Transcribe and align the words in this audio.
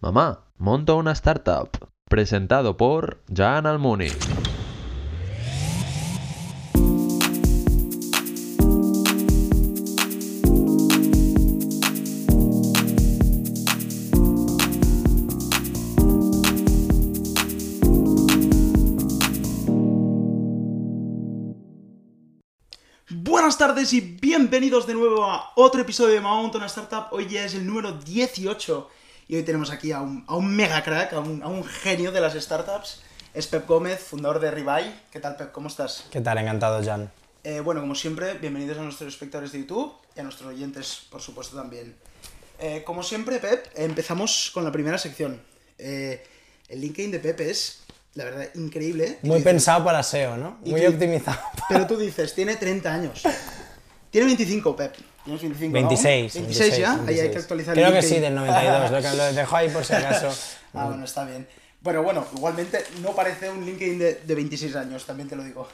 Mamá, 0.00 0.44
monto 0.58 0.96
una 0.96 1.10
startup. 1.10 1.70
Presentado 2.08 2.76
por 2.76 3.20
Jan 3.34 3.66
Almuni. 3.66 4.06
Buenas 23.10 23.58
tardes 23.58 23.92
y 23.92 24.00
bienvenidos 24.00 24.86
de 24.86 24.94
nuevo 24.94 25.24
a 25.24 25.50
otro 25.56 25.80
episodio 25.80 26.14
de 26.14 26.20
Mount 26.20 26.54
una 26.54 26.66
Startup. 26.66 27.08
Hoy 27.10 27.26
ya 27.26 27.44
es 27.44 27.54
el 27.54 27.66
número 27.66 27.90
18 27.90 28.90
y 29.28 29.36
hoy 29.36 29.42
tenemos 29.42 29.70
aquí 29.70 29.92
a 29.92 30.00
un, 30.00 30.24
a 30.26 30.36
un 30.36 30.54
mega 30.54 30.82
crack, 30.82 31.12
a 31.12 31.20
un, 31.20 31.42
a 31.42 31.48
un 31.48 31.62
genio 31.64 32.12
de 32.12 32.20
las 32.20 32.34
startups. 32.34 33.02
Es 33.34 33.46
Pep 33.46 33.66
Gómez, 33.68 34.00
fundador 34.00 34.40
de 34.40 34.50
Rebuy. 34.50 34.92
¿Qué 35.12 35.20
tal, 35.20 35.36
Pep? 35.36 35.52
¿Cómo 35.52 35.68
estás? 35.68 36.06
¿Qué 36.10 36.20
tal? 36.20 36.38
Encantado, 36.38 36.82
Jan. 36.82 37.10
Eh, 37.44 37.60
bueno, 37.60 37.80
como 37.82 37.94
siempre, 37.94 38.34
bienvenidos 38.34 38.78
a 38.78 38.82
nuestros 38.82 39.12
espectadores 39.12 39.52
de 39.52 39.60
YouTube 39.60 39.92
y 40.16 40.20
a 40.20 40.22
nuestros 40.22 40.48
oyentes, 40.48 41.02
por 41.10 41.20
supuesto, 41.20 41.56
también. 41.56 41.94
Eh, 42.58 42.82
como 42.84 43.02
siempre, 43.02 43.38
Pep, 43.38 43.66
empezamos 43.76 44.50
con 44.52 44.64
la 44.64 44.72
primera 44.72 44.96
sección. 44.98 45.40
Eh, 45.76 46.26
el 46.68 46.80
LinkedIn 46.80 47.10
de 47.12 47.18
Pep 47.20 47.40
es, 47.40 47.82
la 48.14 48.24
verdad, 48.24 48.48
increíble. 48.54 49.18
Muy 49.22 49.36
dices- 49.38 49.44
pensado 49.44 49.84
para 49.84 50.02
SEO, 50.02 50.36
¿no? 50.38 50.58
Muy 50.64 50.84
optimizado. 50.86 51.38
Pero 51.68 51.86
tú 51.86 51.96
dices, 51.98 52.34
tiene 52.34 52.56
30 52.56 52.92
años. 52.92 53.22
Tiene 54.10 54.26
25, 54.26 54.74
Pep. 54.74 54.94
Tienes 55.36 55.58
25, 55.60 55.80
¿no? 55.80 55.88
26. 55.88 56.34
26 56.34 56.78
ya. 56.78 56.92
Ahí 56.92 56.98
hay 56.98 57.04
26. 57.06 57.30
que 57.32 57.38
actualizar 57.38 57.78
el 57.78 57.84
Creo 57.84 57.92
que 57.92 58.00
LinkedIn. 58.00 58.16
sí, 58.16 58.20
del 58.22 58.34
92. 58.34 58.90
Lo, 58.90 59.02
que- 59.10 59.16
lo 59.16 59.32
dejo 59.32 59.56
ahí 59.56 59.68
por 59.68 59.84
si 59.84 59.94
acaso. 59.94 60.28
Ah, 60.74 60.84
bueno, 60.86 61.04
está 61.04 61.24
bien. 61.24 61.48
Pero 61.82 62.02
bueno, 62.02 62.26
igualmente 62.36 62.84
no 63.00 63.12
parece 63.12 63.48
un 63.48 63.64
LinkedIn 63.64 63.98
de, 63.98 64.14
de 64.16 64.34
26 64.34 64.76
años, 64.76 65.06
también 65.06 65.28
te 65.30 65.34
lo 65.36 65.42
digo. 65.42 65.66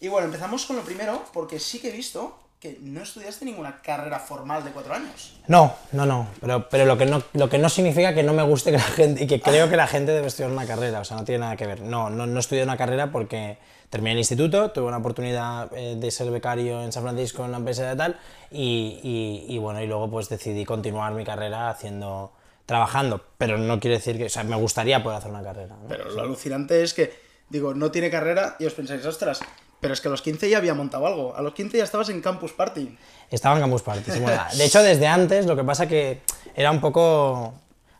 Y 0.00 0.06
bueno, 0.08 0.26
empezamos 0.26 0.64
con 0.66 0.76
lo 0.76 0.82
primero, 0.82 1.24
porque 1.32 1.58
sí 1.58 1.80
que 1.80 1.88
he 1.88 1.92
visto 1.92 2.38
que 2.60 2.78
no 2.80 3.02
estudiaste 3.02 3.44
ninguna 3.44 3.82
carrera 3.82 4.18
formal 4.20 4.64
de 4.64 4.70
4 4.70 4.94
años. 4.94 5.36
No, 5.48 5.74
no, 5.92 6.06
no. 6.06 6.28
Pero, 6.40 6.68
pero 6.68 6.84
lo, 6.86 6.96
que 6.96 7.06
no, 7.06 7.22
lo 7.32 7.48
que 7.50 7.58
no 7.58 7.68
significa 7.68 8.14
que 8.14 8.22
no 8.22 8.32
me 8.34 8.42
guste 8.44 8.70
que 8.70 8.76
la 8.78 8.82
gente. 8.84 9.24
Y 9.24 9.26
que 9.26 9.40
creo 9.40 9.68
que 9.68 9.76
la 9.76 9.86
gente 9.88 10.12
debe 10.12 10.28
estudiar 10.28 10.52
una 10.52 10.64
carrera. 10.66 11.00
O 11.00 11.04
sea, 11.04 11.16
no 11.16 11.24
tiene 11.24 11.40
nada 11.40 11.56
que 11.56 11.66
ver. 11.66 11.80
No, 11.80 12.08
no, 12.08 12.26
no 12.26 12.38
estudié 12.40 12.62
una 12.62 12.76
carrera 12.76 13.10
porque 13.10 13.58
terminé 13.90 14.12
el 14.12 14.18
instituto, 14.18 14.70
tuve 14.70 14.86
una 14.86 14.98
oportunidad 14.98 15.70
eh, 15.74 15.96
de 15.96 16.10
ser 16.10 16.30
becario 16.30 16.82
en 16.82 16.92
San 16.92 17.02
Francisco 17.02 17.42
en 17.42 17.50
una 17.50 17.58
empresa 17.58 17.88
de 17.88 17.96
tal. 17.96 18.18
Y, 18.50 19.00
y, 19.02 19.54
y 19.54 19.58
bueno, 19.58 19.82
y 19.82 19.86
luego 19.86 20.10
pues 20.10 20.28
decidí 20.28 20.64
continuar 20.64 21.12
mi 21.12 21.24
carrera 21.24 21.70
haciendo. 21.70 22.32
trabajando. 22.66 23.20
Pero 23.38 23.58
no 23.58 23.80
quiere 23.80 23.96
decir 23.96 24.18
que. 24.18 24.26
O 24.26 24.28
sea, 24.28 24.44
me 24.44 24.56
gustaría 24.56 25.02
poder 25.02 25.18
hacer 25.18 25.30
una 25.30 25.42
carrera. 25.42 25.76
¿no? 25.80 25.88
Pero 25.88 26.10
lo 26.10 26.22
alucinante 26.22 26.82
es 26.82 26.94
que, 26.94 27.12
digo, 27.48 27.74
no 27.74 27.90
tiene 27.90 28.10
carrera 28.10 28.56
y 28.58 28.66
os 28.66 28.74
pensáis, 28.74 29.04
ostras, 29.06 29.40
pero 29.80 29.94
es 29.94 30.00
que 30.00 30.08
a 30.08 30.10
los 30.10 30.22
15 30.22 30.48
ya 30.50 30.58
había 30.58 30.74
montado 30.74 31.06
algo. 31.06 31.36
A 31.36 31.42
los 31.42 31.54
15 31.54 31.78
ya 31.78 31.84
estabas 31.84 32.08
en 32.08 32.20
Campus 32.20 32.52
Party. 32.52 32.96
Estaba 33.30 33.56
en 33.56 33.62
Campus 33.62 33.82
Party. 33.82 34.10
sí, 34.10 34.20
bueno, 34.20 34.42
de 34.56 34.64
hecho, 34.64 34.82
desde 34.82 35.06
antes, 35.06 35.46
lo 35.46 35.54
que 35.56 35.64
pasa 35.64 35.86
que 35.86 36.20
era 36.54 36.70
un 36.70 36.80
poco... 36.80 37.54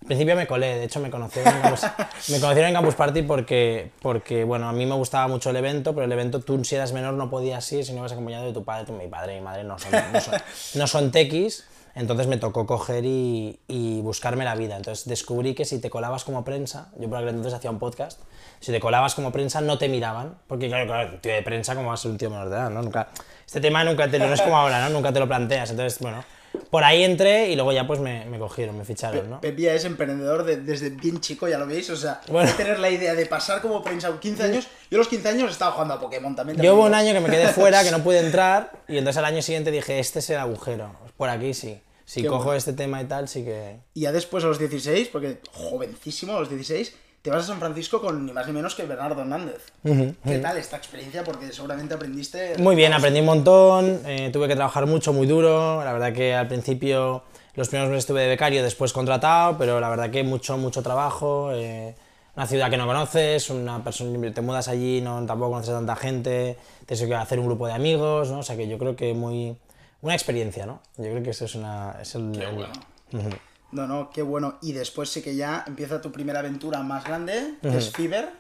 Al 0.07 0.11
principio 0.11 0.37
me 0.37 0.47
colé, 0.47 0.77
de 0.77 0.85
hecho 0.85 1.01
me 1.01 1.11
conocieron 1.11 1.53
en 1.53 1.63
Campus, 1.63 1.81
me 2.29 2.39
conocieron 2.39 2.69
en 2.69 2.75
Campus 2.75 2.95
Party 2.95 3.23
porque, 3.23 3.91
porque, 4.01 4.45
bueno, 4.45 4.69
a 4.69 4.73
mí 4.73 4.87
me 4.87 4.95
gustaba 4.95 5.27
mucho 5.27 5.51
el 5.51 5.57
evento, 5.57 5.95
pero 5.95 6.05
el 6.05 6.13
evento 6.13 6.39
tú 6.39 6.65
si 6.65 6.77
eras 6.77 6.93
menor 6.93 7.15
no 7.15 7.29
podías 7.29 7.73
ir 7.73 7.85
si 7.85 7.91
no 7.91 7.99
ibas 7.99 8.13
acompañado 8.13 8.47
de 8.47 8.53
tu 8.53 8.63
padre, 8.63 8.87
tu, 8.87 8.93
mi 8.93 9.09
padre 9.09 9.33
y 9.33 9.39
mi 9.41 9.45
madre 9.45 9.65
no 9.65 9.81
son, 9.81 9.91
no 10.13 10.21
son, 10.21 10.35
no 10.77 10.87
son 10.87 11.11
tequis, 11.11 11.67
entonces 11.97 12.29
me 12.29 12.37
tocó 12.37 12.67
coger 12.67 13.05
y, 13.05 13.59
y 13.67 14.01
buscarme 14.01 14.45
la 14.45 14.55
vida. 14.55 14.77
Entonces 14.77 15.09
descubrí 15.09 15.57
que 15.57 15.65
si 15.65 15.81
te 15.81 15.91
colabas 15.91 16.23
como 16.23 16.45
prensa, 16.45 16.93
yo 17.01 17.09
por 17.09 17.19
aquel 17.19 17.31
entonces 17.31 17.55
hacía 17.55 17.73
un 17.73 17.81
podcast, 17.81 18.21
si 18.61 18.71
te 18.71 18.79
colabas 18.79 19.17
como 19.17 19.33
prensa 19.33 19.61
no 19.61 19.77
te 19.77 19.89
miraban, 19.89 20.37
porque 20.47 20.69
claro, 20.69 20.87
claro, 20.87 21.19
tío 21.21 21.33
de 21.33 21.43
prensa 21.43 21.75
como 21.75 21.89
va 21.89 21.95
a 21.95 21.97
ser 21.97 22.13
un 22.13 22.19
tío 22.19 22.31
menor 22.31 22.49
de 22.49 22.55
edad, 22.55 22.71
¿no? 22.71 22.81
Nunca, 22.81 23.09
este 23.45 23.61
tema 23.61 23.83
nunca 23.83 24.09
te, 24.09 24.21
no 24.21 24.33
es 24.33 24.41
como 24.41 24.57
ahora, 24.57 24.85
¿no? 24.85 24.91
Nunca 24.91 25.13
te 25.13 25.19
lo 25.19 25.27
planteas, 25.27 25.71
entonces, 25.71 25.99
bueno, 25.99 26.25
por 26.71 26.85
ahí 26.85 27.05
entré 27.05 27.49
y 27.51 27.55
luego 27.57 27.73
ya 27.73 27.87
pues 27.87 28.01
me, 28.01 28.25
me 28.27 28.39
cogieron, 28.39 28.77
me 28.77 28.85
ficharon, 28.85 29.29
¿no? 29.31 29.41
Pep 29.41 29.57
ya 29.59 29.75
es 29.75 29.85
emprendedor 29.85 30.45
de- 30.45 30.57
desde 30.57 30.91
bien 30.91 31.21
chico, 31.21 31.49
ya 31.49 31.59
lo 31.59 31.67
veis. 31.67 31.89
O 31.91 31.97
sea, 31.97 32.21
Bueno. 32.29 32.51
tener 32.57 32.79
la 32.79 32.91
idea 32.91 33.15
de 33.15 33.27
pasar 33.27 33.61
como 33.61 33.83
prensa 33.83 34.09
a 34.09 34.19
15 34.21 34.43
años. 34.43 34.69
Yo 34.91 34.97
a 34.97 35.01
los 35.01 35.09
15 35.09 35.29
años 35.29 35.51
estaba 35.51 35.73
jugando 35.73 35.95
a 35.95 36.01
Pokémon 36.01 36.35
también. 36.37 36.61
Yo 36.61 36.75
hubo 36.75 36.85
un 36.85 36.95
año 36.95 37.13
que 37.13 37.21
me 37.21 37.29
quedé 37.31 37.49
fuera, 37.49 37.83
que 37.85 37.91
no 37.91 38.03
pude 38.03 38.19
entrar, 38.27 38.73
y 38.89 38.99
entonces 38.99 39.19
al 39.19 39.25
año 39.27 39.43
siguiente 39.43 39.71
dije, 39.71 39.99
este 39.99 40.19
es 40.21 40.31
el 40.31 40.39
agujero, 40.39 40.91
por 41.17 41.29
aquí 41.29 41.55
sí. 41.55 41.81
Si 42.05 42.23
Qué 42.23 42.29
cojo 42.29 42.45
bueno. 42.45 42.59
este 42.59 42.73
tema 42.73 43.03
y 43.03 43.07
tal, 43.07 43.27
sí 43.29 43.43
que... 43.45 43.79
Y 43.93 44.03
ya 44.03 44.13
después 44.13 44.45
a 44.45 44.47
los 44.47 44.61
16, 44.61 45.09
porque 45.09 45.39
jovencísimo 45.53 46.37
a 46.37 46.41
los 46.41 46.49
16, 46.49 46.95
te 47.27 47.33
vas 47.33 47.43
a 47.43 47.47
San 47.49 47.59
Francisco 47.59 48.01
con 48.01 48.25
ni 48.25 48.33
más 48.33 48.47
ni 48.47 48.53
menos 48.53 48.77
que 48.77 48.85
Bernardo 48.85 49.21
Hernández. 49.21 49.73
¿Qué 49.83 50.39
tal 50.39 50.59
esta 50.59 50.77
experiencia? 50.77 51.25
Porque 51.25 51.53
seguramente 51.53 51.93
aprendiste... 51.93 52.57
Muy 52.59 52.77
bien, 52.77 52.93
aprendí 52.93 53.19
un 53.19 53.27
montón, 53.27 54.01
eh, 54.07 54.31
tuve 54.33 54.47
que 54.47 54.55
trabajar 54.55 54.87
mucho, 54.87 55.13
muy 55.13 55.27
duro, 55.27 55.83
la 55.83 55.93
verdad 55.93 56.13
que 56.13 56.37
al 56.37 56.47
principio 56.47 57.25
los 57.57 57.67
primeros 57.69 57.91
meses 57.91 58.05
estuve 58.05 58.21
de 58.23 58.29
becario, 58.29 58.63
después 58.63 58.93
contratado, 58.93 59.59
pero 59.59 59.81
la 59.81 59.89
verdad 59.89 60.09
que 60.09 60.23
mucho, 60.23 60.57
mucho 60.57 60.85
trabajo, 60.85 61.51
eh, 61.53 61.97
una 62.37 62.47
ciudad 62.47 62.71
que 62.71 62.77
no 62.77 62.87
conoces, 62.87 63.51
una 63.51 63.83
persona, 63.83 64.33
te 64.33 64.41
mudas 64.41 64.69
allí, 64.69 65.01
no, 65.01 65.27
tampoco 65.27 65.51
conoces 65.51 65.71
a 65.71 65.79
tanta 65.79 65.97
gente, 65.97 66.57
tienes 66.87 67.09
que 67.09 67.13
hacer 67.17 67.41
un 67.41 67.47
grupo 67.47 67.67
de 67.67 67.73
amigos, 67.73 68.31
¿no? 68.31 68.39
o 68.39 68.43
sea 68.45 68.57
que 68.57 68.69
yo 68.69 68.79
creo 68.79 68.95
que 68.95 69.15
muy... 69.15 69.57
una 70.01 70.15
experiencia, 70.15 70.65
¿no? 70.65 70.81
Yo 70.97 71.11
creo 71.11 71.25
que 71.25 71.31
eso 71.31 71.47
es, 71.47 71.57
una, 71.57 71.97
es 72.01 72.15
el... 72.15 72.41
el- 72.41 72.55
bueno. 72.55 72.73
No, 73.77 73.87
no, 73.87 74.09
qué 74.11 74.23
bueno. 74.23 74.55
Y 74.63 74.73
después 74.73 75.11
sí 75.11 75.21
que 75.21 75.37
ya 75.37 75.63
empieza 75.67 76.01
tu 76.01 76.11
primera 76.11 76.39
aventura 76.41 76.83
más 76.83 77.05
grande, 77.05 77.55
que 77.61 77.77
es 77.77 77.91
Fiverr. 77.91 78.33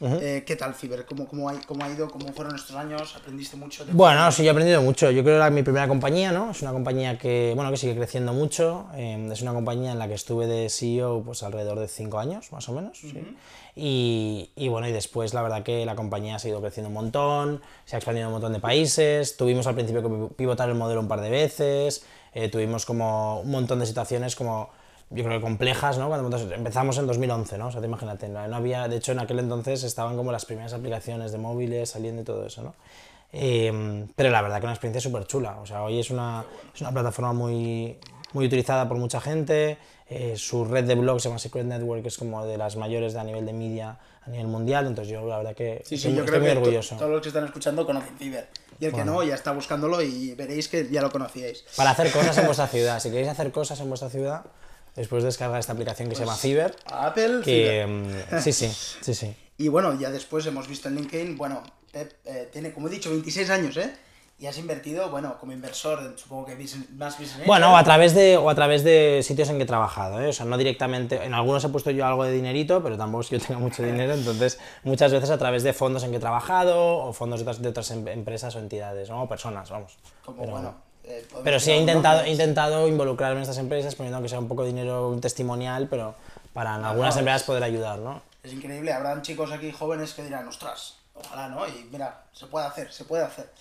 Eh, 0.00 0.44
¿Qué 0.46 0.54
tal 0.56 0.74
Fiverr? 0.74 1.04
¿Cómo, 1.06 1.26
cómo, 1.26 1.48
ha, 1.48 1.54
¿Cómo 1.66 1.84
ha 1.84 1.88
ido? 1.90 2.08
¿Cómo 2.10 2.32
fueron 2.32 2.54
estos 2.54 2.76
años? 2.76 3.16
¿Aprendiste 3.16 3.56
mucho? 3.56 3.84
¿Te- 3.84 3.92
Bueno, 3.92 4.30
sí, 4.30 4.42
yo 4.44 4.48
he 4.48 4.50
aprendido 4.52 4.80
mucho. 4.82 5.10
Yo 5.10 5.22
creo 5.22 5.34
que 5.34 5.36
era 5.38 5.50
mi 5.50 5.62
primera 5.64 5.88
compañía, 5.88 6.30
¿no? 6.30 6.52
Es 6.52 6.62
una 6.62 6.72
compañía 6.72 7.18
que, 7.18 7.52
bueno, 7.56 7.70
que 7.70 7.76
sigue 7.78 7.96
creciendo 7.96 8.32
mucho. 8.32 8.86
eh, 8.94 9.28
es 9.32 9.42
una 9.42 9.52
compañía 9.52 9.90
en 9.92 9.98
la 9.98 10.06
que 10.06 10.14
estuve 10.14 10.46
de 10.46 10.68
CEO 10.70 11.22
pues 11.24 11.42
alrededor 11.42 11.80
de 11.80 11.88
cinco 11.88 12.18
años, 12.20 12.52
más 12.52 12.68
o 12.68 12.72
menos. 12.72 12.98
sí. 13.00 13.12
y, 13.74 14.50
y 14.56 14.68
bueno, 14.68 14.88
y 14.88 14.92
después 14.92 15.34
la 15.34 15.42
verdad 15.42 15.62
que 15.62 15.84
la 15.84 15.94
compañía 15.96 16.36
ha 16.36 16.38
seguido 16.38 16.60
creciendo 16.60 16.88
un 16.88 16.94
montón, 16.94 17.60
se 17.84 17.96
ha 17.96 17.98
expandido 17.98 18.28
un 18.28 18.32
montón 18.34 18.52
de 18.52 18.60
países. 18.60 19.36
Tuvimos 19.36 19.66
al 19.66 19.74
principio 19.74 20.02
que 20.02 20.34
pivotar 20.34 20.68
el 20.68 20.74
modelo 20.76 21.00
un 21.00 21.08
par 21.08 21.20
de 21.20 21.30
veces. 21.30 22.04
eh, 22.34 22.48
tuvimos 22.50 22.84
como 22.84 23.40
un 23.40 23.50
montón 23.50 23.78
de 23.80 23.86
situaciones 23.86 24.36
como 24.36 24.68
yo 25.10 25.24
creo 25.24 25.38
que 25.38 25.42
complejas, 25.42 25.98
¿no? 25.98 26.08
Cuando 26.08 26.36
empezamos 26.36 26.98
en 26.98 27.06
2011, 27.06 27.58
¿no? 27.58 27.68
O 27.68 27.72
sea, 27.72 27.80
te 27.80 27.86
imagínate, 27.86 28.28
no, 28.28 28.46
no 28.48 28.56
había, 28.56 28.88
de 28.88 28.96
hecho 28.96 29.12
en 29.12 29.20
aquel 29.20 29.38
entonces 29.38 29.84
estaban 29.84 30.16
como 30.16 30.32
las 30.32 30.44
primeras 30.44 30.72
aplicaciones 30.72 31.32
de 31.32 31.38
móviles 31.38 31.90
saliendo 31.90 32.22
y 32.22 32.24
todo 32.24 32.44
eso, 32.46 32.62
¿no? 32.62 32.74
Eh, 33.32 34.06
pero 34.14 34.30
la 34.30 34.40
verdad 34.42 34.58
que 34.58 34.64
una 34.66 34.72
experiencia 34.72 35.00
súper 35.00 35.26
chula, 35.26 35.58
o 35.60 35.66
sea, 35.66 35.82
hoy 35.82 35.98
es 36.00 36.10
una, 36.10 36.44
es 36.74 36.80
una 36.80 36.92
plataforma 36.92 37.32
muy, 37.32 37.98
muy 38.32 38.46
utilizada 38.46 38.88
por 38.88 38.96
mucha 38.98 39.20
gente, 39.20 39.78
eh, 40.08 40.34
su 40.36 40.64
red 40.64 40.84
de 40.84 40.94
blogs 40.94 41.22
se 41.22 41.28
llama 41.28 41.38
Secret 41.38 41.66
Network, 41.66 42.06
es 42.06 42.16
como 42.16 42.44
de 42.46 42.56
las 42.56 42.76
mayores 42.76 43.12
de 43.12 43.20
a 43.20 43.24
nivel 43.24 43.44
de 43.44 43.52
media 43.52 43.98
a 44.24 44.30
nivel 44.30 44.46
mundial, 44.48 44.86
entonces 44.86 45.12
yo 45.12 45.24
la 45.26 45.38
verdad 45.38 45.54
que 45.54 45.82
Sí, 45.84 45.96
sí, 45.96 46.08
estoy, 46.08 46.14
yo 46.14 46.24
estoy 46.24 46.30
creo 46.32 46.40
muy 46.40 46.50
que 46.50 46.58
orgulloso. 46.58 46.96
todos 46.96 47.10
los 47.10 47.20
que 47.22 47.28
están 47.28 47.44
escuchando 47.44 47.86
conocen 47.86 48.16
Fiverr. 48.16 48.48
Y 48.80 48.86
el 48.86 48.92
que 48.92 49.04
no, 49.04 49.22
ya 49.22 49.34
está 49.34 49.52
buscándolo 49.52 50.02
y 50.02 50.34
veréis 50.34 50.68
que 50.68 50.88
ya 50.90 51.00
lo 51.00 51.10
conocíais. 51.10 51.64
Para 51.76 51.90
hacer 51.90 52.10
cosas 52.10 52.36
en 52.38 52.46
vuestra 52.46 52.66
ciudad, 52.66 52.98
si 53.00 53.10
queréis 53.10 53.28
hacer 53.28 53.52
cosas 53.52 53.80
en 53.80 53.88
vuestra 53.88 54.10
ciudad, 54.10 54.44
después 54.96 55.22
descargar 55.22 55.60
esta 55.60 55.72
aplicación 55.72 56.08
que 56.08 56.14
se 56.16 56.22
llama 56.22 56.36
Fiverr, 56.36 56.74
Apple, 56.86 57.40
que 57.44 57.86
mm, 57.86 58.40
sí, 58.40 58.52
sí, 58.52 58.68
sí, 59.00 59.14
sí. 59.14 59.34
Y 59.58 59.68
bueno, 59.68 59.98
ya 59.98 60.10
después 60.10 60.44
hemos 60.46 60.68
visto 60.68 60.88
en 60.88 60.96
LinkedIn, 60.96 61.36
bueno, 61.38 61.62
Pep 61.90 62.12
eh, 62.26 62.48
tiene, 62.52 62.72
como 62.74 62.88
he 62.88 62.90
dicho, 62.90 63.08
26 63.10 63.48
años, 63.48 63.76
¿eh? 63.78 63.90
Y 64.38 64.44
has 64.44 64.58
invertido, 64.58 65.08
bueno, 65.08 65.38
como 65.40 65.52
inversor, 65.52 66.12
supongo 66.18 66.44
que 66.44 66.54
business- 66.56 66.90
más 66.90 67.18
business. 67.18 67.46
Bueno, 67.46 67.72
o 67.72 67.76
a 67.78 67.82
través 67.82 68.14
de, 68.14 68.36
o 68.36 68.50
a 68.50 68.54
través 68.54 68.84
de 68.84 69.22
sitios 69.22 69.48
en 69.48 69.56
que 69.56 69.62
he 69.62 69.66
trabajado, 69.66 70.20
¿eh? 70.20 70.28
o 70.28 70.32
sea, 70.34 70.44
no 70.44 70.58
directamente, 70.58 71.24
en 71.24 71.32
algunos 71.32 71.64
he 71.64 71.70
puesto 71.70 71.90
yo 71.90 72.04
algo 72.04 72.24
de 72.24 72.32
dinerito, 72.32 72.82
pero 72.82 72.98
tampoco 72.98 73.22
es 73.22 73.28
que 73.30 73.38
yo 73.38 73.46
tenga 73.46 73.58
mucho 73.60 73.82
dinero, 73.82 74.12
entonces 74.20 74.58
muchas 74.84 75.10
veces 75.10 75.30
a 75.30 75.38
través 75.38 75.62
de 75.62 75.72
fondos 75.72 76.04
en 76.04 76.10
que 76.10 76.18
he 76.18 76.20
trabajado, 76.20 76.98
o 76.98 77.14
fondos 77.14 77.40
de 77.40 77.44
otras, 77.44 77.62
de 77.62 77.68
otras 77.70 77.90
em- 77.92 78.08
empresas 78.08 78.54
o 78.56 78.58
entidades, 78.58 79.08
¿no? 79.08 79.22
o 79.22 79.26
personas, 79.26 79.70
vamos. 79.70 79.96
Como, 80.22 80.36
pero, 80.42 80.52
bueno, 80.52 80.74
eh, 81.06 81.26
pero 81.44 81.60
sí 81.60 81.70
he 81.70 81.76
intentado, 81.76 82.22
he 82.22 82.30
intentado 82.30 82.88
involucrarme 82.88 83.36
en 83.36 83.42
estas 83.42 83.58
empresas, 83.58 83.94
poniendo 83.94 84.20
que 84.20 84.28
sea 84.28 84.38
un 84.38 84.48
poco 84.48 84.62
de 84.62 84.68
dinero 84.68 85.16
testimonial, 85.20 85.86
pero 85.88 86.14
para 86.52 86.76
en 86.76 86.84
algunas 86.84 87.14
no, 87.14 87.20
empresas 87.20 87.44
poder 87.44 87.62
ayudar, 87.62 87.98
¿no? 87.98 88.22
Es 88.42 88.52
increíble, 88.52 88.92
habrán 88.92 89.22
chicos 89.22 89.52
aquí 89.52 89.70
jóvenes 89.70 90.14
que 90.14 90.22
dirán, 90.22 90.48
ostras, 90.48 90.96
ojalá, 91.14 91.48
¿no? 91.48 91.66
Y 91.68 91.88
mira, 91.92 92.24
se 92.32 92.46
puede 92.46 92.66
hacer, 92.66 92.92
se 92.92 93.04
puede 93.04 93.24
hacer. 93.24 93.52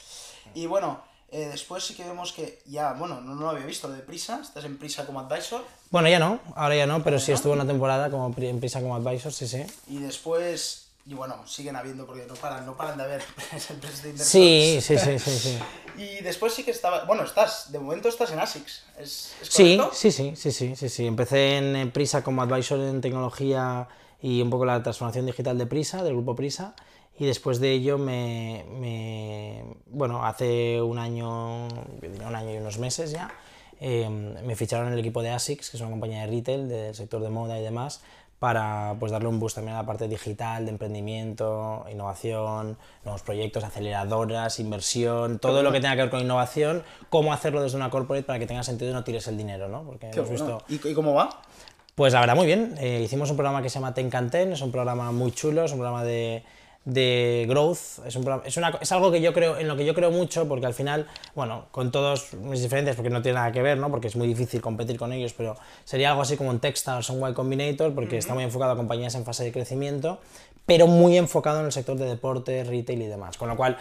Y 0.54 0.66
bueno, 0.66 1.02
eh, 1.32 1.48
después 1.52 1.84
sí 1.84 1.96
que 1.96 2.04
vemos 2.04 2.34
que 2.34 2.62
ya, 2.66 2.94
bueno, 2.94 3.22
no, 3.22 3.36
no 3.36 3.42
lo 3.42 3.50
había 3.50 3.66
visto, 3.66 3.88
lo 3.88 3.94
de 3.94 4.02
Prisa, 4.02 4.40
estás 4.42 4.66
en 4.66 4.78
Prisa 4.78 5.06
como 5.06 5.20
advisor. 5.20 5.64
Bueno, 5.92 6.10
ya 6.10 6.20
no, 6.20 6.40
ahora 6.56 6.76
ya 6.76 6.88
no, 6.88 7.04
pero 7.04 7.20
sí 7.20 7.32
estuve 7.32 7.54
una 7.54 7.66
temporada 7.66 8.10
como 8.10 8.34
en 8.38 8.60
Prisa 8.60 8.82
como 8.82 8.96
advisor, 8.96 9.32
sí, 9.32 9.48
sí. 9.48 9.64
Y 9.88 10.00
después 10.00 10.85
y 11.08 11.14
bueno, 11.14 11.46
siguen 11.48 11.76
habiendo 11.76 12.06
porque 12.06 12.26
no 12.26 12.34
paran, 12.34 12.66
no 12.66 12.76
paran 12.76 12.98
de 12.98 13.04
haber 13.04 13.22
empresas 13.70 14.04
de 14.04 14.10
inversión. 14.10 14.44
Sí, 14.44 14.80
sí, 14.82 14.98
sí, 14.98 15.20
sí, 15.20 15.40
sí. 15.40 15.60
Y 15.98 16.22
después 16.24 16.54
sí 16.54 16.64
que 16.64 16.72
estaba, 16.72 17.06
bueno, 17.06 17.24
estás, 17.24 17.72
de 17.72 17.80
momento 17.80 18.10
estás 18.10 18.30
en 18.32 18.40
ASICS, 18.40 18.84
¿es, 19.00 19.34
es 19.42 19.48
Sí, 19.50 19.80
sí, 19.94 20.12
sí, 20.12 20.36
sí, 20.36 20.52
sí, 20.52 20.76
sí, 20.76 20.90
sí. 20.90 21.08
Empecé 21.08 21.58
en 21.58 21.92
Prisa 21.92 22.22
como 22.22 22.42
advisor 22.42 22.80
en 22.82 23.00
tecnología 23.00 23.88
y 24.22 24.42
un 24.42 24.50
poco 24.50 24.66
la 24.66 24.84
transformación 24.84 25.26
digital 25.26 25.58
de 25.58 25.66
Prisa, 25.68 26.04
del 26.04 26.14
grupo 26.14 26.36
Prisa. 26.36 26.76
Y 27.18 27.26
después 27.26 27.62
de 27.62 27.72
ello 27.72 27.98
me, 27.98 28.66
me- 28.78 29.64
bueno, 29.86 30.26
hace 30.26 30.82
un 30.82 30.98
año, 31.00 31.68
un 31.70 32.36
año 32.36 32.54
y 32.54 32.58
unos 32.58 32.78
meses 32.78 33.12
ya, 33.12 33.32
eh, 33.80 34.10
me 34.10 34.56
ficharon 34.58 34.88
en 34.88 34.94
el 34.94 35.00
equipo 35.00 35.22
de 35.22 35.30
ASICS, 35.30 35.70
que 35.70 35.78
es 35.78 35.82
una 35.82 35.92
compañía 35.92 36.22
de 36.22 36.28
retail 36.28 36.68
del 36.68 36.94
sector 36.94 37.22
de 37.22 37.30
moda 37.30 37.58
y 37.58 37.64
demás, 37.64 38.02
para 38.40 38.96
pues 39.00 39.12
darle 39.12 39.28
un 39.28 39.40
boost 39.40 39.56
también 39.56 39.76
a 39.76 39.82
la 39.82 39.86
parte 39.86 40.08
digital, 40.08 40.66
de 40.66 40.72
emprendimiento, 40.72 41.86
innovación, 41.92 42.78
nuevos 43.04 43.22
proyectos, 43.24 43.64
aceleradoras, 43.64 44.60
inversión, 44.60 45.40
todo 45.40 45.64
lo 45.64 45.72
que 45.72 45.80
tenga 45.80 45.96
que 45.96 46.02
ver 46.02 46.10
con 46.10 46.22
innovación, 46.22 46.84
cómo 47.10 47.34
hacerlo 47.34 47.62
desde 47.62 47.78
una 47.78 47.90
corporate 47.90 48.26
para 48.26 48.40
que 48.40 48.46
tenga 48.46 48.64
sentido 48.64 48.92
y 48.92 48.94
no 48.94 49.04
tires 49.04 49.28
el 49.28 49.38
dinero, 49.38 49.68
¿no? 49.68 49.84
Porque 49.84 50.10
hemos 50.10 50.30
visto... 50.30 50.64
¿Y, 50.68 50.76
y 50.88 50.94
cómo 50.94 51.14
va? 51.14 51.42
Pues 51.96 52.12
la 52.12 52.20
verdad, 52.20 52.36
muy 52.36 52.46
bien. 52.46 52.76
Eh, 52.78 53.02
hicimos 53.04 53.30
un 53.30 53.38
programa 53.38 53.62
que 53.62 53.70
se 53.70 53.76
llama 53.76 53.94
Ten 53.94 54.10
Can 54.10 54.30
Ten, 54.30 54.52
es 54.52 54.62
un 54.62 54.72
programa 54.72 55.14
muy 55.14 55.32
chulo, 55.32 55.64
es 55.64 55.72
un 55.72 55.78
programa 55.78 56.04
de, 56.04 56.44
de 56.86 57.46
growth, 57.50 58.06
es, 58.06 58.16
un 58.16 58.24
programa- 58.24 58.44
es, 58.46 58.56
una- 58.58 58.78
es 58.80 58.92
algo 58.92 59.12
que 59.12 59.20
yo 59.20 59.34
creo, 59.34 59.58
en 59.58 59.68
lo 59.68 59.76
que 59.76 59.86
yo 59.86 59.94
creo 59.96 60.12
mucho, 60.12 60.48
porque 60.48 60.68
al 60.68 60.74
final, 60.76 61.08
bueno, 61.34 61.66
con 61.72 61.92
todos 61.92 62.34
mis 62.36 62.62
diferencias, 62.62 62.96
porque 62.96 63.10
no 63.10 63.22
tiene 63.24 63.38
nada 63.40 63.52
que 63.52 63.62
ver, 63.64 63.78
¿no? 63.80 63.90
porque 63.90 64.08
es 64.08 64.16
muy 64.16 64.28
difícil 64.28 64.62
competir 64.62 64.98
con 64.98 65.12
ellos, 65.12 65.34
pero 65.34 65.58
sería 65.84 66.12
algo 66.12 66.22
así 66.22 66.38
como 66.38 66.52
un 66.52 66.60
Techstars 66.60 67.10
o 67.10 67.14
un 67.14 67.28
Y 67.30 67.34
Combinator, 67.34 67.94
porque 67.96 68.18
está 68.18 68.34
muy 68.36 68.44
enfocado 68.44 68.72
a 68.72 68.76
compañías 68.78 69.16
en 69.16 69.26
fase 69.26 69.44
de 69.44 69.52
crecimiento, 69.52 70.20
pero 70.68 70.86
muy 70.88 71.18
enfocado 71.18 71.60
en 71.60 71.66
el 71.66 71.72
sector 71.72 71.98
de 71.98 72.06
deporte, 72.06 72.64
retail 72.64 73.02
y 73.02 73.08
demás. 73.08 73.38
Con 73.38 73.50
lo 73.50 73.58
cual, 73.58 73.78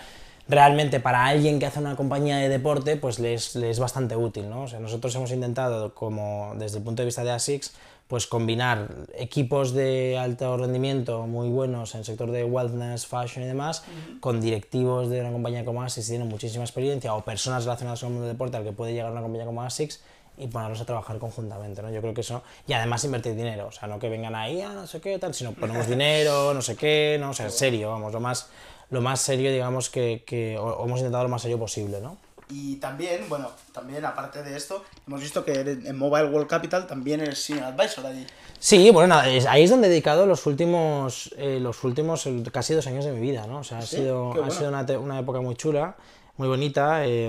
realmente 0.48 1.00
para 1.00 1.24
alguien 1.26 1.58
que 1.58 1.66
hace 1.66 1.80
una 1.80 1.96
compañía 1.96 2.36
de 2.36 2.48
deporte, 2.48 2.96
pues 2.96 3.18
le 3.18 3.34
es, 3.34 3.54
le 3.56 3.70
es 3.70 3.78
bastante 3.80 4.16
útil, 4.16 4.48
¿no? 4.50 4.62
O 4.62 4.68
sea, 4.68 4.80
nosotros 4.80 5.14
hemos 5.14 5.30
intentado, 5.30 5.94
como 5.94 6.52
desde 6.56 6.78
el 6.78 6.84
punto 6.84 7.02
de 7.02 7.06
vista 7.06 7.24
de 7.24 7.30
ASICS, 7.30 7.74
pues 8.14 8.28
combinar 8.28 8.86
equipos 9.18 9.72
de 9.72 10.16
alto 10.16 10.56
rendimiento 10.56 11.26
muy 11.26 11.48
buenos 11.48 11.94
en 11.94 11.98
el 11.98 12.04
sector 12.04 12.30
de 12.30 12.44
wellness, 12.44 13.08
fashion 13.08 13.42
y 13.42 13.48
demás, 13.48 13.82
con 14.20 14.40
directivos 14.40 15.10
de 15.10 15.20
una 15.20 15.32
compañía 15.32 15.64
como 15.64 15.82
ASICS 15.82 16.06
que 16.06 16.12
tienen 16.12 16.28
muchísima 16.28 16.62
experiencia 16.62 17.12
o 17.12 17.24
personas 17.24 17.64
relacionadas 17.64 17.98
con 17.98 18.10
el 18.10 18.12
mundo 18.12 18.28
del 18.28 18.36
deporte 18.36 18.56
al 18.56 18.62
que 18.62 18.70
puede 18.70 18.92
llegar 18.92 19.10
una 19.10 19.20
compañía 19.20 19.46
como 19.46 19.64
ASICS 19.64 20.00
y 20.38 20.46
ponerlos 20.46 20.80
a 20.80 20.84
trabajar 20.84 21.18
conjuntamente, 21.18 21.82
¿no? 21.82 21.90
Yo 21.90 22.00
creo 22.02 22.14
que 22.14 22.20
eso, 22.20 22.44
y 22.68 22.72
además 22.72 23.02
invertir 23.02 23.34
dinero, 23.34 23.66
o 23.66 23.72
sea, 23.72 23.88
no 23.88 23.98
que 23.98 24.08
vengan 24.08 24.36
ahí, 24.36 24.60
ah, 24.60 24.74
no 24.74 24.86
sé 24.86 25.00
qué, 25.00 25.18
tal, 25.18 25.34
sino 25.34 25.50
ponemos 25.50 25.88
dinero, 25.88 26.54
no 26.54 26.62
sé 26.62 26.76
qué, 26.76 27.16
no, 27.18 27.30
o 27.30 27.34
sea, 27.34 27.50
serio, 27.50 27.90
vamos, 27.90 28.12
lo 28.12 28.20
más, 28.20 28.48
lo 28.90 29.00
más 29.00 29.20
serio, 29.20 29.50
digamos, 29.50 29.90
que, 29.90 30.22
que 30.24 30.56
o 30.56 30.84
hemos 30.84 31.00
intentado 31.00 31.24
lo 31.24 31.30
más 31.30 31.42
serio 31.42 31.58
posible, 31.58 32.00
¿no? 32.00 32.16
Y 32.50 32.76
también, 32.76 33.28
bueno, 33.28 33.50
también 33.72 34.04
aparte 34.04 34.42
de 34.42 34.56
esto, 34.56 34.84
hemos 35.06 35.20
visto 35.20 35.44
que 35.44 35.60
en 35.60 35.96
Mobile 35.96 36.26
World 36.28 36.46
Capital 36.48 36.86
también 36.86 37.20
eres 37.20 37.42
Senior 37.42 37.66
Advisor 37.66 38.04
allí. 38.06 38.26
Sí, 38.58 38.90
bueno, 38.90 39.16
ahí 39.18 39.62
es 39.64 39.70
donde 39.70 39.86
he 39.88 39.90
dedicado 39.90 40.26
los 40.26 40.46
últimos, 40.46 41.34
eh, 41.36 41.58
los 41.60 41.82
últimos 41.84 42.28
casi 42.52 42.74
dos 42.74 42.86
años 42.86 43.04
de 43.04 43.12
mi 43.12 43.20
vida, 43.20 43.46
¿no? 43.46 43.58
O 43.58 43.64
sea, 43.64 43.78
ha 43.78 43.82
Sí, 43.82 43.96
sido, 43.96 44.42
ha 44.42 44.50
sido 44.50 44.68
una, 44.68 44.82
una 44.98 45.18
época 45.20 45.40
muy 45.40 45.54
chula, 45.54 45.96
muy 46.36 46.48
bonita. 46.48 47.06
eh, 47.06 47.26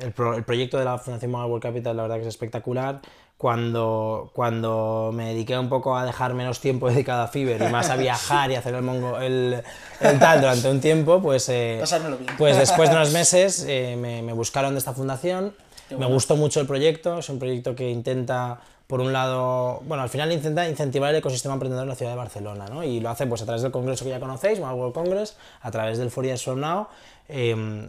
el, 0.00 0.12
pro- 0.12 0.34
el 0.34 0.44
proyecto 0.44 0.78
de 0.78 0.84
la 0.84 0.98
Fundación 0.98 1.30
Mobile 1.30 1.48
World 1.48 1.62
Capital, 1.62 1.96
la 1.96 2.02
verdad 2.02 2.16
que 2.16 2.22
es 2.22 2.28
espectacular. 2.28 3.00
Cuando, 3.42 4.30
cuando 4.34 5.10
me 5.12 5.30
dediqué 5.30 5.58
un 5.58 5.68
poco 5.68 5.96
a 5.96 6.04
dejar 6.06 6.32
menos 6.32 6.60
tiempo 6.60 6.88
dedicado 6.90 7.22
a 7.22 7.26
Fiverr 7.26 7.60
y 7.68 7.72
más 7.72 7.90
a 7.90 7.96
viajar 7.96 8.52
y 8.52 8.54
hacer 8.54 8.72
el, 8.72 8.82
mongo, 8.82 9.18
el, 9.18 9.60
el 10.00 10.18
tal 10.20 10.40
durante 10.40 10.70
un 10.70 10.80
tiempo, 10.80 11.20
pues, 11.20 11.48
eh, 11.48 11.82
bien. 11.84 12.36
pues 12.38 12.56
después 12.56 12.88
de 12.88 12.94
unos 12.94 13.10
meses 13.20 13.66
eh, 13.68 13.96
me, 13.98 14.22
me 14.22 14.32
buscaron 14.32 14.74
de 14.74 14.78
esta 14.78 14.92
fundación. 14.92 15.52
Qué 15.88 15.96
Me 15.96 16.02
bueno. 16.02 16.14
gustó 16.14 16.36
mucho 16.36 16.60
el 16.60 16.68
proyecto, 16.68 17.18
es 17.18 17.28
un 17.30 17.40
proyecto 17.40 17.74
que 17.74 17.90
intenta, 17.90 18.60
por 18.86 19.00
un 19.00 19.12
lado, 19.12 19.80
bueno, 19.86 20.04
al 20.04 20.08
final 20.08 20.30
intenta 20.30 20.68
incentivar 20.68 21.10
el 21.10 21.16
ecosistema 21.16 21.54
emprendedor 21.54 21.82
en 21.82 21.88
la 21.88 21.96
ciudad 21.96 22.12
de 22.12 22.18
Barcelona, 22.18 22.66
¿no? 22.70 22.84
Y 22.84 23.00
lo 23.00 23.10
hace 23.10 23.26
pues 23.26 23.42
a 23.42 23.44
través 23.44 23.62
del 23.62 23.72
congreso 23.72 24.04
que 24.04 24.10
ya 24.10 24.20
conocéis, 24.20 24.60
Mobile 24.60 24.76
World 24.78 24.94
Congress, 24.94 25.36
a 25.62 25.72
través 25.72 25.98
del 25.98 26.12
Four 26.12 26.26
Years 26.26 26.44
From 26.44 26.60
Now, 26.60 26.86
eh, 27.28 27.88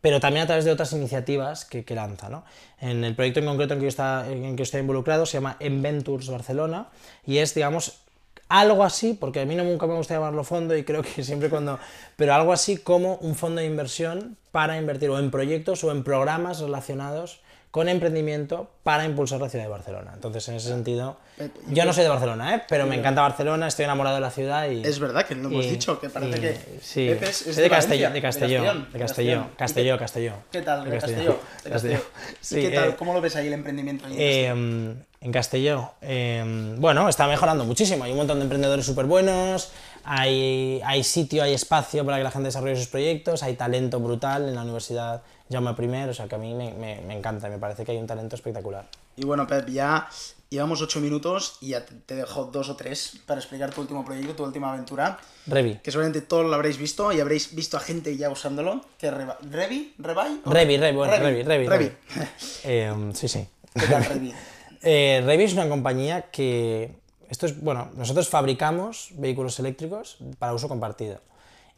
pero 0.00 0.20
también 0.20 0.44
a 0.44 0.46
través 0.46 0.64
de 0.64 0.70
otras 0.70 0.92
iniciativas 0.92 1.64
que, 1.64 1.84
lanza, 1.94 2.28
¿no? 2.28 2.44
En 2.80 3.04
el 3.04 3.14
proyecto 3.14 3.40
en 3.40 3.46
concreto 3.46 3.74
en 3.74 3.80
que, 3.80 3.88
está, 3.88 4.30
en 4.30 4.56
que 4.56 4.62
estoy 4.62 4.80
involucrado 4.80 5.26
se 5.26 5.38
llama 5.38 5.56
Enventures 5.60 6.28
Barcelona 6.28 6.88
y 7.26 7.38
es, 7.38 7.54
digamos, 7.54 8.00
algo 8.48 8.84
así, 8.84 9.14
porque 9.14 9.40
a 9.40 9.44
mí 9.44 9.56
no 9.56 9.64
nunca 9.64 9.86
me 9.86 9.94
gusta 9.94 10.14
llamarlo 10.14 10.44
fondo 10.44 10.76
y 10.76 10.84
creo 10.84 11.02
que 11.02 11.24
siempre 11.24 11.50
cuando... 11.50 11.78
Pero 12.16 12.34
algo 12.34 12.52
así 12.52 12.76
como 12.76 13.16
un 13.16 13.34
fondo 13.34 13.60
de 13.60 13.66
inversión 13.66 14.36
para 14.52 14.78
invertir 14.78 15.10
o 15.10 15.18
en 15.18 15.30
proyectos 15.30 15.82
o 15.82 15.90
en 15.90 16.04
programas 16.04 16.60
relacionados 16.60 17.40
con 17.76 17.90
emprendimiento 17.90 18.70
para 18.82 19.04
impulsar 19.04 19.38
la 19.38 19.50
ciudad 19.50 19.66
de 19.66 19.70
Barcelona. 19.70 20.12
Entonces, 20.14 20.48
en 20.48 20.54
ese 20.54 20.68
sentido, 20.68 21.18
Eh, 21.38 21.50
yo 21.68 21.84
no 21.84 21.92
soy 21.92 22.04
de 22.04 22.08
Barcelona, 22.08 22.54
¿eh? 22.54 22.62
pero 22.70 22.86
me 22.86 22.94
encanta 22.96 23.20
Barcelona, 23.20 23.68
estoy 23.68 23.84
enamorado 23.84 24.14
de 24.16 24.22
la 24.22 24.30
ciudad 24.30 24.66
y... 24.70 24.80
Es 24.82 24.98
verdad 24.98 25.26
que 25.26 25.34
lo 25.34 25.48
hemos 25.50 25.66
y- 25.66 25.70
dicho, 25.72 26.00
que 26.00 26.08
parece 26.08 26.38
y- 26.38 26.40
que 26.40 26.58
Sí, 26.80 27.06
Pepe 27.10 27.26
es, 27.28 27.46
es 27.46 27.54
Soy 27.54 27.64
de, 27.64 27.68
Valencia, 27.68 27.78
Castelló, 28.08 28.10
de 28.14 28.20
Castelló, 28.22 28.62
Castellón, 28.62 28.88
de 28.94 28.98
Castelló, 28.98 29.36
¿Y 29.42 29.44
qué- 29.50 29.56
Castelló, 29.58 29.98
Castelló. 29.98 30.32
¿Qué 30.50 30.62
tal, 30.62 30.84
de 30.84 30.90
De 30.90 30.98
Castelló? 30.98 31.38
De 31.64 31.70
Castelló. 31.70 31.98
Sí, 32.40 32.58
¿Y 32.58 32.62
qué 32.62 32.70
tal? 32.70 32.88
eh, 32.88 32.94
¿Cómo 32.98 33.12
lo 33.12 33.20
ves 33.20 33.36
ahí 33.36 33.48
el 33.48 33.52
emprendimiento? 33.52 34.06
en 34.06 34.12
eh, 34.16 34.94
en 35.20 35.32
Castelló, 35.32 35.90
eh, 36.02 36.74
bueno, 36.78 37.08
está 37.10 37.26
mejorando 37.26 37.64
muchísimo. 37.64 38.04
Hay 38.04 38.12
un 38.12 38.18
montón 38.18 38.38
de 38.38 38.44
emprendedores 38.44 38.86
súper 38.86 39.04
buenos, 39.06 39.70
hay, 40.06 40.80
hay 40.84 41.02
sitio, 41.04 41.42
hay 41.42 41.52
espacio 41.52 42.04
para 42.04 42.16
que 42.18 42.22
la 42.24 42.30
gente 42.30 42.46
desarrolle 42.46 42.76
sus 42.76 42.86
proyectos, 42.88 43.42
hay 43.42 43.54
talento 43.54 44.00
brutal 44.00 44.48
en 44.48 44.54
la 44.54 44.62
Universidad 44.62 45.22
Jaume 45.50 45.70
I, 45.78 46.08
o 46.08 46.14
sea 46.14 46.26
que 46.28 46.34
a 46.36 46.38
mí 46.38 46.54
me, 46.54 46.72
me- 46.74 47.00
me 47.02 47.16
encanta, 47.16 47.48
me 47.48 47.58
parece 47.58 47.84
que 47.84 47.92
hay 47.92 47.98
un 47.98 48.06
talento 48.06 48.34
espectacular. 48.36 48.86
Y 49.16 49.24
bueno, 49.24 49.46
Pep, 49.46 49.68
ya 49.68 50.08
llevamos 50.50 50.80
ocho 50.82 51.00
minutos 51.00 51.56
y 51.60 51.68
ya 51.68 51.84
te, 51.84 52.14
dejo 52.14 52.44
dos 52.44 52.68
o 52.68 52.76
tres 52.76 53.18
para 53.26 53.40
explicar 53.40 53.70
tu 53.72 53.80
último 53.80 54.04
proyecto, 54.04 54.34
tu 54.34 54.44
última 54.44 54.72
aventura. 54.72 55.18
Revi. 55.46 55.80
Que 55.82 55.90
seguramente 55.90 56.20
todos 56.20 56.46
lo 56.46 56.54
habréis 56.54 56.76
visto 56.78 57.10
y 57.12 57.20
habréis 57.20 57.54
visto 57.54 57.76
a 57.76 57.80
gente 57.80 58.16
ya 58.16 58.28
usándolo. 58.30 58.84
Que 58.98 59.10
Reba- 59.10 59.38
¿Revi? 59.50 59.94
¿Rebai? 59.98 60.40
¿O- 60.44 60.50
Revi, 60.50 60.76
Revi, 60.76 60.96
bueno, 60.96 61.16
Revi, 61.16 61.42
Revi. 61.42 61.66
Revi. 61.66 61.92
Eh, 62.64 63.10
sí, 63.14 63.26
sí. 63.28 63.46
¿Qué 63.74 63.86
tal, 63.86 64.04
Revi? 64.04 64.32
Eh, 64.88 65.20
Revi 65.24 65.44
es 65.44 65.52
una 65.54 65.68
compañía 65.68 66.26
que, 66.30 66.92
esto 67.28 67.46
es, 67.46 67.60
bueno, 67.60 67.90
nosotros 67.96 68.28
fabricamos 68.28 69.10
vehículos 69.14 69.58
eléctricos 69.58 70.18
para 70.38 70.54
uso 70.54 70.68
compartido 70.68 71.20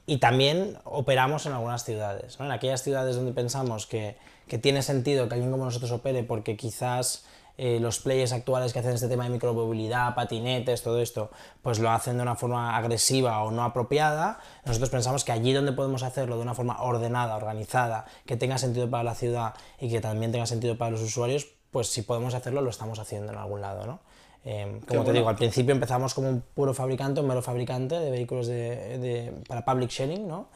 y 0.06 0.18
también 0.18 0.78
operamos 0.84 1.46
en 1.46 1.52
algunas 1.52 1.84
ciudades, 1.84 2.38
en 2.40 2.50
aquellas 2.50 2.82
ciudades 2.82 3.16
donde 3.16 3.32
pensamos 3.32 3.86
que, 3.86 4.16
que 4.46 4.58
tiene 4.58 4.82
sentido 4.82 5.28
que 5.28 5.34
alguien 5.34 5.50
como 5.50 5.64
nosotros 5.66 5.90
opere 5.92 6.22
porque 6.22 6.56
quizás 6.56 7.24
eh, 7.60 7.80
los 7.80 7.98
players 7.98 8.32
actuales 8.32 8.72
que 8.72 8.78
hacen 8.78 8.92
este 8.92 9.08
tema 9.08 9.24
de 9.24 9.30
micromovilidad, 9.30 10.14
patinetes, 10.14 10.82
todo 10.84 11.00
esto, 11.00 11.30
pues 11.60 11.80
lo 11.80 11.90
hacen 11.90 12.16
de 12.16 12.22
una 12.22 12.36
forma 12.36 12.76
agresiva 12.76 13.42
o 13.42 13.50
no 13.50 13.64
apropiada, 13.64 14.38
nosotros 14.64 14.90
pensamos 14.90 15.24
que 15.24 15.32
allí 15.32 15.52
donde 15.52 15.72
podemos 15.72 16.04
hacerlo 16.04 16.36
de 16.36 16.42
una 16.42 16.54
forma 16.54 16.80
ordenada, 16.80 17.34
organizada, 17.34 18.06
que 18.26 18.36
tenga 18.36 18.58
sentido 18.58 18.88
para 18.88 19.02
la 19.02 19.16
ciudad 19.16 19.54
y 19.80 19.90
que 19.90 20.00
también 20.00 20.30
tenga 20.30 20.46
sentido 20.46 20.78
para 20.78 20.92
los 20.92 21.02
usuarios, 21.02 21.48
pues 21.72 21.88
si 21.88 22.02
podemos 22.02 22.34
hacerlo 22.34 22.62
lo 22.62 22.70
estamos 22.70 23.00
haciendo 23.00 23.32
en 23.32 23.38
algún 23.38 23.60
lado, 23.60 23.86
¿no? 23.86 23.98
Eh, 24.44 24.64
como 24.64 24.80
te 24.86 24.94
bueno. 24.96 25.12
digo, 25.12 25.28
al 25.28 25.36
principio 25.36 25.72
empezamos 25.74 26.14
como 26.14 26.28
un 26.28 26.42
puro 26.54 26.72
fabricante, 26.72 27.20
un 27.20 27.26
mero 27.28 27.42
fabricante 27.42 27.96
de 27.98 28.10
vehículos 28.10 28.46
de, 28.46 28.98
de- 28.98 29.32
para 29.48 29.64
public 29.64 29.90
sharing, 29.90 30.26
¿no? 30.26 30.48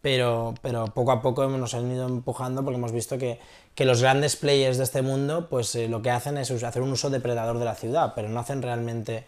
Pero, 0.00 0.54
pero 0.62 0.86
poco 0.86 1.12
a 1.12 1.22
poco 1.22 1.46
nos 1.48 1.74
han 1.74 1.90
ido 1.92 2.06
empujando 2.08 2.64
porque 2.64 2.76
hemos 2.76 2.90
visto 2.92 3.18
que, 3.18 3.38
que 3.76 3.84
los 3.84 4.02
grandes 4.02 4.34
players 4.34 4.76
de 4.78 4.84
este 4.84 5.00
mundo 5.00 5.48
pues 5.48 5.74
eh, 5.76 5.86
lo 5.88 6.02
que 6.02 6.10
hacen 6.10 6.36
es 6.38 6.50
hacer 6.50 6.82
un 6.82 6.90
uso 6.90 7.08
depredador 7.08 7.58
de 7.58 7.64
la 7.64 7.74
ciudad, 7.76 8.12
pero 8.16 8.28
no 8.28 8.40
hacen 8.40 8.62
realmente 8.62 9.24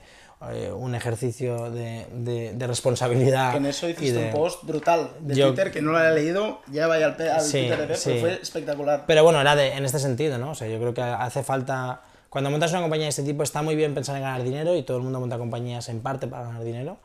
eh, 0.51 0.73
un 0.73 0.97
ejercicio 0.97 1.71
de, 1.71 2.07
de- 2.13 2.53
de 2.55 2.67
responsabilidad. 2.67 3.55
En 3.55 3.67
eso 3.67 3.89
hiciste 3.89 4.19
de- 4.19 4.27
un 4.27 4.31
post 4.33 4.65
brutal 4.65 5.11
de 5.21 5.37
Yo- 5.37 5.47
Twitter 5.49 5.71
que 5.71 5.81
no 5.81 5.93
lo 5.93 6.05
he 6.05 6.13
leído. 6.13 6.59
Ya 6.73 6.89
vaya 6.89 7.07
al, 7.07 7.29
al 7.29 7.41
Sí, 7.41 7.53
Twitter 7.61 7.81
de 7.81 7.87
Pep, 7.87 7.97
sí. 7.97 8.09
pero 8.11 8.21
fue 8.21 8.43
espectacular. 8.43 9.05
Pero 9.07 9.23
bueno, 9.23 9.41
era 9.41 9.55
de, 9.55 9.75
en 9.75 9.85
este 9.85 10.01
sentido, 10.01 10.39
¿no? 10.39 10.51
O 10.51 10.55
sea, 10.57 10.67
yo 10.69 10.79
creo 10.79 10.93
que 10.93 11.03
hace 11.03 11.43
falta. 11.45 12.03
Cuando 12.35 12.50
montas 12.50 12.73
una 12.73 12.81
compañía 12.81 13.05
de 13.05 13.11
este 13.11 13.23
tipo, 13.23 13.45
está 13.45 13.62
muy 13.62 13.76
bien 13.76 13.95
pensar 13.95 14.17
en 14.17 14.23
ganar 14.23 14.43
dinero 14.43 14.75
y 14.75 14.83
todo 14.83 14.97
el 14.97 15.05
mundo 15.05 15.21
monta 15.21 15.38
compañías 15.38 15.88
en 15.88 16.00
parte 16.00 16.26
para 16.26 16.47
ganar 16.47 16.64
dinero. 16.64 16.97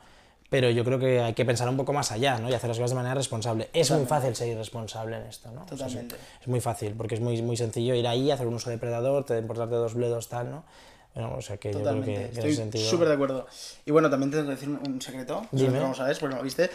Pero 0.50 0.71
yo 0.71 0.83
creo 0.83 0.98
que 0.98 1.21
hay 1.21 1.36
que 1.36 1.45
pensar 1.45 1.69
un 1.69 1.77
poco 1.77 1.93
más 1.93 2.12
allá, 2.12 2.39
¿no? 2.39 2.50
Y 2.50 2.53
hacer 2.55 2.67
las 2.67 2.77
cosas 2.77 2.89
de 2.89 2.95
manera 2.95 3.13
responsable. 3.13 3.69
Es 3.71 3.91
muy 3.91 4.07
fácil 4.07 4.36
ser 4.36 4.48
irresponsable 4.48 5.17
en 5.17 5.24
esto, 5.27 5.51
¿no? 5.51 5.62
O 5.65 5.67
sea, 5.67 5.77
Totalmente. 5.86 6.15
es 6.41 6.48
muy 6.48 6.59
fácil, 6.62 6.95
porque 6.98 7.13
es 7.13 7.21
muy, 7.21 7.39
muy 7.43 7.55
sencillo 7.57 7.93
ir 7.93 8.07
ahí, 8.07 8.31
hacer 8.31 8.48
un 8.48 8.55
uso 8.55 8.71
depredador, 8.71 9.24
te 9.24 9.38
importarte 9.38 9.75
dos 9.75 9.93
bledos, 9.93 10.27
tal, 10.29 10.50
¿no? 10.50 10.63
Bueno, 11.13 11.36
o 11.38 11.41
sea 11.43 11.57
que 11.57 11.69
yo 11.74 11.74
creo 11.81 11.83
Totalmente, 11.93 12.21
que, 12.24 12.29
que 12.31 12.36
estoy 12.39 12.55
sentido. 12.55 12.89
súper 12.89 13.07
de 13.09 13.13
acuerdo. 13.13 13.45
Y 13.86 13.91
bueno, 13.91 14.09
también 14.09 14.31
tengo 14.31 14.45
que 14.45 14.51
decir 14.51 14.69
un, 14.69 14.79
un 14.88 15.00
secreto, 15.00 15.45
que 15.55 15.67
no 15.67 15.89
lo 15.89 15.93
sabes, 15.93 16.17
porque 16.17 16.33
no 16.33 16.39
lo 16.39 16.43
viste. 16.43 16.71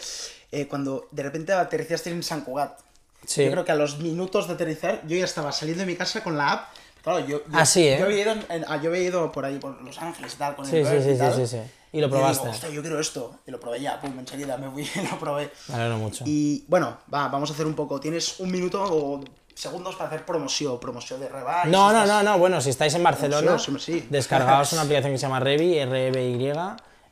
Eh, 0.53 0.65
cuando 0.69 1.09
de 1.11 1.23
repente 1.23 1.51
aterrizaste 1.51 2.09
en 2.11 2.23
San 2.23 2.45
Cugat, 2.45 2.79
Sí. 3.25 3.43
yo 3.43 3.51
creo 3.51 3.65
que 3.65 3.71
a 3.71 3.75
los 3.75 3.97
minutos 3.99 4.47
de 4.47 4.53
aterrizar, 4.53 5.01
yo 5.07 5.17
ya 5.17 5.25
estaba 5.25 5.51
saliendo 5.51 5.81
de 5.83 5.87
mi 5.87 5.97
casa 5.97 6.23
con 6.23 6.37
la 6.37 6.51
app. 6.53 6.67
Claro, 7.05 7.19
yo, 7.19 7.37
yo, 7.37 7.43
Ah, 7.53 7.65
sí, 7.65 7.87
¿eh? 7.87 7.97
yo, 7.97 8.05
había 8.05 8.21
ido, 8.23 8.31
en- 8.49 8.65
ah, 8.67 8.81
yo 8.81 8.89
había 8.89 9.03
ido 9.03 9.31
por 9.31 9.45
ahí, 9.45 9.57
por 9.59 9.81
Los 9.81 9.97
Ángeles 10.01 10.33
y 10.33 10.37
tal, 10.37 10.55
con 10.57 10.65
Sí, 10.65 10.75
el 10.77 10.85
sí, 10.85 10.91
sí, 11.01 11.09
y 11.09 11.13
sí, 11.13 11.17
tal. 11.19 11.33
sí, 11.35 11.47
sí. 11.47 11.59
Y 11.93 12.01
lo 12.01 12.09
probaste. 12.09 12.41
digo, 12.43 12.51
hostia, 12.53 12.69
yo 12.69 12.81
quiero 12.81 12.99
esto. 12.99 13.39
Y 13.47 13.51
lo 13.51 13.59
probé 13.61 13.79
ya, 13.79 14.01
pum, 14.01 14.19
enseguida 14.19 14.57
me 14.57 14.69
fui 14.69 14.83
y 14.83 15.07
lo 15.11 15.17
probé. 15.17 15.49
Me 15.69 15.75
alegro 15.75 15.97
mucho. 15.99 16.23
Y 16.27 16.65
bueno, 16.67 16.97
va, 17.13 17.29
vamos 17.29 17.49
a 17.49 17.53
hacer 17.53 17.65
un 17.65 17.73
poco. 17.75 17.99
Tienes 18.01 18.39
un 18.41 18.51
minuto 18.51 18.83
o 18.83 19.23
segundos 19.53 19.95
para 19.95 20.09
hacer 20.09 20.25
promoción, 20.25 20.77
promoción 20.79 21.21
de 21.21 21.29
Revive. 21.29 21.67
No, 21.71 21.93
no, 21.93 22.05
no, 22.05 22.21
no, 22.23 22.37
bueno, 22.37 22.59
si 22.59 22.71
estáis 22.71 22.93
en 22.95 23.03
Barcelona, 23.03 23.57
Sí, 23.57 23.71
sí, 23.71 23.79
sí. 24.01 24.07
descargaos 24.09 24.73
una 24.73 24.81
aplicación 24.81 25.13
que 25.13 25.17
se 25.17 25.21
llama 25.21 25.39
Revi, 25.39 25.77
R-E-V-Y. 25.77 26.51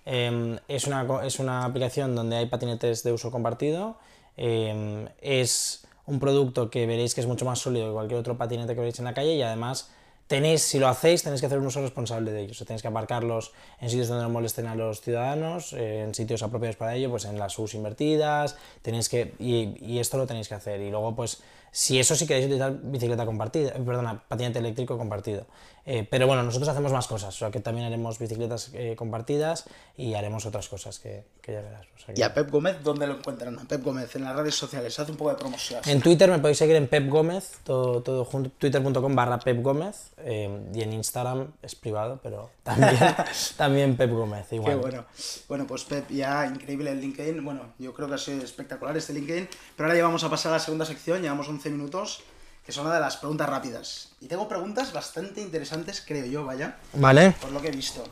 eh, 0.05 0.59
es, 0.67 0.87
una, 0.87 1.05
es 1.23 1.39
una 1.39 1.63
aplicación 1.63 2.13
donde 2.15 2.35
hay 2.35 2.47
patinetes 2.47 3.03
de 3.03 3.13
uso 3.13 3.31
compartido. 3.31 3.97
eh, 4.35 5.07
es 5.21 5.85
un 6.05 6.19
producto 6.19 6.69
que 6.69 6.85
veréis 6.85 7.15
que 7.15 7.21
es 7.21 7.27
mucho 7.27 7.45
más 7.45 7.59
sólido 7.59 7.87
que 7.87 7.93
cualquier 7.93 8.19
otro 8.19 8.37
patinete 8.37 8.73
que 8.73 8.79
veréis 8.79 8.99
en 8.99 9.05
la 9.05 9.13
calle 9.13 9.35
y 9.35 9.41
además 9.41 9.89
tenéis, 10.27 10.61
si 10.61 10.79
lo 10.79 10.87
hacéis, 10.87 11.23
tenéis 11.23 11.41
que 11.41 11.47
hacer 11.47 11.59
un 11.59 11.65
uso 11.65 11.81
responsable 11.81 12.31
de 12.31 12.41
ellos. 12.41 12.57
Tenéis 12.65 12.81
que 12.81 12.87
aparcarlos 12.87 13.53
en 13.79 13.89
sitios 13.89 14.07
donde 14.07 14.23
no 14.23 14.29
molesten 14.29 14.67
a 14.67 14.75
los 14.75 15.01
ciudadanos, 15.01 15.73
eh, 15.73 16.01
en 16.01 16.15
sitios 16.15 16.41
apropiados 16.43 16.75
para 16.75 16.95
ello, 16.95 17.09
pues 17.09 17.25
en 17.25 17.37
las 17.37 17.57
US 17.59 17.75
invertidas, 17.75 18.57
tenéis 18.81 19.09
que, 19.09 19.33
y, 19.39 19.99
esto 19.99 20.17
lo 20.17 20.25
tenéis 20.25 20.47
que 20.47 20.55
hacer. 20.55 20.81
Y 20.81 20.89
luego, 20.89 21.15
pues, 21.15 21.41
si 21.71 21.99
eso 21.99 22.15
sí 22.15 22.25
queréis 22.25 22.45
utilizar 22.45 22.73
bicicleta 22.81 23.25
compartida, 23.25 23.73
perdona, 23.73 24.23
patinete 24.27 24.59
eléctrico 24.59 24.97
compartido. 24.97 25.45
Eh, 25.85 26.07
pero 26.09 26.27
bueno, 26.27 26.43
nosotros 26.43 26.69
hacemos 26.69 26.93
más 26.93 27.07
cosas, 27.07 27.35
o 27.35 27.37
sea 27.37 27.51
que 27.51 27.59
también 27.59 27.85
haremos 27.87 28.17
bicicletas 28.17 28.71
eh, 28.73 28.95
compartidas 28.97 29.65
y 29.97 30.13
haremos 30.13 30.45
otras 30.45 30.69
cosas 30.69 30.97
que, 30.99 31.25
que 31.41 31.51
ya 31.51 31.61
verás. 31.61 31.85
o 31.95 31.99
sea 31.99 32.13
que- 32.15 32.21
¿Y 32.21 32.23
a 32.23 32.33
Pep 32.33 32.49
Gómez 32.49 32.77
dónde 32.83 33.05
lo 33.05 33.17
encuentran? 33.17 33.59
A 33.59 33.63
Pep 33.65 33.83
Gómez 33.83 34.15
en 34.15 34.23
las 34.23 34.33
redes 34.33 34.55
sociales. 34.55 34.97
Hace 34.97 35.11
un 35.11 35.17
poco 35.17 35.31
de 35.31 35.35
promoción. 35.37 35.81
En 35.85 36.01
Twitter 36.01 36.29
me 36.31 36.39
podéis 36.39 36.57
seguir 36.57 36.77
en 36.77 36.87
Pep 36.87 37.09
Gómez, 37.09 37.59
todo, 37.65 38.01
todo 38.01 38.23
junto, 38.23 38.49
twitter.com 38.51 39.13
barra 39.13 39.39
Pep 39.39 39.61
Gómez, 39.61 40.11
eh, 40.19 40.49
y 40.73 40.81
en 40.81 40.93
Instagram 40.93 41.51
es 41.61 41.75
privado, 41.75 42.17
pero 42.23 42.49
también, 42.63 42.95
también 43.57 43.97
Pep 43.97 44.11
Gómez, 44.11 44.47
Qué 44.49 44.55
igual. 44.55 44.77
bueno. 44.77 45.05
Bueno, 45.49 45.67
pues 45.67 45.83
Pep, 45.83 46.09
ya 46.09 46.45
increíble 46.45 46.91
el 46.91 47.01
LinkedIn. 47.01 47.43
Bueno, 47.43 47.73
yo 47.77 47.93
creo 47.93 48.07
que 48.07 48.13
ha 48.15 48.17
sido 48.17 48.41
espectacular 48.41 48.95
este 48.95 49.11
LinkedIn. 49.11 49.49
Pero 49.75 49.87
ahora 49.87 49.97
ya 49.97 50.03
vamos 50.05 50.23
a 50.23 50.29
pasar 50.29 50.51
a 50.53 50.55
la 50.55 50.59
segunda 50.61 50.85
sección. 50.85 51.21
Llevamos 51.21 51.49
11 51.49 51.69
minutos, 51.71 52.23
que 52.65 52.71
son 52.71 52.85
una 52.85 52.95
de 52.95 53.01
las 53.01 53.17
preguntas 53.17 53.49
rápidas. 53.49 54.09
Y 54.21 54.27
tengo 54.27 54.47
preguntas 54.47 54.93
bastante 54.93 55.41
interesantes, 55.41 56.03
creo 56.05 56.25
yo, 56.25 56.45
vaya, 56.45 56.77
Vale. 56.93 57.31
por 57.41 57.51
lo 57.51 57.61
que 57.61 57.67
he 57.67 57.71
visto. 57.71 58.03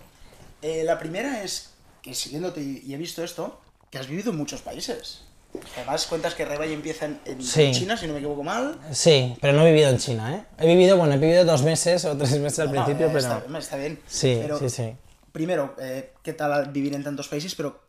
Eh, 0.62 0.84
la 0.84 1.00
primera 1.00 1.43
es 1.43 1.70
que 2.01 2.13
siguiéndote 2.13 2.62
y 2.62 2.93
he 2.93 2.98
visto 2.98 3.24
esto, 3.24 3.62
que 3.89 3.98
has 3.98 4.08
vivido 4.08 4.31
en 4.31 4.38
muchos 4.38 4.62
países. 4.62 5.22
Además, 5.75 6.05
cuentas 6.08 6.34
que 6.34 6.46
Rebay 6.46 6.72
empieza 6.74 7.05
en, 7.05 7.20
en 7.25 7.43
Sí. 7.43 7.72
China, 7.74 7.98
si 7.98 8.08
no 8.08 8.13
me 8.13 8.20
equivoco 8.20 8.41
mal. 8.43 8.79
Sí, 8.93 9.36
pero 9.41 9.51
no 9.53 9.65
he 9.65 9.72
vivido 9.72 9.89
en 9.89 9.98
China, 9.98 10.34
¿eh? 10.36 10.46
He 10.58 10.65
vivido, 10.67 10.96
bueno, 10.98 11.13
he 11.13 11.17
vivido 11.17 11.43
dos 11.43 11.62
meses 11.63 12.05
o 12.05 12.15
tres 12.15 12.31
meses 12.39 12.60
al 12.60 12.67
No, 12.67 12.72
principio, 12.86 13.08
eh, 13.08 13.12
pero... 13.13 13.20
está, 13.36 13.58
está 13.58 13.75
bien. 13.75 14.00
Sí, 14.08 14.38
Pero, 14.41 14.58
sí, 14.60 14.70
sí. 14.70 14.96
Primero, 15.34 15.75
eh, 15.79 16.13
¿qué 16.24 16.34
tal 16.34 16.72
vivir 16.72 16.93
en 16.93 17.03
tantos 17.03 17.27
países? 17.27 17.53
Pero, 17.55 17.81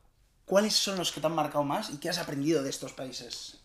¿cuáles 0.44 0.74
son 0.74 0.98
los 0.98 1.12
que 1.12 1.20
te 1.20 1.26
han 1.26 1.34
marcado 1.34 1.62
más 1.62 1.90
y 1.90 1.98
qué 1.98 2.08
has 2.08 2.18
aprendido 2.18 2.62
de 2.64 2.70
estos 2.70 2.92
países? 2.92 3.58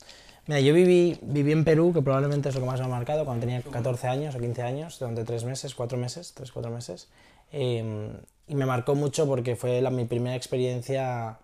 Mira, 0.48 0.62
yo 0.62 0.74
viví, 0.74 1.20
viví 1.22 1.52
en 1.52 1.66
Perú, 1.66 1.92
que 1.94 2.02
probablemente 2.02 2.48
es 2.48 2.56
lo 2.56 2.62
que 2.62 2.68
más 2.68 2.80
me 2.80 2.86
ha 2.86 2.90
marcado, 2.90 3.26
cuando 3.26 3.46
tenía 3.46 3.62
14 3.62 4.08
años 4.08 4.34
o 4.34 4.40
15 4.40 4.62
años, 4.62 4.98
durante 4.98 5.26
tres 5.26 5.44
meses, 5.44 5.76
cuatro 5.76 5.98
meses, 5.98 6.34
tres, 6.34 6.54
cuatro 6.54 6.72
meses. 6.72 7.10
Eh, 7.52 8.10
y 8.48 8.56
me 8.56 8.66
marcó 8.66 8.96
mucho 8.96 9.28
porque 9.28 9.58
fue 9.58 9.82
la, 9.82 9.90
mi 9.90 10.06
primera 10.06 10.36
experiencia 10.38 11.38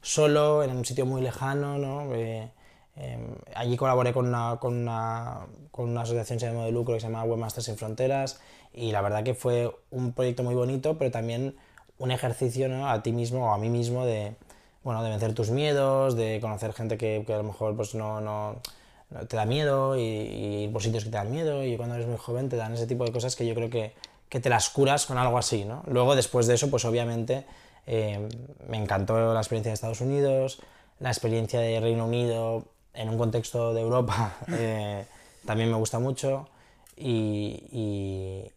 solo, 0.00 0.64
en 0.64 0.76
un 0.76 0.84
sitio 0.84 1.06
muy 1.06 1.22
lejano, 1.22 1.78
¿no? 1.78 2.12
Eh, 2.14 2.50
eh, 2.96 3.18
allí 3.54 3.76
colaboré 3.76 4.12
con 4.12 4.26
una, 4.26 4.56
con, 4.60 4.74
una, 4.74 5.46
con 5.70 5.88
una 5.88 6.02
asociación 6.02 6.40
sin 6.40 6.48
ánimo 6.48 6.64
de 6.64 6.72
lucro 6.72 6.94
que 6.94 7.00
se 7.00 7.06
llama 7.06 7.22
Webmasters 7.22 7.66
Sin 7.66 7.76
Fronteras 7.76 8.40
y 8.74 8.90
la 8.90 9.00
verdad 9.02 9.22
que 9.22 9.34
fue 9.34 9.72
un 9.90 10.12
proyecto 10.12 10.42
muy 10.42 10.56
bonito, 10.56 10.98
pero 10.98 11.12
también 11.12 11.54
un 11.98 12.10
ejercicio 12.10 12.68
¿no? 12.68 12.90
a 12.90 13.02
ti 13.04 13.12
mismo 13.12 13.50
o 13.50 13.54
a 13.54 13.58
mí 13.58 13.68
mismo 13.70 14.04
de, 14.04 14.34
bueno, 14.88 15.02
de 15.02 15.10
vencer 15.10 15.34
tus 15.34 15.50
miedos, 15.50 16.16
de 16.16 16.38
conocer 16.40 16.72
gente 16.72 16.96
que, 16.96 17.22
que 17.26 17.34
a 17.34 17.36
lo 17.36 17.42
mejor 17.42 17.76
pues, 17.76 17.94
no, 17.94 18.22
no, 18.22 18.56
te 19.28 19.36
da 19.36 19.44
miedo 19.44 19.98
y, 19.98 20.00
ir 20.64 20.72
por 20.72 20.82
sitios 20.82 21.04
que 21.04 21.10
te 21.10 21.18
dan 21.18 21.30
miedo 21.30 21.62
y 21.62 21.76
cuando 21.76 21.94
eres 21.96 22.06
muy 22.06 22.16
joven 22.16 22.48
te 22.48 22.56
dan 22.56 22.72
ese 22.72 22.86
tipo 22.86 23.04
de 23.04 23.12
cosas 23.12 23.36
que 23.36 23.46
yo 23.46 23.54
creo 23.54 23.68
que, 23.68 23.92
que 24.30 24.40
te 24.40 24.48
las 24.48 24.70
curas 24.70 25.04
con 25.04 25.18
algo 25.18 25.36
así. 25.36 25.66
¿no? 25.66 25.82
Luego, 25.88 26.16
después 26.16 26.46
de 26.46 26.54
eso, 26.54 26.70
pues 26.70 26.86
obviamente 26.86 27.44
eh, 27.86 28.30
me 28.66 28.78
encantó 28.78 29.34
la 29.34 29.40
experiencia 29.40 29.68
de 29.70 29.74
Estados 29.74 30.00
Unidos, 30.00 30.58
la 31.00 31.10
experiencia 31.10 31.60
de 31.60 31.80
Reino 31.80 32.06
Unido 32.06 32.64
en 32.94 33.10
un 33.10 33.18
contexto 33.18 33.74
de 33.74 33.82
Europa 33.82 34.36
eh, 34.52 35.04
también 35.44 35.70
me 35.70 35.76
gusta 35.76 35.98
mucho 35.98 36.48
y, 36.96 37.62
y- 37.72 38.50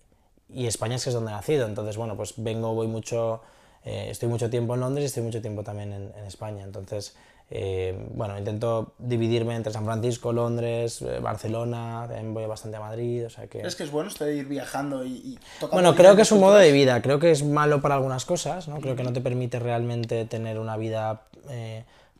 y 0.53 0.65
España 0.67 0.95
es 0.95 1.03
que 1.03 1.09
es 1.09 1.13
donde 1.13 1.31
he 1.31 1.35
nacido, 1.35 1.65
entonces 1.67 1.97
bueno, 1.97 2.15
pues 2.15 2.35
vengo, 2.37 2.73
voy 2.73 2.87
mucho, 2.87 3.41
eh, 3.85 4.07
estoy 4.09 4.29
mucho 4.29 4.49
tiempo 4.49 4.75
en 4.75 4.81
Londres 4.81 5.03
y 5.03 5.05
estoy 5.07 5.23
mucho 5.23 5.41
tiempo 5.41 5.63
también 5.63 5.93
en, 5.93 6.11
en 6.17 6.25
España, 6.25 6.63
entonces 6.63 7.15
eh, 7.53 8.07
bueno, 8.13 8.37
intento 8.37 8.93
dividirme 8.97 9.55
entre 9.55 9.73
San 9.73 9.83
Francisco, 9.83 10.31
Londres, 10.31 11.01
eh, 11.01 11.19
Barcelona, 11.19 12.05
también 12.07 12.33
voy 12.33 12.45
bastante 12.45 12.77
a 12.77 12.79
Madrid, 12.79 13.25
o 13.25 13.29
sea 13.29 13.47
que... 13.47 13.59
¿Crees 13.59 13.75
que 13.75 13.83
es 13.83 13.91
bueno 13.91 14.09
esto 14.09 14.23
de 14.23 14.35
ir 14.37 14.45
viajando 14.45 15.03
y, 15.03 15.11
y 15.11 15.39
tocando 15.59 15.81
Bueno, 15.81 15.95
creo 15.95 16.15
que 16.15 16.21
es 16.21 16.31
un 16.31 16.39
modo 16.39 16.55
de 16.55 16.71
vida, 16.71 17.01
creo 17.01 17.19
que 17.19 17.31
es 17.31 17.43
malo 17.43 17.81
para 17.81 17.95
algunas 17.95 18.23
cosas, 18.23 18.69
¿no? 18.69 18.79
Creo 18.79 18.95
que 18.95 19.03
no 19.03 19.11
te 19.11 19.19
permite 19.19 19.59
realmente 19.59 20.23
tener 20.25 20.59
una 20.59 20.77
vida 20.77 21.23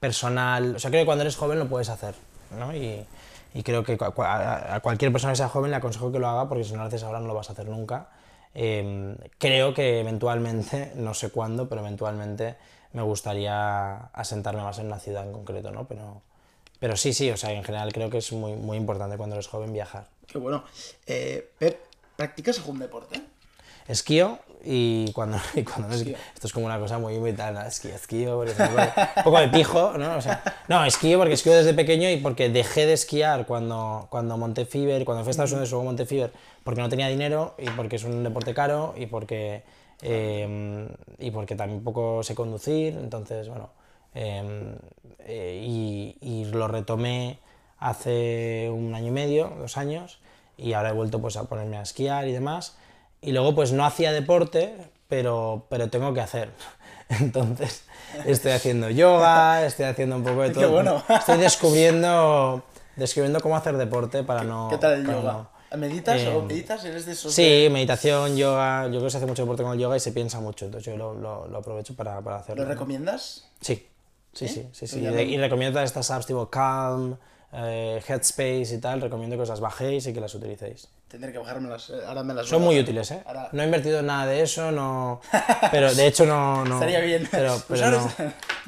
personal, 0.02 0.76
o 0.76 0.80
sea, 0.80 0.90
creo 0.90 1.04
que 1.04 1.06
cuando 1.06 1.22
eres 1.22 1.38
joven 1.38 1.60
lo 1.60 1.70
puedes 1.70 1.88
hacer, 1.88 2.16
¿no? 2.60 2.76
Y, 2.76 3.06
y 3.54 3.64
creo 3.64 3.84
que 3.84 3.98
a 4.02 4.76
a 4.76 4.80
cualquier 4.80 5.12
persona 5.12 5.32
que 5.34 5.38
sea 5.38 5.48
joven 5.48 5.72
le 5.72 5.78
aconsejo 5.78 6.12
que 6.12 6.20
lo 6.20 6.28
haga 6.28 6.50
porque 6.50 6.64
si 6.64 6.74
no 6.74 6.80
lo 6.80 6.86
haces 6.86 7.04
ahora 7.04 7.20
no 7.20 7.28
lo 7.28 7.36
vas 7.36 7.50
a 7.50 7.54
hacer 7.54 7.68
nunca. 7.68 8.10
Eh, 8.54 9.16
creo 9.38 9.74
que 9.74 10.00
eventualmente, 10.00 10.92
no 10.96 11.14
sé 11.14 11.30
cuándo, 11.30 11.70
pero 11.70 11.82
eventualmente 11.82 12.56
me 12.94 13.02
gustaría 13.02 13.98
asentarme 14.14 14.62
más 14.62 14.80
en 14.80 14.88
una 14.88 15.00
ciudad 15.00 15.26
en 15.26 15.32
concreto, 15.32 15.72
¿no? 15.72 15.88
Pero, 15.88 16.22
pero 16.80 16.98
sí, 16.98 17.14
sí, 17.14 17.30
o 17.32 17.38
sea, 17.38 17.52
en 17.52 17.64
general 17.64 17.94
creo 17.94 18.10
que 18.10 18.18
es 18.18 18.32
muy, 18.34 18.54
muy 18.54 18.78
importante 18.78 19.18
cuando 19.18 19.36
eres 19.36 19.48
joven 19.48 19.72
viajar. 19.72 20.08
Qué 20.28 20.38
bueno. 20.38 20.64
Eh, 21.08 21.50
¿practicas 22.16 22.60
algún 22.60 22.80
deporte? 22.80 23.22
esquío 23.88 24.40
y 24.64 25.12
cuando, 25.14 25.38
y 25.56 25.64
cuando 25.64 25.90
no 25.90 25.94
esquío. 25.96 26.16
Esto 26.34 26.48
es 26.48 26.54
como 26.54 26.66
una 26.66 26.80
cosa 26.80 27.00
muy 27.00 27.18
muy 27.20 27.34
tal, 27.34 27.58
esquío, 27.66 27.96
esquío, 27.96 28.38
porque 28.38 28.52
un 28.52 29.24
poco, 29.24 29.40
de 29.40 29.48
pijo, 29.50 29.98
¿no? 29.98 30.18
O 30.18 30.22
sea, 30.22 30.44
no, 30.68 30.84
esquío 30.86 31.18
porque 31.18 31.34
esquío 31.34 31.54
desde 31.54 31.74
pequeño 31.74 32.10
y 32.10 32.18
porque 32.18 32.50
dejé 32.50 32.86
de 32.86 32.94
esquiar 32.94 33.46
cuando, 33.46 34.08
cuando 34.10 34.38
monté 34.38 34.66
Fever, 34.66 35.06
cuando 35.06 35.24
fui 35.24 35.30
a 35.30 35.32
Estados 35.32 35.52
Unidos 35.52 35.72
luego 35.72 35.86
monté 35.86 36.06
Fever, 36.06 36.32
porque 36.64 36.82
no 36.82 36.90
tenía 36.90 37.08
dinero 37.08 37.56
y 37.58 37.70
porque 37.72 37.96
es 37.96 38.04
un 38.04 38.24
deporte 38.24 38.54
caro 38.54 38.94
y 38.98 39.08
porque, 39.08 39.64
eh, 40.02 40.88
y 41.20 41.32
porque 41.32 41.56
tampoco 41.56 42.24
sé 42.24 42.36
conducir, 42.36 42.98
entonces, 42.98 43.48
bueno, 43.48 43.70
eh, 44.14 44.76
eh, 45.20 45.64
y, 45.66 46.18
y 46.22 46.46
lo 46.46 46.68
retomé 46.68 47.40
hace 47.78 48.70
un 48.72 48.94
año 48.94 49.08
y 49.08 49.12
medio, 49.12 49.54
dos 49.60 49.78
años, 49.78 50.20
y 50.58 50.74
ahora 50.74 50.90
he 50.90 50.94
vuelto 50.94 51.20
pues 51.20 51.36
a 51.38 51.46
ponerme 51.46 51.78
a 51.78 51.82
esquiar 51.82 52.28
y 52.28 52.32
demás. 52.32 52.78
Y 53.22 53.32
luego 53.34 53.54
pues 53.56 53.72
no 53.72 53.86
hacía 53.86 54.12
deporte, 54.12 54.76
pero, 55.08 55.66
pero 55.70 55.90
tengo 55.90 56.14
que 56.14 56.22
hacer. 56.22 56.50
Entonces 57.10 57.84
estoy 58.26 58.52
haciendo 58.54 58.90
yoga, 58.90 59.66
estoy 59.66 59.86
haciendo 59.86 60.16
un 60.16 60.24
poco 60.24 60.42
de 60.42 60.50
Qué 60.54 60.54
todo. 60.56 60.72
bueno. 60.72 61.04
Estoy 61.10 61.38
descubriendo, 61.38 62.64
descubriendo 62.96 63.40
cómo 63.42 63.56
hacer 63.56 63.78
deporte 63.78 64.24
para 64.24 64.44
no... 64.44 64.68
¿Qué 64.70 64.78
tal 64.78 64.94
el 64.94 65.06
yoga? 65.06 65.34
no- 65.34 65.52
¿Meditas 65.78 66.20
Eh, 66.20 66.28
o 66.36 66.42
meditas? 66.42 66.84
¿Eres 66.84 67.06
de 67.06 67.14
esos 67.14 67.34
Sí, 67.34 67.70
meditación, 67.72 68.36
yoga. 68.36 68.86
Yo 68.88 68.92
creo 68.94 69.04
que 69.06 69.10
se 69.12 69.18
hace 69.18 69.26
mucho 69.26 69.44
deporte 69.44 69.64
con 69.64 69.72
el 69.72 69.80
yoga 69.80 69.96
y 69.96 70.02
se 70.02 70.12
piensa 70.12 70.42
mucho, 70.42 70.66
entonces 70.66 70.92
yo 70.92 70.98
lo, 70.98 71.14
lo- 71.14 71.48
lo 71.48 71.58
aprovecho 71.60 71.96
para, 71.96 72.20
para 72.22 72.38
hacerlo. 72.38 72.64
lo 72.64 72.70
recomiendas? 72.70 73.48
Sí, 73.62 73.88
sí, 74.34 74.48
¿Sí? 74.50 74.54
sí, 74.54 74.70
sí, 74.74 74.88
sí. 74.88 75.08
Pues 75.10 75.28
y 75.28 75.38
recomiendo 75.38 75.76
todas 75.78 75.90
estas 75.90 76.12
apps 76.12 76.26
tipo 76.26 76.50
Calm, 76.50 77.16
eh, 77.54 78.02
Headspace 78.08 78.76
y 78.76 78.78
tal, 78.80 79.02
recomiendo 79.02 79.36
que 79.36 79.42
os 79.44 79.50
las 79.50 79.60
bajéis 79.60 80.08
y 80.08 80.14
que 80.14 80.22
las 80.22 80.34
utilicéis. 80.36 80.88
Tendré 81.08 81.32
que 81.34 81.38
bajármelas. 81.40 81.90
eh, 81.90 82.00
Ahora 82.08 82.24
me 82.24 82.34
las 82.34 82.48
Son 82.48 82.62
muy 82.62 82.80
útiles, 82.80 83.12
¿eh? 83.12 83.22
Ahora- 83.26 83.50
No 83.52 83.62
he 83.62 83.66
invertido 83.66 84.00
en 84.00 84.06
nada 84.06 84.26
de 84.26 84.42
eso, 84.42 84.72
no... 84.72 85.20
Pero 85.72 85.94
de 85.94 86.08
hecho 86.08 86.26
no... 86.26 86.64
no 86.64 86.76
Estaría 86.76 87.02
bien. 87.02 87.28
Pero, 87.30 87.62
pero 87.68 87.92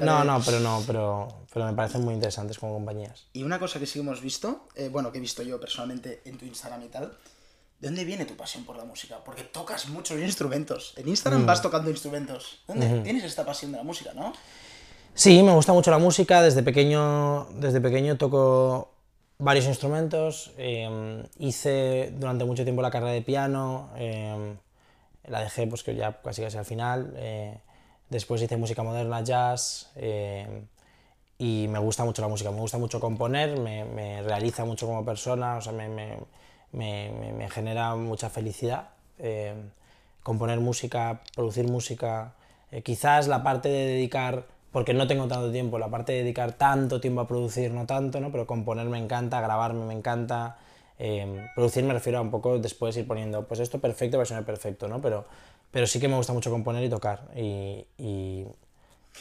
no, 0.00 0.24
no, 0.24 0.40
pero 0.44 0.60
no, 0.60 0.82
pero, 0.86 1.28
pero 1.52 1.64
me 1.66 1.72
parecen 1.72 2.02
muy 2.04 2.12
interesantes 2.14 2.58
como 2.58 2.74
compañías. 2.74 3.26
Y 3.32 3.42
una 3.44 3.58
cosa 3.58 3.78
que 3.78 3.86
sí 3.86 4.00
hemos 4.00 4.20
visto, 4.20 4.68
eh, 4.74 4.88
bueno, 4.90 5.10
que 5.10 5.18
he 5.18 5.20
visto 5.22 5.42
yo 5.42 5.58
personalmente 5.58 6.20
en 6.26 6.36
tu 6.36 6.44
Instagram 6.44 6.82
y 6.82 6.88
tal, 6.88 7.16
¿de 7.80 7.88
dónde 7.88 8.04
viene 8.04 8.26
tu 8.26 8.36
pasión 8.36 8.64
por 8.66 8.76
la 8.76 8.84
música? 8.84 9.16
Porque 9.24 9.44
tocas 9.44 9.88
muchos 9.88 10.18
instrumentos. 10.20 10.92
En 10.96 11.08
Instagram 11.08 11.42
Mm. 11.44 11.46
vas 11.46 11.62
tocando 11.62 11.88
instrumentos. 11.90 12.62
¿Dónde 12.68 13.00
tienes 13.00 13.24
esta 13.24 13.46
pasión 13.46 13.72
de 13.72 13.78
la 13.78 13.84
música, 13.84 14.12
no? 14.14 14.34
Sí, 15.14 15.42
me 15.42 15.52
gusta 15.52 15.72
mucho 15.72 15.90
la 15.90 15.98
música. 15.98 16.42
Desde 16.42 16.62
pequeño, 16.62 17.46
desde 17.54 17.80
pequeño 17.80 18.16
toco 18.16 18.90
varios 19.38 19.66
instrumentos. 19.66 20.52
eh, 20.58 21.24
hice 21.38 22.12
durante 22.18 22.44
mucho 22.44 22.64
tiempo 22.64 22.82
la 22.82 22.90
carrera 22.90 23.12
de 23.12 23.22
piano. 23.22 23.90
eh, 23.96 24.54
la 25.26 25.40
dejé 25.40 25.66
pues 25.66 25.82
que 25.82 25.94
ya 25.96 26.20
casi 26.22 26.42
casi 26.42 26.58
al 26.58 26.64
final. 26.64 27.12
eh, 27.16 27.58
después 28.10 28.42
hice 28.42 28.56
música 28.56 28.82
moderna, 28.82 29.22
jazz. 29.22 29.90
eh, 29.96 30.64
y 31.38 31.66
me 31.68 31.78
gusta 31.80 32.04
mucho 32.04 32.22
la 32.22 32.28
música. 32.28 32.50
Me 32.50 32.60
gusta 32.60 32.78
mucho 32.78 33.00
componer. 33.00 33.58
Me, 33.60 33.84
me 33.84 34.22
realiza 34.22 34.64
mucho 34.64 34.86
como 34.86 35.04
persona. 35.04 35.56
O 35.58 35.60
sea, 35.60 35.72
me, 35.72 35.88
me, 35.88 36.18
me- 36.72 37.50
genera 37.50 37.94
mucha 37.96 38.30
felicidad. 38.30 38.90
componer 40.22 40.60
música, 40.60 41.20
producir 41.34 41.66
música, 41.68 42.34
Eh, 42.72 42.82
quizás 42.82 43.28
la 43.28 43.42
parte 43.44 43.68
de 43.68 43.86
dedicar, 43.86 44.46
porque 44.74 44.92
no 44.92 45.06
tengo 45.06 45.28
tanto 45.28 45.52
tiempo, 45.52 45.78
la 45.78 45.88
parte 45.88 46.12
de 46.12 46.18
dedicar 46.24 46.52
tanto 46.52 47.00
tiempo 47.00 47.20
a 47.20 47.28
producir, 47.28 47.70
no 47.70 47.86
tanto, 47.86 48.18
¿no? 48.20 48.32
Pero 48.32 48.44
componer 48.46 48.86
me 48.88 48.98
encanta, 48.98 49.40
grabarme 49.40 49.86
me 49.86 49.94
encanta. 49.94 50.58
eh, 50.98 51.46
producir 51.54 51.84
me 51.84 51.92
refiero 51.94 52.18
a 52.18 52.22
un 52.22 52.30
poco 52.30 52.58
después 52.58 52.96
ir 52.96 53.06
poniendo, 53.06 53.46
pues 53.46 53.60
esto 53.60 53.80
perfecto, 53.80 54.16
va 54.16 54.24
a 54.24 54.26
sonar 54.26 54.44
perfecto, 54.44 54.88
¿no? 54.88 55.00
Pero, 55.00 55.24
pero 55.70 55.86
sí 55.86 56.00
que 56.00 56.08
me 56.08 56.16
gusta 56.16 56.32
mucho 56.32 56.50
componer 56.50 56.82
y 56.82 56.88
tocar. 56.88 57.22
Y, 57.36 57.86
y, 57.98 58.46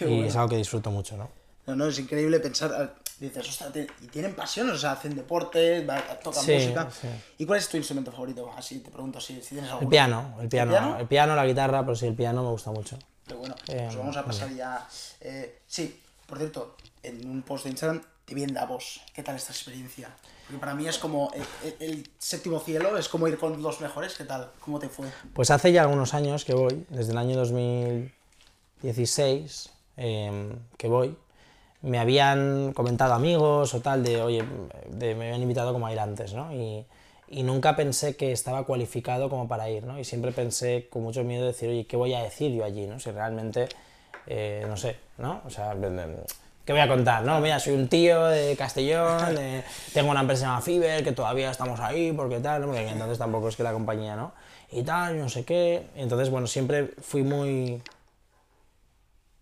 y 0.01 0.05
bueno. 0.05 0.25
es 0.25 0.36
algo 0.36 0.50
que 0.50 0.57
disfruto 0.57 0.89
mucho, 0.91 1.15
¿no? 1.17 1.29
No, 1.67 1.75
no, 1.75 1.86
es 1.86 2.00
increíble 2.00 2.39
pensar. 2.39 2.72
ah, 2.74 2.91
Dices, 3.19 3.48
ostras, 3.48 3.72
y 4.01 4.07
tienen 4.07 4.33
pasión, 4.36 4.69
o 4.72 4.75
sea, 4.77 4.93
hacen 4.93 5.15
deporte, 5.15 5.88
tocan 6.24 6.43
Sí, 6.43 6.53
música. 6.53 6.89
sí. 6.91 7.07
¿Y 7.38 7.45
cuál 7.45 7.60
es 7.60 7.69
tu 7.69 7.77
instrumento 7.77 8.12
favorito? 8.12 8.51
Así 8.57 8.79
te 8.79 8.89
pregunto 8.89 9.22
si, 9.22 9.39
si 9.41 9.50
tienes 9.50 9.69
alguno. 9.69 9.83
El 9.83 9.89
piano, 9.89 10.36
el 10.41 10.50
piano, 10.50 10.72
piano? 10.72 10.98
el 11.00 11.07
piano, 11.07 11.36
la 11.36 11.45
guitarra, 11.45 11.81
pero 11.86 11.95
sí, 11.95 12.07
el 12.07 12.15
piano 12.15 12.43
me 12.43 12.50
gusta 12.50 12.72
mucho. 12.72 12.98
Pero 13.25 13.39
bueno, 13.39 13.56
Eh, 13.68 13.84
pues 13.86 13.96
vamos 13.98 14.18
a 14.18 14.25
pasar 14.25 14.50
ya. 14.53 14.88
eh, 15.22 15.60
sí, 15.68 16.00
por 16.27 16.38
cierto, 16.38 16.75
en 17.03 17.27
un 17.27 17.42
post 17.44 17.63
de 17.65 17.72
Instagram 17.72 18.01
te 18.25 18.36
vi 18.36 18.44
en 18.44 18.53
Davos. 18.53 19.01
¿Qué 19.13 19.24
tal 19.24 19.36
esta 19.36 19.51
experiencia? 19.51 20.10
Porque 20.46 20.60
para 20.60 20.74
mí 20.75 20.88
es 20.88 20.98
como 20.98 21.32
el, 21.34 21.44
el- 21.63 21.75
el 21.92 22.10
séptimo 22.20 22.60
cielo, 22.60 22.98
es 22.98 23.08
como 23.10 23.27
ir 23.27 23.38
con 23.38 23.62
los 23.62 23.80
mejores. 23.82 24.15
¿Qué 24.15 24.24
tal? 24.25 24.51
¿Cómo 24.60 24.80
te 24.80 24.89
fue? 24.89 25.08
Pues 25.34 25.50
hace 25.51 25.72
ya 25.72 25.82
algunos 25.84 26.13
años 26.13 26.44
que 26.46 26.53
voy, 26.53 26.86
desde 26.89 27.12
el 27.13 27.18
año 27.18 27.36
2016 27.38 29.70
em, 29.98 30.58
que 30.77 30.88
voy, 30.88 31.15
me 31.82 32.00
habían 32.00 32.74
comentado 32.74 33.13
amigos 33.13 33.74
o 33.74 33.82
tal 33.82 34.03
de, 34.03 34.22
oye, 34.22 34.44
de- 34.89 35.15
me 35.15 35.27
habían 35.27 35.42
invitado 35.42 35.74
como 35.74 35.88
a 35.88 35.94
ir 35.94 36.00
antes, 36.00 36.34
¿no? 36.34 36.53
Y, 36.53 36.86
y 37.34 37.44
nunca 37.44 37.75
pensé 37.75 38.16
que 38.16 38.32
estaba 38.32 38.66
cualificado 38.66 39.30
como 39.30 39.48
para 39.48 39.70
ir, 39.70 39.84
¿no? 39.84 40.00
Y 40.00 40.04
siempre 40.04 40.32
pensé 40.32 40.88
con 40.90 41.04
mucho 41.04 41.24
miedo 41.24 41.42
de 41.42 41.48
decir, 41.48 41.70
oye, 41.70 41.86
¿qué 41.86 41.98
voy 41.98 42.13
a 42.13 42.22
decir 42.22 42.52
yo 42.52 42.63
allí, 42.63 42.86
¿no? 42.88 43.00
Si 43.00 43.12
realmente, 43.12 43.68
eh, 44.28 44.66
no 44.68 44.78
sé, 44.78 44.98
¿no? 45.18 45.42
O 45.46 45.50
sea, 45.50 45.75
¿qué 46.66 46.74
voy 46.74 46.82
a 46.82 46.88
contar, 46.88 47.24
no? 47.24 47.40
Mira, 47.40 47.60
soy 47.60 47.74
un 47.74 47.88
tío 47.88 48.25
de 48.25 48.56
Castellón, 48.56 49.36
tengo 49.94 50.12
una 50.12 50.22
empresa 50.22 50.44
llamada 50.44 50.62
Fiverr, 50.62 51.04
que 51.04 51.12
todavía 51.12 51.50
estamos 51.50 51.80
ahí, 51.80 52.12
porque 52.12 52.40
tal, 52.40 52.62
¿no? 52.62 52.68
Porque 52.68 52.88
entonces 52.88 53.18
tampoco 53.18 53.50
es 53.50 53.56
que 53.56 53.63
la 53.63 53.74
compañía, 53.74 54.16
¿no? 54.16 54.34
Y 54.72 54.84
tal, 54.84 55.20
no 55.20 55.30
sé 55.30 55.44
qué. 55.44 55.88
Entonces, 55.96 56.30
bueno, 56.30 56.48
siempre 56.48 56.92
fui 57.02 57.24
muy 57.24 57.82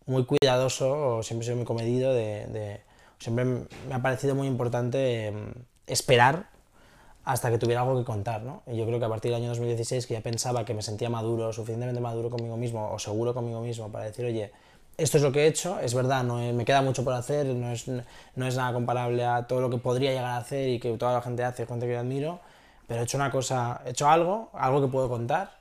muy 0.05 0.25
cuidadoso, 0.25 1.17
o 1.17 1.23
siempre 1.23 1.45
sido 1.45 1.57
muy 1.57 1.65
comedido, 1.65 2.13
de, 2.13 2.81
siempre 3.19 3.45
me 3.45 3.93
ha 3.93 4.01
parecido 4.01 4.35
muy 4.35 4.47
importante 4.47 5.27
em, 5.27 5.53
esperar 5.87 6.50
hasta 7.23 7.51
que 7.51 7.57
tuviera 7.57 7.81
algo 7.81 7.97
que 7.97 8.05
contar, 8.05 8.41
¿no? 8.41 8.63
Y 8.65 8.77
yo 8.77 8.85
creo 8.85 8.99
que 8.99 9.05
a 9.05 9.09
partir 9.09 9.31
del 9.31 9.41
año 9.41 9.49
2016, 9.49 10.07
que 10.07 10.15
ya 10.15 10.21
pensaba 10.21 10.65
que 10.65 10.73
me 10.73 10.81
sentía 10.81 11.09
maduro, 11.09 11.53
suficientemente 11.53 12.01
maduro 12.01 12.29
conmigo 12.29 12.57
mismo, 12.57 12.91
o 12.91 12.99
seguro 12.99 13.33
conmigo 13.33 13.61
mismo, 13.61 13.91
para 13.91 14.05
decir, 14.05 14.25
oye, 14.25 14.51
esto 14.97 15.17
es 15.17 15.23
lo 15.23 15.31
que 15.31 15.43
he 15.43 15.47
hecho, 15.47 15.79
es 15.79 15.93
verdad, 15.93 16.23
no 16.23 16.37
me 16.53 16.65
queda 16.65 16.81
mucho 16.81 17.03
por 17.03 17.13
hacer, 17.13 17.45
no 17.45 17.71
es, 17.71 17.87
no 17.87 18.47
es 18.47 18.55
nada 18.55 18.73
comparable 18.73 19.25
a 19.25 19.47
todo 19.47 19.61
lo 19.61 19.69
que 19.69 19.77
podría 19.77 20.11
llegar 20.11 20.25
a 20.25 20.37
hacer 20.37 20.69
y 20.69 20.79
que 20.79 20.95
toda 20.97 21.13
la 21.13 21.21
gente 21.21 21.43
hace, 21.43 21.65
gente 21.65 21.85
que 21.85 21.93
yo 21.93 21.99
admiro, 21.99 22.39
pero 22.87 23.01
he 23.01 23.03
hecho 23.03 23.17
una 23.17 23.31
cosa, 23.31 23.81
he 23.85 23.91
hecho 23.91 24.09
algo, 24.09 24.49
algo 24.53 24.81
que 24.81 24.87
puedo 24.87 25.09
contar, 25.09 25.59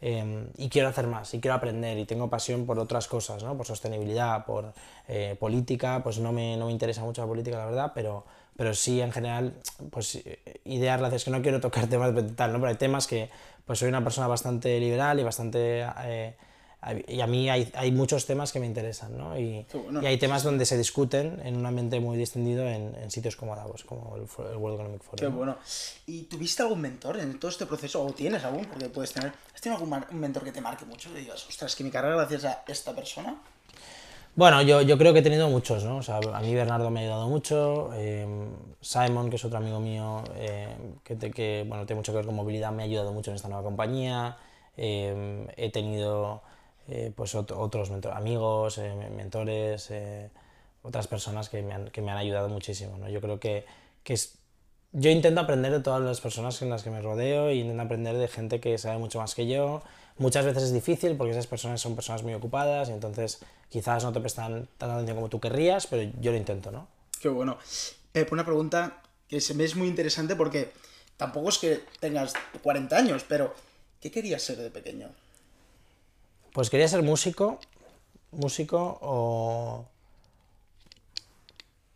eh, 0.00 0.48
y 0.56 0.68
quiero 0.68 0.88
hacer 0.88 1.06
más, 1.06 1.32
y 1.32 1.40
quiero 1.40 1.54
aprender, 1.54 1.96
y 1.96 2.04
tengo 2.06 2.28
pasión 2.28 2.66
por 2.66 2.78
otras 2.78 3.06
cosas, 3.06 3.42
¿no? 3.44 3.56
por 3.56 3.66
sostenibilidad, 3.66 4.44
por 4.44 4.72
eh, 5.06 5.36
política, 5.38 6.00
pues 6.02 6.18
no 6.18 6.32
me, 6.32 6.56
no 6.56 6.66
me 6.66 6.72
interesa 6.72 7.02
mucho 7.02 7.22
la 7.22 7.28
política, 7.28 7.58
la 7.58 7.66
verdad, 7.66 7.92
pero, 7.94 8.24
pero 8.56 8.74
sí 8.74 9.00
en 9.00 9.12
general, 9.12 9.54
pues 9.90 10.16
eh, 10.16 10.60
ideas 10.64 10.98
relacionadas, 10.98 11.24
que 11.24 11.30
no 11.30 11.42
quiero 11.42 11.60
tocar 11.60 11.86
temas 11.88 12.14
de 12.14 12.22
tal, 12.22 12.52
¿no? 12.52 12.58
pero 12.58 12.70
hay 12.70 12.76
temas 12.76 13.06
que, 13.06 13.30
pues 13.64 13.78
soy 13.78 13.88
una 13.88 14.02
persona 14.02 14.26
bastante 14.26 14.78
liberal 14.80 15.18
y 15.20 15.22
bastante... 15.22 15.86
eh, 16.04 16.36
y 17.06 17.20
a 17.20 17.28
mí 17.28 17.48
hay, 17.48 17.70
hay 17.76 17.92
muchos 17.92 18.26
temas 18.26 18.50
que 18.50 18.58
me 18.58 18.66
interesan, 18.66 19.16
¿no? 19.16 19.38
Y, 19.38 19.64
bueno. 19.72 20.02
y 20.02 20.06
hay 20.06 20.18
temas 20.18 20.42
donde 20.42 20.66
se 20.66 20.76
discuten 20.76 21.40
en 21.44 21.56
un 21.56 21.64
ambiente 21.64 22.00
muy 22.00 22.16
distendido 22.16 22.66
en, 22.66 22.96
en 22.96 23.08
sitios 23.08 23.36
como 23.36 23.54
Davos, 23.54 23.84
como 23.84 24.16
el, 24.16 24.22
el 24.50 24.56
World 24.56 24.80
Economic 24.80 25.02
Forum. 25.02 25.16
Qué 25.16 25.24
¿no? 25.26 25.30
bueno. 25.30 25.56
¿Y 26.06 26.22
tuviste 26.22 26.62
algún 26.62 26.80
mentor 26.80 27.20
en 27.20 27.38
todo 27.38 27.52
este 27.52 27.66
proceso? 27.66 28.04
¿O 28.04 28.12
tienes 28.12 28.42
algún? 28.42 28.64
Porque 28.64 28.88
puedes 28.88 29.12
tener. 29.12 29.32
¿Has 29.54 29.60
tenido 29.60 29.80
algún 29.80 30.04
mentor 30.18 30.42
que 30.42 30.50
te 30.50 30.60
marque 30.60 30.84
mucho? 30.84 31.12
Que 31.12 31.20
digas, 31.20 31.46
ostras, 31.46 31.76
que 31.76 31.84
mi 31.84 31.90
carrera 31.90 32.16
gracias 32.16 32.44
a 32.46 32.64
esta 32.66 32.92
persona. 32.92 33.40
Bueno, 34.34 34.62
yo, 34.62 34.80
yo 34.80 34.96
creo 34.96 35.12
que 35.12 35.18
he 35.18 35.22
tenido 35.22 35.48
muchos, 35.50 35.84
¿no? 35.84 35.98
O 35.98 36.02
sea, 36.02 36.16
a 36.16 36.40
mí 36.40 36.54
Bernardo 36.54 36.88
me 36.90 37.00
ha 37.00 37.02
ayudado 37.02 37.28
mucho, 37.28 37.90
eh, 37.94 38.26
Simon, 38.80 39.28
que 39.28 39.36
es 39.36 39.44
otro 39.44 39.58
amigo 39.58 39.78
mío, 39.78 40.24
eh, 40.36 40.74
que, 41.04 41.16
te- 41.16 41.30
que, 41.30 41.64
bueno, 41.68 41.84
tiene 41.84 41.98
mucho 42.00 42.12
que 42.12 42.16
ver 42.16 42.26
con 42.26 42.34
movilidad, 42.36 42.72
me 42.72 42.82
ha 42.82 42.86
ayudado 42.86 43.12
mucho 43.12 43.30
en 43.30 43.36
esta 43.36 43.48
nueva 43.48 43.62
compañía, 43.62 44.38
eh, 44.78 45.46
he 45.58 45.70
tenido 45.70 46.42
eh, 46.88 47.12
pues 47.14 47.34
ot- 47.34 47.52
otros 47.54 47.90
amigos, 48.10 48.78
eh, 48.78 48.94
mentores, 49.14 49.90
eh, 49.90 50.30
otras 50.82 51.08
personas 51.08 51.48
que 51.50 51.62
me 51.62 51.74
han, 51.74 51.90
que 51.90 52.00
me 52.00 52.10
han 52.10 52.16
ayudado 52.18 52.48
muchísimo, 52.48 52.96
¿no? 52.98 53.08
Yo 53.10 53.20
creo 53.20 53.38
que, 53.38 53.66
que 54.02 54.14
es, 54.14 54.38
yo 54.92 55.10
intento 55.10 55.40
aprender 55.40 55.72
de 55.72 55.80
todas 55.80 56.00
las 56.02 56.20
personas 56.20 56.58
con 56.58 56.68
las 56.70 56.82
que 56.82 56.90
me 56.90 57.00
rodeo 57.00 57.50
y 57.50 57.60
intento 57.60 57.82
aprender 57.82 58.16
de 58.16 58.28
gente 58.28 58.60
que 58.60 58.76
sabe 58.78 58.98
mucho 58.98 59.18
más 59.20 59.34
que 59.34 59.46
yo. 59.46 59.82
Muchas 60.22 60.44
veces 60.44 60.62
es 60.62 60.72
difícil 60.72 61.16
porque 61.16 61.32
esas 61.32 61.48
personas 61.48 61.80
son 61.80 61.96
personas 61.96 62.22
muy 62.22 62.32
ocupadas 62.32 62.88
y 62.88 62.92
entonces 62.92 63.40
quizás 63.68 64.04
no 64.04 64.12
te 64.12 64.20
prestan 64.20 64.68
tanta 64.78 64.94
atención 64.94 65.16
como 65.16 65.28
tú 65.28 65.40
querrías, 65.40 65.88
pero 65.88 66.08
yo 66.20 66.30
lo 66.30 66.36
intento, 66.36 66.70
¿no? 66.70 66.86
Qué 67.20 67.28
bueno. 67.28 67.58
Pep, 68.12 68.30
una 68.30 68.44
pregunta 68.44 69.02
que 69.26 69.40
se 69.40 69.54
me 69.54 69.64
es 69.64 69.74
muy 69.74 69.88
interesante 69.88 70.36
porque 70.36 70.70
tampoco 71.16 71.48
es 71.48 71.58
que 71.58 71.80
tengas 71.98 72.34
40 72.62 72.96
años, 72.96 73.24
pero 73.28 73.52
¿qué 74.00 74.12
querías 74.12 74.40
ser 74.42 74.58
de 74.58 74.70
pequeño? 74.70 75.08
Pues 76.52 76.70
quería 76.70 76.86
ser 76.86 77.02
músico, 77.02 77.58
músico 78.30 79.00
o, 79.02 79.86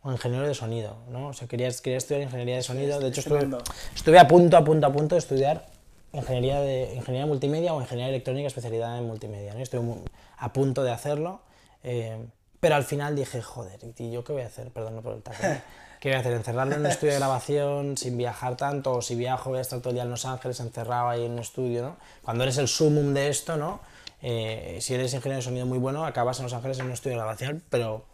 o 0.01 0.11
ingeniero 0.11 0.45
de 0.45 0.53
sonido, 0.53 0.97
¿no? 1.09 1.29
O 1.29 1.33
sea, 1.33 1.47
quería, 1.47 1.71
quería 1.81 1.99
estudiar 1.99 2.23
ingeniería 2.23 2.57
de 2.57 2.63
sonido. 2.63 2.99
De 2.99 3.07
hecho, 3.07 3.21
estuve, 3.21 3.47
estuve 3.95 4.19
a 4.19 4.27
punto, 4.27 4.57
a 4.57 4.65
punto, 4.65 4.85
a 4.85 4.91
punto 4.91 5.15
de 5.15 5.19
estudiar 5.19 5.76
ingeniería 6.19 6.59
de 6.61 6.93
ingeniería 6.95 7.25
multimedia 7.25 7.73
o 7.73 7.81
ingeniería 7.81 8.09
electrónica 8.09 8.47
especialidad 8.47 8.97
en 8.97 9.05
multimedia. 9.05 9.53
¿no? 9.53 9.81
Mu- 9.81 10.03
a 10.37 10.53
punto 10.53 10.83
de 10.83 10.91
hacerlo, 10.91 11.41
eh, 11.83 12.17
pero 12.59 12.75
al 12.75 12.83
final 12.83 13.15
dije, 13.15 13.41
joder, 13.41 13.79
¿y 13.97 14.11
yo 14.11 14.23
qué 14.23 14.33
voy 14.33 14.41
a 14.41 14.47
hacer? 14.47 14.69
Perdón 14.71 15.01
por 15.01 15.13
el 15.15 15.21
taco. 15.23 15.37
¿Qué 15.99 16.09
voy 16.09 16.17
a 16.17 16.19
hacer? 16.19 16.33
¿Encerrarme 16.33 16.75
en 16.75 16.81
un 16.81 16.85
estudio 16.87 17.13
de 17.13 17.19
grabación 17.19 17.97
sin 17.97 18.17
viajar 18.17 18.55
tanto? 18.55 18.93
O 18.93 19.01
si 19.01 19.15
viajo 19.15 19.49
voy 19.49 19.57
a 19.57 19.61
estar 19.61 19.79
todo 19.79 19.89
el 19.89 19.95
día 19.95 20.03
en 20.03 20.11
Los 20.11 20.25
Ángeles 20.25 20.59
encerrado 20.59 21.09
ahí 21.09 21.25
en 21.25 21.31
un 21.31 21.39
estudio, 21.39 21.81
¿no? 21.81 21.97
Cuando 22.23 22.43
eres 22.43 22.57
el 22.59 22.67
sumum 22.67 23.15
de 23.15 23.29
esto, 23.29 23.57
¿no? 23.57 23.79
Eh, 24.21 24.77
si 24.81 24.93
eres 24.93 25.11
ingeniero 25.15 25.37
de 25.37 25.41
sonido 25.43 25.65
muy 25.65 25.79
bueno, 25.79 26.05
acabas 26.05 26.37
en 26.37 26.43
Los 26.43 26.53
Ángeles 26.53 26.77
en 26.79 26.85
un 26.85 26.91
estudio 26.91 27.15
de 27.15 27.21
grabación, 27.21 27.63
pero, 27.71 28.05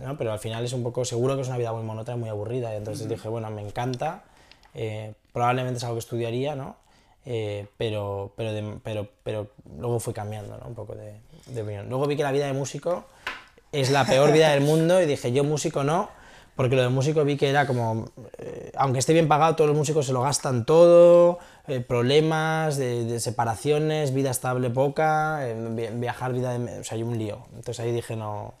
¿no? 0.00 0.16
pero 0.16 0.32
al 0.32 0.38
final 0.38 0.64
es 0.64 0.72
un 0.72 0.82
poco, 0.82 1.04
seguro 1.04 1.36
que 1.36 1.42
es 1.42 1.48
una 1.48 1.58
vida 1.58 1.72
muy 1.72 1.82
monótona 1.82 2.16
y 2.16 2.20
muy 2.20 2.28
aburrida. 2.30 2.72
Y 2.72 2.76
entonces 2.78 3.06
dije, 3.10 3.28
bueno, 3.28 3.50
me 3.50 3.60
encanta, 3.60 4.24
eh, 4.74 5.12
probablemente 5.34 5.76
es 5.78 5.84
algo 5.84 5.96
que 5.96 6.00
estudiaría, 6.00 6.54
¿no? 6.54 6.76
Eh, 7.30 7.66
pero, 7.76 8.32
pero, 8.36 8.52
de- 8.54 8.78
pero, 8.82 9.06
pero 9.22 9.48
luego 9.78 10.00
fui 10.00 10.14
cambiando, 10.14 10.56
¿no? 10.56 10.66
Un 10.66 10.74
poco 10.74 10.94
de, 10.94 11.20
de 11.46 11.60
opinión. 11.62 11.86
Luego 11.90 12.06
vi 12.06 12.16
que 12.16 12.22
la 12.22 12.32
vida 12.32 12.46
de 12.46 12.54
músico 12.54 13.04
es 13.70 13.90
la 13.90 14.06
peor 14.06 14.32
vida 14.32 14.48
del 14.50 14.62
mundo 14.62 15.02
y 15.02 15.04
dije, 15.04 15.30
yo 15.30 15.44
músico 15.44 15.84
no, 15.84 16.08
porque 16.56 16.74
lo 16.74 16.80
de 16.82 16.88
músico 16.88 17.22
vi 17.24 17.36
que 17.36 17.50
era 17.50 17.66
como, 17.66 18.06
eh, 18.38 18.72
aunque 18.76 18.98
esté 18.98 19.12
bien 19.12 19.28
pagado, 19.28 19.56
todos 19.56 19.68
los 19.68 19.76
músicos 19.76 20.06
se 20.06 20.14
lo 20.14 20.22
gastan 20.22 20.64
todo, 20.64 21.38
eh, 21.66 21.80
problemas 21.80 22.78
de, 22.78 23.04
de 23.04 23.20
separaciones, 23.20 24.14
vida 24.14 24.30
estable 24.30 24.70
poca, 24.70 25.46
eh, 25.46 25.54
vi- 25.72 25.98
viajar, 25.98 26.32
vida 26.32 26.58
de... 26.58 26.80
O 26.80 26.84
sea, 26.84 26.96
hay 26.96 27.02
un 27.02 27.18
lío. 27.18 27.46
Entonces 27.50 27.80
ahí 27.80 27.92
dije, 27.92 28.16
no, 28.16 28.54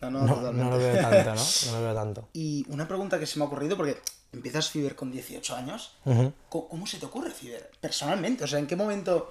No, 0.00 0.10
no, 0.10 0.24
no, 0.26 0.52
no 0.52 0.70
lo 0.70 0.78
veo 0.78 0.96
tanto, 1.02 1.34
¿no? 1.34 1.42
No 1.70 1.78
lo 1.80 1.84
veo 1.84 1.94
tanto. 1.94 2.28
Y 2.32 2.64
una 2.70 2.88
pregunta 2.88 3.18
que 3.18 3.26
se 3.26 3.38
me 3.38 3.44
ha 3.44 3.48
ocurrido, 3.48 3.76
porque 3.76 3.98
empiezas 4.36 4.68
Fiverr 4.70 4.94
con 4.94 5.10
18 5.12 5.56
años. 5.56 5.96
¿Cómo, 6.48 6.68
cómo 6.68 6.86
se 6.86 6.98
te 6.98 7.06
ocurre 7.06 7.30
Fiverr? 7.30 7.70
Personalmente, 7.80 8.44
o 8.44 8.46
sea, 8.46 8.58
¿en 8.58 8.66
qué 8.66 8.76
momento 8.76 9.30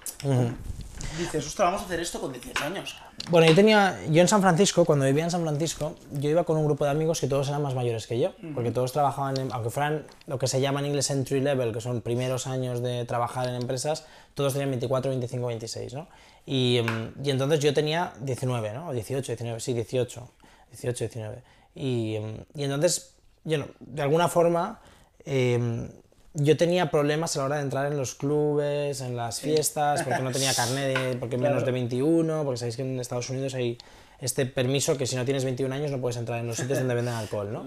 dices, 1.18 1.46
ostras, 1.46 1.68
vamos 1.68 1.82
a 1.82 1.86
hacer 1.86 2.00
esto 2.00 2.20
con 2.20 2.32
18 2.34 2.63
años? 2.63 2.96
Bueno, 3.30 3.48
yo 3.48 3.56
tenía, 3.56 3.98
yo 4.10 4.22
en 4.22 4.28
San 4.28 4.41
Francisco, 4.41 4.86
cuando 4.86 5.06
vivía 5.06 5.24
en 5.24 5.32
San 5.32 5.41
Francisco, 5.41 5.96
yo 6.12 6.30
iba 6.30 6.44
con 6.44 6.58
un 6.58 6.65
grupo 6.65 6.84
de 6.86 6.91
amigos 6.91 7.20
que 7.22 7.28
todos 7.28 7.48
eran 7.50 7.62
más 7.62 7.74
mayores 7.76 8.06
que 8.08 8.20
yo, 8.20 8.34
porque 8.54 8.72
todos 8.72 8.91
trabajaban, 8.91 9.38
en- 9.39 9.52
aunque 9.54 9.70
fueran 9.70 10.06
lo 10.28 10.38
que 10.38 10.48
se 10.48 10.60
llama 10.62 10.80
en 10.82 10.88
inglés 10.88 11.10
entry 11.10 11.41
level, 11.41 11.72
que 11.74 11.82
son 11.82 12.02
primeros 12.02 12.48
años 12.48 12.82
de 12.82 13.06
trabajar 13.06 13.48
en 13.48 13.56
empresas, 13.56 14.06
todos 14.34 14.54
tenían 14.54 14.70
24, 14.72 15.10
25, 15.12 15.48
26, 15.48 15.94
¿no? 15.94 16.08
Y, 16.46 16.82
mm, 16.84 17.26
y 17.26 17.30
entonces 17.32 17.60
yo 17.60 17.74
tenía 17.74 18.13
19, 18.22 18.74
¿no? 18.74 18.89
O 18.89 18.94
18, 18.94 19.32
19, 19.32 19.60
sí, 19.60 19.74
18, 19.74 20.28
18, 20.72 21.06
19. 21.06 21.44
Y, 21.74 22.18
mm, 22.20 22.60
y 22.60 22.63
entonces, 22.63 23.13
yo 23.44 23.58
no- 23.58 23.68
de 23.80 24.02
alguna 24.02 24.28
forma, 24.28 24.80
eh, 25.25 25.89
yo 26.33 26.57
tenía 26.57 26.91
problemas 26.91 27.35
a 27.35 27.39
la 27.39 27.45
hora 27.45 27.55
de 27.57 27.61
entrar 27.61 27.89
en 27.91 27.97
los 27.97 28.15
clubes, 28.15 29.01
en 29.01 29.15
las 29.15 29.39
fiestas, 29.39 30.03
porque 30.03 30.21
no 30.21 30.31
tenía 30.31 30.53
carnet, 30.53 30.97
de, 30.97 31.15
porque 31.15 31.38
menos 31.38 31.65
de 31.65 31.71
21, 31.71 32.43
porque 32.43 32.57
sabéis 32.57 32.75
que 32.75 32.81
en 32.81 32.99
Estados 32.99 33.29
Unidos 33.29 33.53
hay 33.55 33.77
este 34.19 34.45
permiso 34.45 34.97
que 34.97 35.05
si 35.07 35.15
no 35.15 35.25
tienes 35.25 35.43
21 35.45 35.73
años 35.73 35.91
no 35.91 35.99
puedes 35.99 36.17
entrar 36.17 36.39
en 36.39 36.47
los 36.47 36.57
sitios 36.57 36.79
donde 36.79 36.95
venden 36.95 37.13
alcohol, 37.13 37.51
¿no? 37.51 37.65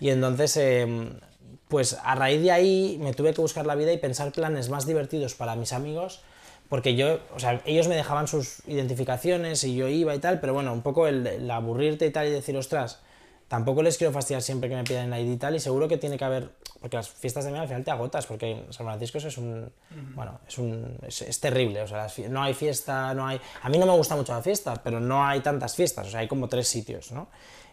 Y 0.00 0.10
entonces, 0.10 0.56
eh, 0.56 1.10
pues 1.68 1.98
a 2.02 2.14
raíz 2.14 2.40
de 2.42 2.52
ahí 2.52 2.98
me 3.02 3.12
tuve 3.12 3.34
que 3.34 3.40
buscar 3.40 3.66
la 3.66 3.74
vida 3.74 3.92
y 3.92 3.98
pensar 3.98 4.32
planes 4.32 4.70
más 4.70 4.86
divertidos 4.86 5.34
para 5.34 5.56
mis 5.56 5.72
amigos 5.72 6.22
porque 6.68 6.96
yo, 6.96 7.20
o 7.34 7.38
sea, 7.38 7.60
ellos 7.64 7.86
me 7.86 7.94
dejaban 7.94 8.26
sus 8.26 8.60
identificaciones 8.66 9.62
y 9.64 9.76
yo 9.76 9.88
iba 9.88 10.14
y 10.14 10.18
tal, 10.18 10.40
pero 10.40 10.52
bueno, 10.52 10.72
un 10.72 10.82
poco 10.82 11.06
el, 11.06 11.26
el 11.26 11.50
aburrirte 11.50 12.06
y 12.06 12.10
tal 12.10 12.26
y 12.26 12.30
decir, 12.30 12.56
ostras, 12.56 12.98
tampoco 13.48 13.82
les 13.82 13.96
quiero 13.96 14.12
fastidiar 14.12 14.42
siempre 14.42 14.68
que 14.68 14.76
me 14.76 14.84
pidan 14.84 15.10
la 15.10 15.20
ID 15.20 15.32
y 15.32 15.36
tal, 15.36 15.56
y 15.56 15.60
seguro 15.60 15.88
que 15.88 15.96
tiene 15.96 16.18
que 16.18 16.24
haber, 16.24 16.50
porque 16.80 16.96
las 16.96 17.08
fiestas 17.08 17.44
de 17.44 17.50
Navidad 17.50 17.62
al 17.62 17.68
final 17.68 17.84
te 17.84 17.90
agotas, 17.90 18.26
porque 18.26 18.64
San 18.70 18.86
Francisco 18.86 19.18
es 19.18 19.38
un, 19.38 19.70
bueno, 20.14 20.40
es 20.46 20.58
un, 20.58 20.98
es, 21.06 21.22
es 21.22 21.40
terrible, 21.40 21.82
o 21.82 21.86
sea, 21.86 21.98
las 21.98 22.18
no 22.18 22.42
hay 22.42 22.54
fiesta, 22.54 23.14
no 23.14 23.26
hay, 23.26 23.40
a 23.62 23.68
mí 23.68 23.78
no 23.78 23.86
me 23.86 23.92
gusta 23.92 24.16
mucho 24.16 24.32
la 24.32 24.42
fiesta, 24.42 24.80
pero 24.82 25.00
no 25.00 25.24
hay 25.24 25.40
tantas 25.40 25.74
fiestas, 25.74 26.08
o 26.08 26.10
sea, 26.10 26.20
hay 26.20 26.28
como 26.28 26.48
tres 26.48 26.68
sitios, 26.68 27.12
¿no? 27.12 27.28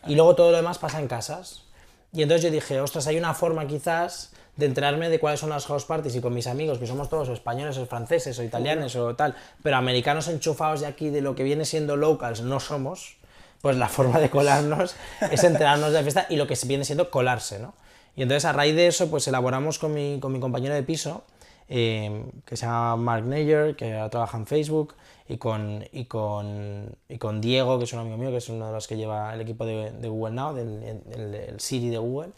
Y 0.05 0.15
luego 0.15 0.35
todo 0.35 0.51
lo 0.51 0.57
demás 0.57 0.79
pasa 0.79 0.99
en 0.99 1.07
casas. 1.07 1.63
Y 2.11 2.21
entonces 2.21 2.43
yo 2.43 2.51
dije, 2.51 2.79
ostras, 2.79 3.07
hay 3.07 3.17
una 3.17 3.33
forma 3.33 3.65
quizás 3.65 4.33
de 4.55 4.67
enterarme 4.67 5.09
de 5.09 5.19
cuáles 5.19 5.39
son 5.39 5.49
las 5.49 5.65
house 5.65 5.85
parties 5.85 6.15
y 6.15 6.21
con 6.21 6.33
mis 6.33 6.45
amigos, 6.45 6.77
que 6.77 6.85
somos 6.85 7.09
todos 7.09 7.29
españoles 7.29 7.77
o 7.77 7.85
franceses 7.87 8.37
o 8.37 8.43
italianos 8.43 8.95
o 8.95 9.15
tal, 9.15 9.35
pero 9.63 9.77
americanos 9.77 10.27
enchufados 10.27 10.81
de 10.81 10.87
aquí, 10.87 11.09
de 11.09 11.21
lo 11.21 11.33
que 11.33 11.43
viene 11.43 11.65
siendo 11.65 11.95
locals, 11.95 12.41
no 12.41 12.59
somos, 12.59 13.17
pues 13.63 13.77
la 13.77 13.87
forma 13.87 14.19
de 14.19 14.29
colarnos 14.29 14.93
es 15.31 15.41
enterarnos 15.45 15.93
de 15.93 15.99
la 15.99 16.01
fiesta 16.01 16.25
y 16.29 16.35
lo 16.35 16.47
que 16.47 16.57
viene 16.65 16.83
siendo 16.83 17.09
colarse, 17.09 17.59
¿no? 17.59 17.73
Y 18.13 18.21
entonces 18.21 18.43
a 18.43 18.51
raíz 18.51 18.75
de 18.75 18.87
eso, 18.87 19.09
pues 19.09 19.25
elaboramos 19.29 19.79
con 19.79 19.93
mi, 19.93 20.19
con 20.19 20.33
mi 20.33 20.41
compañero 20.41 20.75
de 20.75 20.83
piso, 20.83 21.23
eh, 21.69 22.25
que 22.45 22.57
se 22.57 22.65
llama 22.65 22.97
Mark 22.97 23.23
Neyer, 23.23 23.77
que 23.77 23.93
ahora 23.93 24.09
trabaja 24.09 24.37
en 24.37 24.47
Facebook, 24.47 24.95
y 25.29 25.37
con, 25.37 25.85
y, 25.93 26.05
con, 26.05 26.93
y 27.07 27.17
con 27.17 27.39
Diego, 27.39 27.77
que 27.77 27.85
es 27.85 27.93
un 27.93 27.99
amigo 27.99 28.17
mío, 28.17 28.31
que 28.31 28.37
es 28.37 28.49
uno 28.49 28.67
de 28.67 28.73
los 28.73 28.85
que 28.85 28.97
lleva 28.97 29.33
el 29.33 29.39
equipo 29.39 29.65
de, 29.65 29.91
de 29.91 30.09
Google 30.09 30.35
Now, 30.35 30.53
del 30.53 31.01
el, 31.13 31.33
el 31.33 31.59
Siri 31.61 31.89
de 31.89 31.99
Google. 31.99 32.31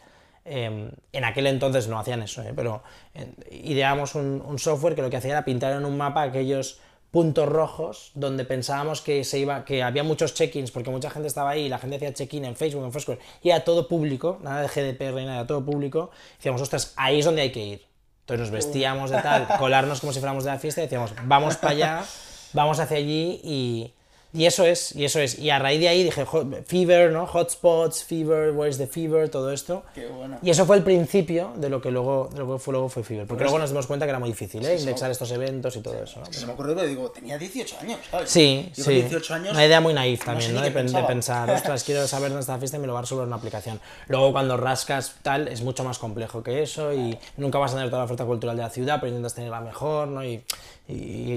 Eh, 0.44 0.92
en 1.12 1.24
aquel 1.24 1.48
entonces 1.48 1.88
no 1.88 1.98
hacían 1.98 2.22
eso, 2.22 2.40
¿eh? 2.42 2.52
pero 2.54 2.84
eh, 3.14 3.32
ideamos 3.50 4.14
un, 4.14 4.40
un 4.46 4.60
software 4.60 4.94
que 4.94 5.02
lo 5.02 5.10
que 5.10 5.16
hacía 5.16 5.32
era 5.32 5.44
pintar 5.44 5.72
en 5.72 5.84
un 5.84 5.96
mapa 5.96 6.22
aquellos 6.22 6.78
puntos 7.16 7.48
rojos 7.48 8.10
donde 8.12 8.44
pensábamos 8.44 9.00
que 9.00 9.24
se 9.24 9.38
iba 9.38 9.64
que 9.64 9.82
había 9.82 10.04
muchos 10.04 10.34
check-ins 10.34 10.70
porque 10.70 10.90
mucha 10.90 11.08
gente 11.08 11.28
estaba 11.28 11.48
ahí 11.48 11.62
y 11.62 11.68
la 11.70 11.78
gente 11.78 11.96
hacía 11.96 12.12
check-in 12.12 12.44
en 12.44 12.56
Facebook 12.56 12.84
en 12.84 12.92
Foursquare 12.92 13.18
y 13.42 13.48
era 13.48 13.64
todo 13.64 13.88
público 13.88 14.38
nada 14.42 14.60
de 14.60 14.68
GDPR 14.68 15.14
ni 15.14 15.24
nada 15.24 15.46
todo 15.46 15.64
público. 15.64 16.10
Decíamos 16.36 16.60
ostras 16.60 16.92
ahí 16.94 17.20
es 17.20 17.24
donde 17.24 17.40
hay 17.40 17.52
que 17.52 17.64
ir 17.64 17.86
entonces 18.20 18.40
nos 18.42 18.50
vestíamos 18.50 19.08
de 19.08 19.22
tal 19.22 19.48
colarnos 19.58 20.00
como 20.00 20.12
si 20.12 20.18
fuéramos 20.20 20.44
de 20.44 20.50
la 20.50 20.58
fiesta 20.58 20.82
y 20.82 20.84
decíamos 20.84 21.14
vamos 21.24 21.56
para 21.56 21.72
allá 21.72 22.04
vamos 22.52 22.80
hacia 22.80 22.98
allí 22.98 23.40
y 23.42 23.94
y 24.32 24.44
eso 24.46 24.64
es, 24.64 24.94
y 24.94 25.04
eso 25.04 25.18
es. 25.20 25.38
Y 25.38 25.48
a 25.50 25.58
raíz 25.58 25.80
de 25.80 25.88
ahí 25.88 26.02
dije, 26.04 26.24
"Jo- 26.24 26.44
Fever, 26.66 27.10
¿no? 27.10 27.24
Hotspots, 27.24 28.04
Fever, 28.04 28.50
Where's 28.52 28.76
the 28.78 28.86
Fever, 28.86 29.28
todo 29.30 29.50
esto. 29.52 29.82
Qué 29.94 30.06
bueno. 30.08 30.38
Y 30.42 30.50
eso 30.50 30.66
fue 30.66 30.76
el 30.76 30.82
principio 30.82 31.52
de 31.56 31.70
lo 31.70 31.80
que 31.80 31.90
luego, 31.90 32.28
de 32.32 32.40
lo 32.40 32.52
que 32.54 32.58
fue, 32.58 32.72
luego 32.72 32.88
fue 32.88 33.02
Fever. 33.02 33.26
Porque 33.26 33.44
luego 33.44 33.58
nos 33.58 33.70
dimos 33.70 33.86
cuenta 33.86 34.04
que 34.04 34.10
era 34.10 34.18
muy 34.18 34.28
difícil, 34.28 34.64
¿eh? 34.66 34.74
sí. 34.76 34.80
Indexar 34.84 35.10
estos 35.10 35.30
eventos 35.30 35.74
y 35.76 35.80
todo 35.80 35.94
eso, 36.02 36.20
¿no? 36.20 36.26
Que 36.26 36.34
se 36.34 36.46
me 36.46 36.52
ocurrió, 36.52 36.74
pero 36.74 36.86
digo, 36.86 37.10
tenía 37.10 37.38
18 37.38 37.76
años, 37.80 37.98
¿sabes? 38.10 38.28
Sí, 38.30 38.70
Yo 38.76 38.84
sí. 38.84 38.90
con 38.90 38.94
18 39.10 39.34
años. 39.34 39.52
Una 39.52 39.64
idea 39.66 39.80
muy 39.80 39.94
naif 39.94 40.20
no 40.20 40.26
también, 40.26 40.54
¿no? 40.54 40.60
ni 40.60 40.70
De, 40.70 40.82
de 40.82 41.02
pensar, 41.04 41.48
ostras, 41.50 41.84
quiero 41.84 42.06
saber 42.06 42.28
dónde 42.30 42.40
está 42.40 42.52
la 42.52 42.58
fiesta 42.58 42.76
y 42.76 42.80
me 42.80 42.86
lo 42.86 42.92
va 42.92 42.98
a 42.98 43.02
resolver 43.02 43.26
una 43.26 43.36
aplicación. 43.36 43.80
Luego 44.08 44.32
cuando 44.32 44.56
rascas 44.56 45.14
tal, 45.22 45.48
es 45.48 45.62
mucho 45.62 45.82
más 45.84 45.98
complejo 45.98 46.42
que 46.42 46.62
eso 46.62 46.92
y 46.92 47.18
nunca 47.38 47.58
vas 47.58 47.72
a 47.72 47.76
tener 47.76 47.88
toda 47.90 48.00
la 48.00 48.04
oferta 48.04 48.24
cultural 48.24 48.56
de 48.56 48.62
la 48.62 48.70
ciudad, 48.70 48.96
pero 49.00 49.08
intentas 49.08 49.34
tenerla 49.34 49.60
mejor, 49.60 50.08
¿no? 50.08 50.22
Y, 50.24 50.42
y- 50.88 50.92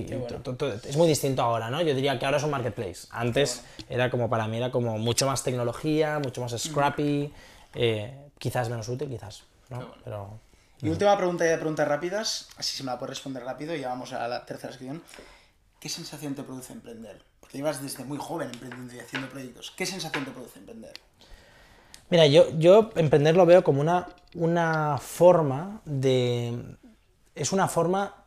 y- 0.07 0.23
to- 0.43 0.73
es 0.87 0.95
muy 0.95 1.07
distinto 1.07 1.41
ahora, 1.41 1.69
¿no? 1.71 1.81
Yo 1.81 1.95
diría 1.95 2.19
que 2.19 2.25
ahora 2.25 2.37
es 2.37 2.43
un 2.43 2.51
marketplace. 2.51 2.78
Antes 3.11 3.63
era 3.89 4.09
como, 4.09 4.29
para 4.29 4.47
mí, 4.47 4.57
era 4.57 4.71
como 4.71 4.97
mucho 4.97 5.25
más 5.25 5.43
tecnología, 5.43 6.19
mucho 6.19 6.41
más 6.41 6.55
scrappy, 6.57 7.33
eh, 7.75 8.17
quizás 8.37 8.69
menos 8.69 8.87
útil, 8.89 9.09
quizás, 9.09 9.43
¿no? 9.69 9.93
Pero... 10.03 10.39
Y 10.81 10.89
última 10.89 11.17
pregunta 11.17 11.43
ya 11.43 11.51
de 11.51 11.57
preguntas 11.57 11.87
rápidas, 11.87 12.49
así 12.57 12.77
se 12.77 12.83
me 12.83 12.91
la 12.91 12.97
puedes 12.97 13.17
responder 13.17 13.43
rápido 13.43 13.75
y 13.75 13.81
ya 13.81 13.89
vamos 13.89 14.13
a 14.13 14.27
la 14.27 14.45
tercera 14.45 14.71
sección. 14.71 15.03
¿Qué 15.79 15.89
sensación 15.89 16.35
te 16.35 16.43
produce 16.43 16.73
emprender? 16.73 17.21
Porque 17.39 17.57
llevas 17.57 17.81
desde 17.81 18.05
muy 18.05 18.17
joven 18.17 18.49
emprendiendo 18.53 18.93
y 18.93 18.99
haciendo 18.99 19.29
proyectos. 19.29 19.71
¿Qué 19.75 19.85
sensación 19.85 20.25
te 20.25 20.31
produce 20.31 20.59
emprender? 20.59 20.93
Mira, 22.09 22.27
yo, 22.27 22.49
yo 22.57 22.91
emprender 22.95 23.35
lo 23.35 23.45
veo 23.45 23.63
como 23.63 23.81
una, 23.81 24.07
una 24.35 24.97
forma 24.97 25.81
de... 25.85 26.77
Es 27.35 27.51
una 27.51 27.67
forma 27.67 28.25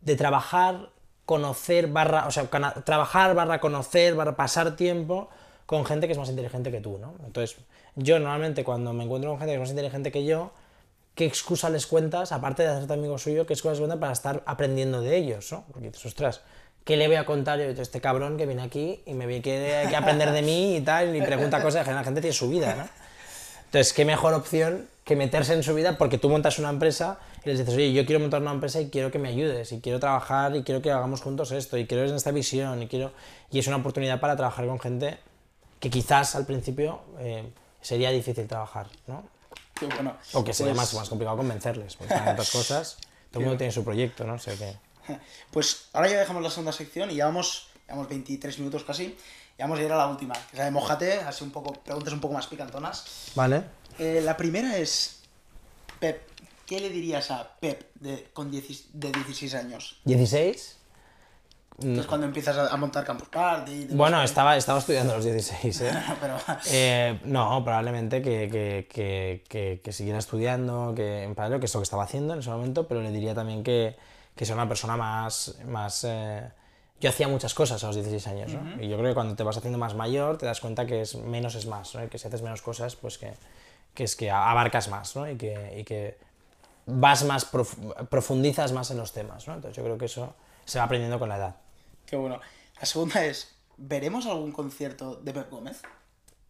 de 0.00 0.16
trabajar, 0.16 0.90
conocer, 1.26 1.88
barra... 1.88 2.26
O 2.26 2.30
sea, 2.30 2.48
trabajar, 2.48 3.34
barra 3.34 3.60
conocer, 3.60 4.14
barra 4.14 4.36
pasar 4.36 4.76
tiempo 4.76 5.28
con 5.66 5.84
gente 5.84 6.06
que 6.06 6.12
es 6.12 6.18
más 6.18 6.30
inteligente 6.30 6.70
que 6.70 6.80
tú, 6.80 6.98
¿no? 6.98 7.14
Entonces, 7.26 7.58
yo 7.96 8.18
normalmente 8.18 8.64
cuando 8.64 8.92
me 8.92 9.04
encuentro 9.04 9.30
con 9.30 9.40
gente 9.40 9.52
que 9.52 9.56
es 9.56 9.60
más 9.60 9.70
inteligente 9.70 10.12
que 10.12 10.24
yo, 10.24 10.52
¿qué 11.14 11.26
excusa 11.26 11.68
les 11.70 11.86
cuentas, 11.86 12.30
aparte 12.30 12.62
de 12.62 12.68
hacerte 12.68 12.92
amigo 12.94 13.18
suyo, 13.18 13.46
qué 13.46 13.54
excusa 13.54 13.72
les 13.72 13.80
cuentas 13.80 13.98
para 13.98 14.12
estar 14.12 14.42
aprendiendo 14.46 15.00
de 15.00 15.16
ellos, 15.16 15.50
¿no? 15.50 15.64
Porque 15.72 15.88
dices, 15.88 16.06
ostras, 16.06 16.42
¿qué 16.84 16.96
le 16.96 17.08
voy 17.08 17.16
a 17.16 17.26
contar 17.26 17.58
yo 17.58 17.64
a 17.64 17.82
este 17.82 18.00
cabrón 18.00 18.36
que 18.36 18.46
viene 18.46 18.62
aquí 18.62 19.02
y 19.06 19.14
me 19.14 19.26
quiere 19.42 19.88
que 19.88 19.96
aprender 19.96 20.30
de 20.30 20.42
mí 20.42 20.76
y 20.76 20.80
tal, 20.82 21.16
y 21.16 21.22
pregunta 21.22 21.60
cosas 21.60 21.84
que 21.84 21.92
la 21.92 22.04
gente 22.04 22.20
tiene 22.20 22.34
su 22.34 22.48
vida, 22.48 22.74
¿no? 22.76 22.88
Entonces, 23.66 23.92
¿qué 23.92 24.04
mejor 24.04 24.34
opción 24.34 24.88
que 25.04 25.16
meterse 25.16 25.54
en 25.54 25.62
su 25.62 25.74
vida? 25.74 25.98
Porque 25.98 26.18
tú 26.18 26.28
montas 26.28 26.58
una 26.58 26.70
empresa 26.70 27.18
y 27.44 27.48
les 27.48 27.58
dices, 27.58 27.74
oye, 27.74 27.92
yo 27.92 28.04
quiero 28.06 28.20
montar 28.20 28.40
una 28.42 28.52
empresa 28.52 28.80
y 28.80 28.88
quiero 28.90 29.10
que 29.10 29.18
me 29.18 29.28
ayudes, 29.28 29.70
y 29.72 29.80
quiero 29.80 30.00
trabajar, 30.00 30.56
y 30.56 30.62
quiero 30.62 30.82
que 30.82 30.90
hagamos 30.90 31.20
juntos 31.20 31.52
esto, 31.52 31.76
y 31.76 31.86
quiero 31.86 32.04
en 32.08 32.14
esta 32.14 32.30
visión, 32.32 32.82
y 32.82 32.88
quiero... 32.88 33.12
Y 33.50 33.58
es 33.58 33.66
una 33.66 33.76
oportunidad 33.76 34.18
para 34.20 34.34
trabajar 34.36 34.66
con 34.66 34.80
gente 34.80 35.18
que 35.78 35.90
quizás 35.90 36.34
al 36.34 36.46
principio 36.46 37.02
eh, 37.20 37.48
sería 37.80 38.10
difícil 38.10 38.46
trabajar, 38.48 38.88
¿no? 39.06 39.24
Bueno. 39.94 40.16
O 40.32 40.42
que 40.42 40.52
sería 40.54 40.72
Pues- 40.72 40.92
más, 40.92 40.94
más 40.94 41.08
complicado 41.08 41.36
convencerles, 41.36 41.96
porque 41.96 42.14
saben 42.14 42.32
otras 42.32 42.50
cosas. 42.52 42.96
Todo 43.30 43.40
el 43.40 43.46
mundo 43.46 43.58
tiene 43.58 43.72
su 43.72 43.84
proyecto, 43.84 44.24
¿no? 44.24 44.34
O 44.34 44.38
sea 44.38 44.54
que... 44.56 44.74
Pues 45.52 45.88
ahora 45.92 46.08
ya 46.08 46.18
dejamos 46.18 46.42
la 46.42 46.50
segunda 46.50 46.72
sección 46.72 47.10
y 47.10 47.16
ya 47.16 47.26
vamos, 47.26 47.68
llevamos 47.86 48.08
23 48.08 48.58
minutos 48.58 48.82
casi. 48.84 49.16
Y 49.58 49.62
vamos 49.62 49.78
a 49.78 49.82
ir 49.82 49.90
a 49.92 49.96
la 49.96 50.06
última, 50.06 50.34
que 50.34 50.52
es 50.52 50.58
la 50.58 50.64
de 50.66 50.70
mojate, 50.70 51.20
así 51.20 51.42
un 51.42 51.50
poco, 51.50 51.72
preguntas 51.72 52.12
un 52.12 52.20
poco 52.20 52.34
más 52.34 52.46
picantonas. 52.46 53.30
Vale. 53.34 53.62
Eh, 53.98 54.20
la 54.22 54.36
primera 54.36 54.76
es, 54.76 55.22
Pep, 55.98 56.28
¿qué 56.66 56.80
le 56.80 56.90
dirías 56.90 57.30
a 57.30 57.48
Pep 57.58 57.90
de, 57.94 58.28
con 58.34 58.50
10 58.50 58.88
de 58.92 59.12
16 59.12 59.54
años? 59.54 59.98
¿16? 60.04 60.74
Que 61.78 62.00
es 62.00 62.06
cuando 62.06 62.26
empiezas 62.26 62.56
a, 62.56 62.72
a 62.72 62.76
montar 62.78 63.04
Campus 63.04 63.28
Party. 63.28 63.88
Bueno, 63.90 64.22
estaba, 64.22 64.56
estaba 64.56 64.78
estudiando 64.78 65.12
a 65.12 65.16
los 65.16 65.24
16, 65.24 65.80
¿eh? 65.82 65.92
Pero, 66.20 66.36
Eh, 66.70 67.20
no, 67.24 67.62
probablemente 67.64 68.22
que, 68.22 68.48
que, 68.50 68.88
que, 68.90 69.44
que, 69.48 69.80
que 69.82 69.92
siguiera 69.92 70.18
estudiando, 70.18 70.94
que 70.94 71.22
en 71.24 71.34
paralelo, 71.34 71.60
que 71.60 71.66
es 71.66 71.74
lo 71.74 71.80
que 71.80 71.84
estaba 71.84 72.04
haciendo 72.04 72.32
en 72.34 72.40
ese 72.40 72.50
momento, 72.50 72.86
pero 72.88 73.02
le 73.02 73.10
diría 73.10 73.34
también 73.34 73.62
que, 73.62 73.96
que 74.34 74.44
sea 74.44 74.54
una 74.54 74.68
persona 74.68 74.96
más... 74.98 75.54
más 75.66 76.04
eh, 76.04 76.50
Yo 77.00 77.10
hacía 77.10 77.28
muchas 77.28 77.52
cosas 77.54 77.82
a 77.84 77.88
los 77.88 77.96
16 77.96 78.26
años, 78.28 78.52
¿no? 78.54 78.82
Y 78.82 78.88
yo 78.88 78.96
creo 78.96 79.10
que 79.10 79.14
cuando 79.14 79.36
te 79.36 79.42
vas 79.42 79.56
haciendo 79.56 79.78
más 79.78 79.94
mayor 79.94 80.38
te 80.38 80.46
das 80.46 80.60
cuenta 80.60 80.86
que 80.86 81.02
es 81.02 81.14
menos 81.16 81.54
es 81.54 81.66
más, 81.66 81.94
¿no? 81.94 82.02
Y 82.04 82.08
que 82.08 82.18
si 82.18 82.26
haces 82.28 82.40
menos 82.42 82.62
cosas, 82.62 82.96
pues 82.96 83.18
que, 83.18 83.34
que 83.94 84.04
es 84.04 84.16
que 84.16 84.30
abarcas 84.30 84.88
más, 84.88 85.14
¿no? 85.14 85.28
Y 85.30 85.36
que, 85.36 85.76
y 85.78 85.84
que 85.84 86.16
vas 86.86 87.24
más, 87.24 87.44
prof- 87.44 87.76
profundizas 88.08 88.72
más 88.72 88.90
en 88.90 88.96
los 88.96 89.12
temas, 89.12 89.46
¿no? 89.46 89.54
Entonces 89.54 89.76
yo 89.76 89.82
creo 89.84 89.98
que 89.98 90.06
eso 90.06 90.34
se 90.64 90.78
va 90.78 90.84
aprendiendo 90.86 91.18
con 91.18 91.28
la 91.28 91.36
edad. 91.36 91.56
qué 92.06 92.16
bueno. 92.16 92.40
La 92.80 92.86
segunda 92.86 93.24
es, 93.24 93.54
¿veremos 93.76 94.24
algún 94.26 94.52
concierto 94.52 95.16
de 95.16 95.32
Pep 95.34 95.50
Gómez? 95.50 95.82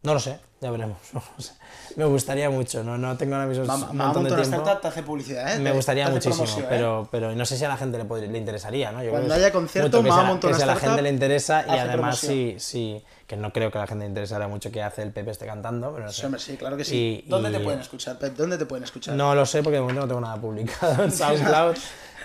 No 0.03 0.13
lo 0.13 0.19
sé, 0.19 0.39
ya 0.61 0.69
veremos. 0.71 0.97
Me 1.95 2.05
gustaría 2.05 2.49
mucho, 2.51 2.83
no, 2.83 2.97
no 2.97 3.17
tengo 3.17 3.35
ahora 3.35 3.47
mismo 3.47 3.63
un 3.63 3.97
montón 3.97 4.23
de 4.23 4.31
una 4.31 4.41
tiempo. 4.43 4.57
startup 4.57 4.81
te 4.81 4.87
hace 4.87 5.01
publicidad, 5.03 5.55
¿eh? 5.55 5.59
Me 5.59 5.71
gustaría 5.71 6.05
te 6.05 6.11
muchísimo, 6.11 6.45
¿eh? 6.59 6.65
pero, 6.69 7.07
pero 7.11 7.33
no 7.33 7.43
sé 7.45 7.57
si 7.57 7.65
a 7.65 7.67
la 7.69 7.77
gente 7.77 7.97
le, 7.97 8.05
podría- 8.05 8.29
le 8.31 8.37
interesaría, 8.37 8.91
¿no? 8.91 9.03
Yo 9.03 9.09
Cuando 9.09 9.29
creo 9.33 9.37
haya 9.45 9.51
concierto, 9.51 10.03
que 10.03 10.11
monta 10.11 10.47
que 10.49 10.53
si 10.53 10.61
a 10.61 10.65
la 10.67 10.75
gente 10.75 11.01
le 11.01 11.09
interesa 11.09 11.65
y 11.67 11.71
además 11.79 12.19
sí, 12.19 12.55
sí, 12.59 13.03
que 13.25 13.35
no 13.35 13.51
creo 13.51 13.71
que 13.71 13.79
a 13.79 13.81
la 13.81 13.87
gente 13.87 14.03
le 14.05 14.09
interesara 14.09 14.47
mucho 14.47 14.71
que 14.71 14.83
hace 14.83 15.01
el 15.01 15.11
Pepe 15.11 15.31
esté 15.31 15.47
cantando, 15.47 15.91
pero 15.91 16.05
no 16.05 16.11
sé. 16.11 16.19
Sí, 16.19 16.25
hombre, 16.27 16.39
sí, 16.41 16.57
claro 16.57 16.77
que 16.77 16.85
sí. 16.85 17.23
Y- 17.25 17.29
¿Dónde 17.29 17.49
y- 17.49 17.53
te 17.53 17.59
pueden 17.61 17.79
escuchar, 17.79 18.19
Pep? 18.19 18.35
¿Dónde 18.35 18.57
te 18.59 18.67
pueden 18.67 18.83
escuchar? 18.83 19.15
No 19.15 19.33
lo 19.33 19.45
sé 19.47 19.63
porque 19.63 19.75
de 19.77 19.81
momento 19.81 20.01
no 20.01 20.07
tengo 20.07 20.21
nada 20.21 20.39
publicado 20.39 21.03
en 21.03 21.11
SoundCloud, 21.11 21.75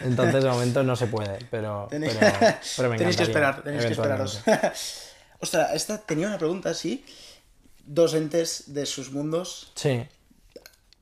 entonces 0.02 0.44
de 0.44 0.50
momento 0.50 0.82
no 0.82 0.94
se 0.94 1.06
puede, 1.06 1.38
pero, 1.50 1.86
Tenéis, 1.90 2.12
pero, 2.20 2.36
pero 2.76 2.90
me 2.90 2.98
tenéis 2.98 3.16
que 3.16 3.22
esperar, 3.22 3.62
tenéis 3.62 3.86
que 3.86 3.92
esperaros. 3.94 4.42
Ostras, 5.40 5.70
esta 5.74 5.98
tenía 5.98 6.26
una 6.28 6.38
pregunta 6.38 6.68
así. 6.70 7.04
Dos 7.84 8.14
entes 8.14 8.72
de 8.74 8.86
sus 8.86 9.10
mundos. 9.12 9.72
Sí, 9.74 10.06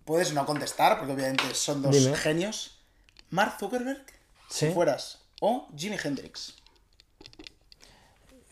Puedes 0.04 0.32
no 0.32 0.44
contestar, 0.44 0.98
porque 0.98 1.12
obviamente 1.12 1.44
son 1.54 1.82
dos 1.82 1.94
Dime. 1.94 2.16
genios. 2.16 2.78
Mark 3.30 3.56
Zuckerberg, 3.60 4.02
Sí. 4.48 4.66
si 4.66 4.72
fueras, 4.72 5.18
o 5.40 5.68
Jimi 5.76 5.96
Hendrix. 6.02 6.54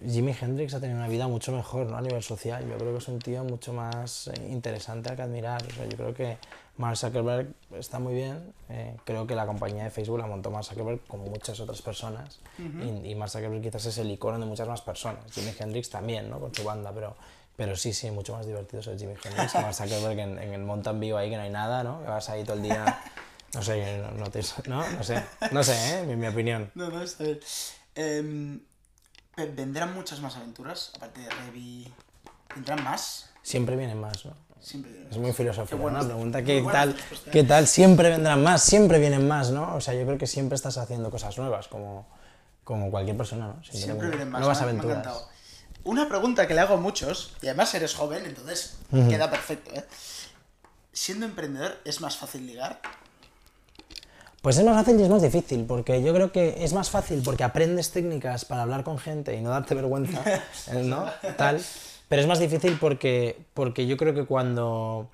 Jimi 0.07 0.37
Hendrix 0.41 0.75
ha 0.75 0.81
tenido 0.81 0.99
una 0.99 1.09
vida 1.09 1.27
mucho 1.27 1.51
mejor 1.51 1.87
¿no? 1.89 1.97
a 1.97 2.01
nivel 2.01 2.23
social. 2.23 2.65
Yo 2.69 2.79
creo 2.79 2.93
que 2.93 2.99
es 2.99 3.09
un 3.09 3.19
tío 3.19 3.43
mucho 3.43 3.73
más 3.73 4.29
eh, 4.29 4.49
interesante 4.51 5.09
al 5.11 5.17
que 5.17 5.23
admirar. 5.23 5.61
O 5.67 5.71
sea, 5.75 5.87
yo 5.87 5.97
creo 5.97 6.15
que 6.15 6.39
Mark 6.79 6.97
Zuckerberg 6.97 7.53
está 7.77 7.99
muy 7.99 8.15
bien. 8.15 8.55
eh, 8.71 8.97
creo 9.05 9.27
que 9.27 9.35
la 9.35 9.47
compañía 9.47 9.85
de 9.85 9.91
Facebook 9.91 10.19
la 10.19 10.27
montó 10.27 10.51
Mark 10.51 10.65
Zuckerberg 10.65 11.01
como 11.07 11.25
muchas 11.27 11.61
otras 11.61 11.83
personas. 11.83 12.39
y, 12.59 13.11
y 13.11 13.15
Mark 13.15 13.31
Zuckerberg 13.31 13.61
quizás 13.63 13.85
es 13.87 13.99
el 13.99 14.11
icono 14.11 14.39
de 14.39 14.47
muchas 14.47 14.67
más 14.69 14.81
personas. 14.81 15.31
Jimi 15.33 15.53
Hendrix 15.59 15.91
también, 15.91 16.31
¿no? 16.31 16.39
con 16.41 16.55
su 16.55 16.65
banda, 16.65 16.91
pero, 16.95 17.17
pero 17.57 17.77
sí, 17.77 17.93
sí, 17.93 18.11
mucho 18.11 18.33
más 18.35 18.47
divertido 18.47 18.83
ser 18.83 18.99
Jimi 18.99 19.15
Hendrix 19.23 19.53
que 19.53 19.59
Mark 19.61 19.75
Zuckerberg 19.75 20.19
en, 20.19 20.39
en 20.39 20.53
el 20.55 20.63
Mountain 20.63 20.99
View 21.01 21.17
ahí 21.19 21.29
que 21.31 21.37
no 21.37 21.43
hay 21.43 21.51
nada, 21.51 21.83
¿no? 21.85 22.01
que 22.01 22.09
vas 22.09 22.29
ahí 22.31 22.45
todo 22.45 22.57
el 22.57 22.63
día 22.63 23.01
No 23.55 23.63
sé, 23.63 23.99
no, 24.03 24.11
no, 24.11 24.31
te- 24.31 24.43
no, 24.69 24.87
no 24.91 25.03
sé, 25.03 25.25
no 25.53 25.65
sé, 25.65 26.01
¿eh? 26.01 26.05
mi, 26.07 26.17
mi 26.17 26.27
opinión. 26.27 26.71
No, 26.75 26.91
no, 26.91 27.03
está 27.03 27.25
bien. 27.25 27.41
Em, 27.95 28.61
¿Vendrán 29.37 29.95
muchas 29.95 30.21
más 30.21 30.37
aventuras? 30.37 30.93
Aparte 30.97 31.21
de 31.23 31.31
Revi. 31.31 31.91
¿Vendrán 32.55 32.85
más? 32.85 33.31
Siempre 33.43 33.75
vienen 33.77 33.99
más, 33.99 34.27
¿no? 34.27 34.35
Siempre. 34.61 35.07
Es 35.11 35.17
muy 35.17 35.33
¿no? 35.33 36.05
Pregunta 36.05 36.43
qué 36.43 36.65
tal, 36.71 36.91
¿eh? 36.91 36.95
qué 37.33 37.45
tal, 37.45 37.67
siempre 37.67 38.11
vendrán 38.11 38.43
más, 38.43 38.63
siempre 38.63 38.99
vienen 38.99 39.27
más, 39.27 39.51
¿no? 39.51 39.75
O 39.75 39.81
sea, 39.81 39.95
yo 39.95 40.05
creo 40.05 40.19
que 40.19 40.27
siempre 40.27 40.57
estás 40.57 40.77
haciendo 40.79 41.11
cosas 41.11 41.39
nuevas, 41.39 41.69
como, 41.69 42.07
como 42.65 42.91
cualquier 42.91 43.17
persona, 43.17 43.49
¿no? 43.49 43.65
Siempre 43.65 44.09
vienen 44.09 44.31
más. 44.31 44.41
Nuevas 44.41 44.61
ha 44.61 44.65
aventuras. 44.65 45.29
Una 45.85 46.09
pregunta 46.09 46.47
que 46.47 46.55
le 46.55 46.61
hago 46.61 46.75
a 46.75 46.77
muchos, 46.77 47.35
y 47.41 47.47
además 47.47 47.73
eres 47.75 47.95
joven, 47.95 48.25
entonces 48.27 48.77
queda 48.91 49.31
perfecto, 49.31 49.75
¿eh? 49.75 49.85
Siendo 50.93 51.25
emprendedor, 51.25 51.79
¿es 51.85 52.01
más 52.01 52.17
fácil 52.17 52.47
ligar? 52.47 52.81
Pues 54.43 54.57
es 54.59 54.65
más 54.65 54.75
fácil 54.77 55.01
y 55.01 55.03
es 55.03 55.09
más 55.09 55.23
difícil, 55.23 55.65
porque 55.65 56.03
yo 56.03 56.13
creo 56.13 56.31
que 56.31 56.65
es 56.65 56.73
más 56.73 56.91
fácil 56.91 57.23
porque 57.25 57.45
aprendes 57.45 57.91
técnicas 57.91 58.45
para 58.45 58.63
hablar 58.63 58.85
con 58.85 58.99
gente 58.99 59.35
y 59.35 59.41
no 59.41 59.51
darte 59.51 59.75
vergüenza, 59.75 60.23
eh, 60.73 60.83
¿no? 60.85 61.07
Tal. 61.37 61.61
Pero 62.09 62.23
es 62.23 62.29
más 62.29 62.39
difícil 62.39 62.79
porque, 62.81 63.39
porque 63.55 63.87
yo 63.87 63.97
creo 63.97 64.15
que 64.15 64.25
cuando... 64.25 65.09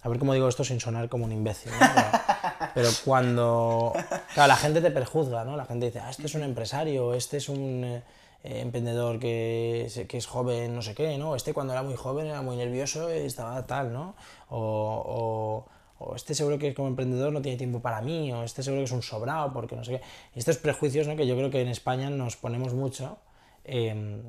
A 0.00 0.08
ver 0.08 0.18
cómo 0.18 0.32
digo 0.32 0.48
esto 0.48 0.64
sin 0.64 0.80
sonar 0.80 1.08
como 1.08 1.24
un 1.24 1.32
imbécil, 1.32 1.72
¿no? 1.72 1.78
Pero, 1.78 2.70
pero 2.74 2.88
cuando... 3.04 3.92
Claro, 4.32 4.48
la 4.48 4.56
gente 4.56 4.80
te 4.80 4.90
perjuzga, 4.90 5.44
¿no? 5.44 5.56
La 5.56 5.66
gente 5.66 5.86
dice, 5.86 6.00
ah, 6.00 6.10
este 6.10 6.26
es 6.26 6.34
un 6.34 6.44
empresario, 6.44 7.14
este 7.14 7.38
es 7.38 7.48
un 7.48 7.84
eh, 7.84 8.02
emprendedor 8.42 9.18
que 9.18 9.86
es, 9.86 10.06
que 10.06 10.16
es 10.16 10.26
joven, 10.26 10.74
no 10.74 10.82
sé 10.82 10.94
qué, 10.94 11.18
¿no? 11.18 11.34
Este 11.34 11.52
cuando 11.52 11.72
era 11.72 11.82
muy 11.82 11.96
joven 11.96 12.26
era 12.26 12.42
muy 12.42 12.56
nervioso 12.56 13.12
y 13.12 13.18
estaba 13.18 13.66
tal, 13.66 13.92
¿no? 13.92 14.14
O, 14.48 15.66
o, 15.98 16.04
o 16.04 16.14
este 16.14 16.34
seguro 16.34 16.58
que 16.58 16.72
como 16.74 16.88
emprendedor 16.88 17.32
no 17.32 17.42
tiene 17.42 17.58
tiempo 17.58 17.80
para 17.80 18.00
mí, 18.00 18.32
o 18.32 18.44
este 18.44 18.62
seguro 18.62 18.80
que 18.80 18.84
es 18.84 18.92
un 18.92 19.02
sobrado 19.02 19.52
porque 19.52 19.74
no 19.74 19.84
sé 19.84 19.98
qué. 19.98 20.00
Y 20.34 20.38
estos 20.38 20.58
prejuicios, 20.58 21.08
¿no? 21.08 21.16
Que 21.16 21.26
yo 21.26 21.36
creo 21.36 21.50
que 21.50 21.60
en 21.60 21.68
España 21.68 22.08
nos 22.08 22.36
ponemos 22.36 22.72
mucho. 22.72 23.18
Eh, 23.68 24.22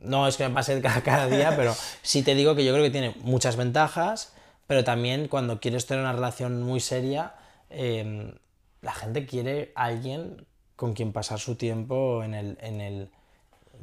no 0.00 0.28
es 0.28 0.36
que 0.36 0.48
me 0.48 0.54
pase 0.54 0.80
cada, 0.80 1.26
día, 1.26 1.54
pero 1.56 1.74
sí 2.02 2.22
te 2.22 2.34
digo 2.34 2.54
que 2.54 2.64
yo 2.64 2.72
creo 2.72 2.84
que 2.84 2.90
tiene 2.90 3.14
muchas 3.22 3.56
ventajas, 3.56 4.32
pero 4.66 4.84
también 4.84 5.28
cuando 5.28 5.60
quieres 5.60 5.86
tener 5.86 6.02
una 6.02 6.12
relación 6.12 6.62
muy 6.62 6.80
seria, 6.80 7.34
eh, 7.70 8.34
la 8.82 8.92
gente 8.92 9.26
quiere 9.26 9.72
a 9.74 9.84
alguien 9.84 10.46
con 10.76 10.94
quien 10.94 11.12
pasar 11.12 11.38
su 11.38 11.56
tiempo 11.56 12.22
en 12.22 12.34
el, 12.34 12.58
en 12.60 12.80
el... 12.80 13.10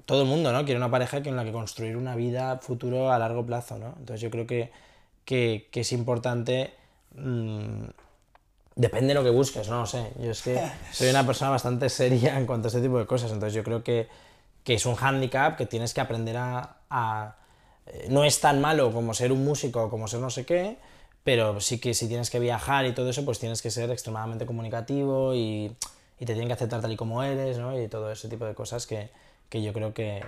Todo 0.06 0.24
el 0.24 0.28
mundo, 0.28 0.52
¿no? 0.52 0.64
Quiere 0.64 0.78
una 0.78 0.92
pareja 0.92 1.22
con 1.22 1.36
la 1.36 1.44
que 1.44 1.52
construir 1.52 1.98
una 1.98 2.16
vida 2.16 2.58
futuro 2.58 3.12
a 3.12 3.20
largo 3.20 3.46
plazo, 3.46 3.78
¿no? 3.78 3.96
Entonces 4.00 4.22
yo 4.22 4.32
creo 4.32 4.48
que, 4.48 4.72
que, 5.26 5.70
que 5.72 5.82
es 5.82 5.92
importante... 5.92 6.74
mm, 7.16 7.86
Depende 8.76 9.10
de 9.10 9.14
lo 9.16 9.24
que 9.24 9.30
busques, 9.30 9.68
no 9.68 9.82
lo 9.82 9.86
sé. 9.86 10.12
Yo 10.20 10.32
es 10.32 10.42
que 10.42 10.60
soy 10.92 11.10
una 11.10 11.26
persona 11.26 11.52
bastante 11.52 11.90
seria 11.90 12.38
en 12.38 12.46
cuanto 12.46 12.68
a 12.68 12.70
este 12.70 12.82
tipo 12.82 12.98
de 12.98 13.06
cosas, 13.06 13.32
entonces 13.32 13.54
yo 13.54 13.64
creo 13.64 13.84
que, 13.84 14.08
que 14.64 14.74
es 14.76 14.86
un 14.86 14.96
hándicap 14.96 15.58
que 15.58 15.66
tienes 15.66 15.94
que 15.94 16.02
aprender 16.02 16.38
a, 16.38 16.78
a- 16.90 17.36
eh, 17.88 18.08
No 18.10 18.24
es 18.24 18.40
tan 18.40 18.62
malo 18.62 18.92
como 18.92 19.14
ser 19.14 19.32
un 19.32 19.44
músico 19.44 19.84
o 19.84 19.90
como 19.90 20.08
ser 20.08 20.20
no 20.20 20.30
sé 20.30 20.46
qué, 20.46 20.78
pero 21.24 21.60
sí 21.60 21.80
que 21.80 21.94
si 21.94 22.08
tienes 22.08 22.30
que 22.30 22.40
viajar 22.40 22.86
y 22.86 22.94
todo 22.94 23.10
eso, 23.10 23.24
pues 23.26 23.40
tienes 23.40 23.62
que 23.62 23.72
ser 23.72 23.90
extremadamente 23.92 24.46
comunicativo 24.46 25.34
y, 25.36 25.66
y 26.20 26.26
te 26.26 26.34
tienen 26.34 26.48
que 26.48 26.54
aceptar 26.54 26.82
tal 26.82 26.92
y 26.92 26.96
como 26.96 27.24
eres, 27.24 27.58
¿no? 27.58 27.80
Y 27.80 27.88
todo 27.88 28.12
ese 28.12 28.28
tipo 28.30 28.46
de 28.46 28.54
cosas 28.54 28.86
que, 28.88 29.10
que 29.50 29.62
yo 29.64 29.74
creo 29.74 29.94
que, 29.94 30.24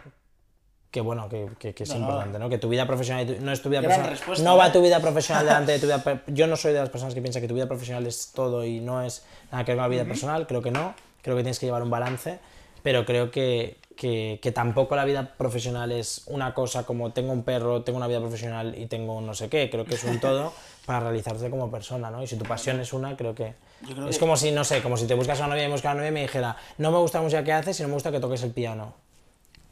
que 0.91 1.01
bueno, 1.01 1.27
que, 1.29 1.47
que- 1.59 1.73
que 1.73 1.83
es 1.83 1.89
No, 1.89 1.97
importante, 1.97 2.37
¿no? 2.37 2.49
Que 2.49 2.57
tu 2.59 2.69
vida 2.69 2.85
profesional 2.85 3.25
tu- 3.25 3.41
no 3.43 3.51
es 3.51 3.61
tu 3.61 3.69
vida 3.69 3.81
personal. 3.81 4.19
no 4.43 4.57
va 4.57 4.67
¿eh? 4.67 4.71
tu 4.71 4.81
vida 4.81 4.99
profesional 4.99 5.45
delante 5.45 5.71
de 5.73 5.79
tu 5.79 5.85
vida. 5.87 6.23
Yo 6.27 6.45
no 6.47 6.55
soy 6.55 6.73
de 6.73 6.79
las 6.79 6.89
personas 6.89 7.13
que 7.15 7.21
piensa 7.21 7.41
que 7.41 7.47
tu 7.47 7.55
vida 7.55 7.67
profesional 7.67 8.05
es 8.05 8.31
todo 8.33 8.63
y 8.65 8.79
no 8.79 9.01
es 9.01 9.23
nada 9.51 9.63
que 9.65 9.71
ver 9.71 9.77
con 9.77 9.83
la 9.83 9.87
vida 9.89 10.05
personal. 10.05 10.45
Creo 10.47 10.61
que 10.61 10.71
no. 10.71 10.93
Creo 11.23 11.35
que 11.35 11.41
tienes 11.43 11.57
que 11.59 11.65
llevar 11.65 11.81
un 11.81 11.89
balance. 11.89 12.39
Pero 12.83 13.05
creo 13.05 13.31
que, 13.31 13.77
que, 13.95 14.39
que 14.41 14.51
tampoco 14.51 14.95
la 14.95 15.05
vida 15.05 15.33
profesional 15.37 15.91
es 15.91 16.23
una 16.27 16.53
cosa 16.53 16.83
como 16.85 17.11
tengo 17.13 17.31
un 17.33 17.43
perro, 17.43 17.83
tengo 17.83 17.97
una 17.97 18.07
vida 18.07 18.19
profesional 18.19 18.75
y 18.77 18.87
tengo 18.87 19.21
no 19.21 19.33
sé 19.33 19.49
qué. 19.49 19.69
Creo 19.69 19.85
que 19.85 19.95
es 19.95 20.03
un 20.03 20.19
todo 20.19 20.53
para 20.85 20.99
realizarte 21.01 21.49
como 21.49 21.69
persona, 21.71 22.09
¿no? 22.11 22.21
Y 22.23 22.27
si 22.27 22.35
tu 22.35 22.45
pasión 22.45 22.79
es 22.79 22.93
una, 22.93 23.15
creo 23.17 23.33
que. 23.35 23.55
Creo 23.85 24.07
es 24.07 24.15
que- 24.15 24.19
como 24.19 24.37
si, 24.37 24.51
no 24.51 24.63
sé, 24.63 24.81
como 24.81 24.97
si 24.97 25.05
te 25.07 25.13
buscas 25.13 25.39
a 25.41 25.45
una 25.45 25.55
novia 25.55 25.67
y 25.67 25.71
buscas 25.71 25.89
a 25.89 25.93
una 25.93 25.99
novia 26.01 26.09
y 26.09 26.13
me 26.13 26.21
dijera, 26.21 26.55
no 26.77 26.91
me 26.91 26.97
gusta 26.97 27.17
la 27.19 27.23
música 27.23 27.43
que 27.43 27.53
haces 27.53 27.79
y 27.79 27.83
no 27.83 27.89
me 27.89 27.93
gusta 27.95 28.11
que 28.11 28.19
toques 28.19 28.43
el 28.43 28.51
piano. 28.51 28.93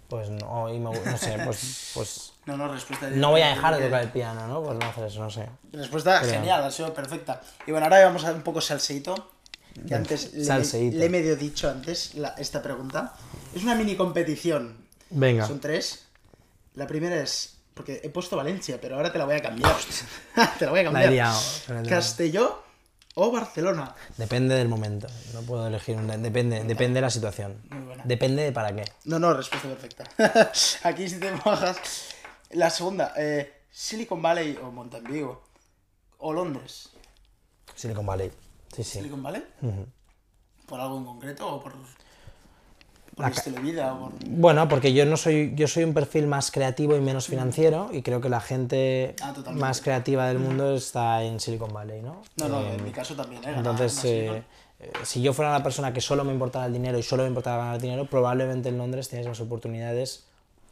Pues 0.07 0.29
no, 0.29 0.67
y 0.73 0.77
me 0.77 0.91
no 0.91 1.17
sé, 1.17 1.38
pues, 1.45 1.91
pues 1.93 2.34
No, 2.45 2.57
no, 2.57 2.67
respuesta. 2.67 3.07
no 3.10 3.29
voy 3.31 3.41
a 3.41 3.47
dejar 3.49 3.77
de 3.77 3.86
tocar 3.86 4.01
el 4.01 4.10
piano, 4.10 4.47
¿no? 4.47 4.62
Pues 4.63 4.77
no 4.77 4.86
hacer 4.86 5.05
eso, 5.05 5.19
no 5.21 5.29
sé. 5.29 5.47
Respuesta 5.71 6.19
Creo. 6.21 6.34
genial, 6.34 6.63
ha 6.63 6.71
sido 6.71 6.93
perfecta. 6.93 7.39
Y 7.67 7.71
bueno, 7.71 7.86
ahora 7.86 8.03
vamos 8.03 8.25
a 8.25 8.31
un 8.34 8.41
poco 8.41 8.60
salseíto. 8.62 9.29
Que 9.88 9.95
antes 9.95 10.34
le, 10.34 10.91
le 10.91 11.05
he 11.05 11.10
medio 11.10 11.38
dicho 11.38 11.69
antes 11.69 12.15
la- 12.15 12.36
esta 12.38 12.62
pregunta. 12.62 13.13
Es 13.56 13.64
una 13.64 13.76
mini 13.76 13.96
competición. 13.96 14.78
Venga. 15.10 15.46
Son 15.48 15.60
tres. 15.60 16.08
La 16.76 16.88
primera 16.88 17.16
es. 17.22 17.58
Porque 17.74 18.02
he 18.04 18.10
puesto 18.10 18.36
Valencia, 18.36 18.80
pero 18.82 18.96
ahora 18.96 19.12
te 19.12 19.18
la 19.18 19.26
voy 19.26 19.36
a 19.36 19.42
cambiar. 19.42 19.76
te 20.60 20.66
la 20.66 20.72
voy 20.72 20.80
a 20.82 20.84
La 20.84 20.90
he 20.90 20.94
cambiar. 20.94 21.12
liado. 21.12 21.42
la 21.68 21.74
he 21.80 21.84
liado. 21.84 21.90
¿Castelló 21.90 22.64
o 23.16 23.32
Barcelona? 23.32 23.96
Depende 24.18 24.56
del 24.56 24.68
momento. 24.68 25.08
No 25.34 25.42
puedo 25.42 25.68
elegir 25.68 25.96
un. 25.96 26.08
Depende, 26.08 26.64
depende 26.64 26.96
de 26.98 27.02
la 27.02 27.10
situación. 27.10 27.62
Muy 27.70 27.84
buena. 27.86 28.04
Depende 28.06 28.44
de 28.44 28.52
para 28.52 28.76
qué. 28.76 28.84
No, 29.06 29.20
no, 29.20 29.34
respuesta 29.34 29.68
perfecta. 29.70 30.52
Aquí 30.88 31.10
si 31.10 31.20
te 31.20 31.32
mojas. 31.32 31.78
La 32.52 32.70
segunda, 32.70 33.14
eh, 33.18 33.64
Silicon 33.72 34.22
Valley 34.22 34.58
o 34.62 34.72
Montevideo. 34.72 35.42
O 36.20 36.34
Londres. 36.34 36.90
Silicon 37.76 38.06
Valley. 38.06 38.32
Sí, 38.76 38.84
sí. 38.84 38.92
Silicon 39.00 39.24
Valley. 39.24 39.44
¿Por 40.68 40.80
algo 40.80 40.98
en 40.98 41.06
concreto 41.06 41.48
o 41.48 41.62
por, 41.64 41.74
por 43.21 43.23
La 43.23 43.27
el 43.29 43.34
ca- 43.34 43.39
estilo 43.41 43.57
de 43.57 43.63
vida? 43.63 43.93
O 43.93 43.99
por... 44.10 44.12
Bueno, 44.25 44.67
porque 44.67 44.93
yo 44.93 45.05
no 45.05 45.17
soy, 45.17 45.53
yo 45.55 45.67
soy 45.67 45.84
un 45.84 45.93
perfil 45.93 46.27
más 46.27 46.51
creativo 46.51 46.95
y 46.95 47.01
menos 47.01 47.27
financiero 47.27 47.89
y 47.91 48.01
creo 48.01 48.21
que 48.21 48.29
la 48.29 48.41
gente 48.41 49.15
Ah, 49.21 49.34
más 49.53 49.81
creativa 49.81 50.27
del 50.27 50.39
mundo 50.39 50.75
está 50.75 51.23
en 51.23 51.39
Silicon 51.39 51.73
Valley, 51.73 52.01
¿no? 52.01 52.21
No, 52.38 52.47
no, 52.49 52.62
Eh, 52.62 52.75
en 52.75 52.84
mi 52.84 52.91
caso 52.91 53.15
también, 53.15 53.43
¿eh? 53.43 53.53
Entonces, 53.55 54.03
eh, 54.05 54.43
eh, 54.79 54.91
si 55.03 55.21
yo 55.21 55.34
fuera 55.34 55.51
la 55.51 55.63
persona 55.63 55.93
que 55.93 56.01
solo 56.01 56.23
me 56.23 56.34
importaba 56.34 56.65
el 56.65 56.73
dinero 56.73 56.97
y 56.97 57.03
solo 57.03 57.23
me 57.23 57.29
importaba 57.29 57.57
ganar 57.65 57.81
dinero, 57.81 58.05
probablemente 58.05 58.69
en 58.69 58.77
Londres 58.77 59.10
tienes 59.10 59.27
más 59.27 59.39
oportunidades. 59.39 60.25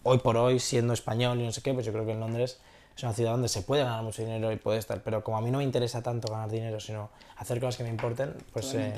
Hoy 0.03 0.19
por 0.19 0.37
hoy, 0.37 0.59
siendo 0.59 0.93
español 0.93 1.39
y 1.41 1.45
no 1.45 1.51
sé 1.51 1.61
qué, 1.61 1.73
pues 1.73 1.85
yo 1.85 1.91
creo 1.91 2.05
que 2.05 2.13
en 2.13 2.19
Londres 2.21 2.59
es 2.95 3.03
una 3.03 3.13
ciudad 3.13 3.31
donde 3.31 3.49
se 3.49 3.61
puede 3.61 3.83
ganar 3.83 4.03
mucho 4.03 4.21
dinero 4.21 4.51
y 4.51 4.55
puede 4.55 4.79
estar. 4.79 5.01
Pero 5.03 5.23
como 5.23 5.37
a 5.37 5.41
mí 5.41 5.51
no 5.51 5.57
me 5.59 5.63
interesa 5.63 6.01
tanto 6.01 6.31
ganar 6.31 6.49
dinero, 6.49 6.79
sino 6.79 7.09
hacer 7.37 7.59
cosas 7.59 7.77
que 7.77 7.83
me 7.83 7.89
importen, 7.89 8.33
pues, 8.53 8.73
eh. 8.75 8.93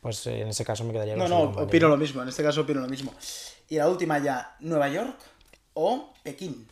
Pues 0.00 0.26
eh, 0.26 0.42
en 0.42 0.48
ese 0.48 0.64
caso 0.64 0.84
me 0.84 0.92
quedaría 0.92 1.16
con 1.16 1.28
No, 1.28 1.52
no, 1.52 1.62
opino 1.62 1.88
lo 1.88 1.96
mismo, 1.96 2.22
en 2.22 2.28
este 2.28 2.42
caso 2.42 2.62
opino 2.62 2.80
lo 2.80 2.88
mismo. 2.88 3.12
Y 3.68 3.76
la 3.76 3.88
última 3.88 4.18
ya, 4.18 4.56
Nueva 4.60 4.88
York 4.88 5.16
o 5.74 6.12
Pekín. 6.22 6.66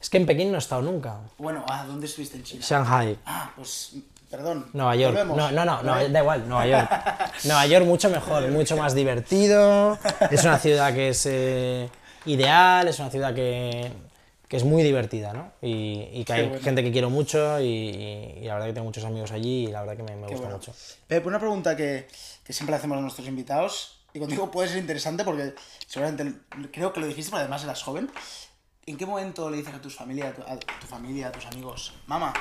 Es 0.00 0.10
que 0.10 0.18
en 0.18 0.26
Pekín 0.26 0.50
no 0.50 0.56
he 0.56 0.58
estado 0.58 0.82
nunca. 0.82 1.18
Bueno, 1.38 1.64
¿a 1.68 1.84
dónde 1.84 2.06
estuviste 2.06 2.36
en 2.36 2.44
China? 2.44 2.64
Shanghai. 2.64 3.18
Ah, 3.26 3.50
pues, 3.56 3.94
perdón. 4.30 4.70
Nueva 4.72 4.94
York. 4.94 5.24
No, 5.26 5.50
no, 5.50 5.64
no, 5.64 5.82
no, 5.82 6.08
da 6.08 6.20
igual, 6.20 6.48
Nueva 6.48 6.66
York. 6.66 6.90
Nueva 7.44 7.66
York 7.66 7.84
mucho 7.84 8.08
mejor, 8.10 8.48
mucho 8.48 8.76
más 8.76 8.94
divertido. 8.94 9.98
Es 10.30 10.44
una 10.44 10.58
ciudad 10.58 10.94
que 10.94 11.08
es 11.08 11.26
eh, 11.26 11.88
ideal, 12.26 12.86
es 12.86 12.98
una 13.00 13.10
ciudad 13.10 13.34
que, 13.34 13.90
que 14.48 14.56
es 14.56 14.64
muy 14.64 14.82
divertida, 14.82 15.32
¿no? 15.34 15.52
Y, 15.60 16.08
y 16.12 16.24
que 16.24 16.32
hay 16.32 16.48
bueno. 16.48 16.64
gente 16.64 16.82
que 16.82 16.90
quiero 16.90 17.10
mucho 17.10 17.60
y, 17.60 17.64
y- 17.66 18.38
y 18.40 18.44
la 18.44 18.54
verdad 18.54 18.66
que 18.68 18.72
tengo 18.72 18.86
muchos 18.86 19.04
amigos 19.04 19.30
allí 19.30 19.66
y 19.66 19.70
la 19.70 19.80
verdad 19.82 19.96
que 19.96 20.02
me, 20.02 20.16
gusta 20.16 20.36
bueno. 20.36 20.56
mucho. 20.56 20.72
Pep, 21.06 21.26
una 21.26 21.38
pregunta 21.38 21.76
que, 21.76 22.08
que 22.44 22.52
siempre 22.52 22.74
hacemos 22.74 22.96
a 22.98 23.00
nuestros 23.02 23.28
invitados, 23.28 24.00
y 24.14 24.18
contigo 24.20 24.50
puede 24.50 24.68
ser 24.68 24.78
interesante 24.78 25.22
porque 25.22 25.54
seguramente 25.86 26.40
creo 26.72 26.92
que 26.94 27.00
lo 27.00 27.06
dijiste, 27.06 27.30
pero 27.30 27.40
además 27.40 27.62
eras 27.62 27.82
joven. 27.82 28.10
¿En 28.86 28.96
qué 28.96 29.04
momento 29.04 29.50
le 29.50 29.58
dices 29.58 29.74
a, 29.74 29.82
tus 29.82 29.94
familia, 29.94 30.28
a, 30.28 30.32
tu, 30.32 30.42
a 30.42 30.58
tu 30.58 30.86
familia, 30.86 31.28
a 31.28 31.32
tus 31.32 31.44
amigos, 31.44 31.92
mamá, 32.06 32.32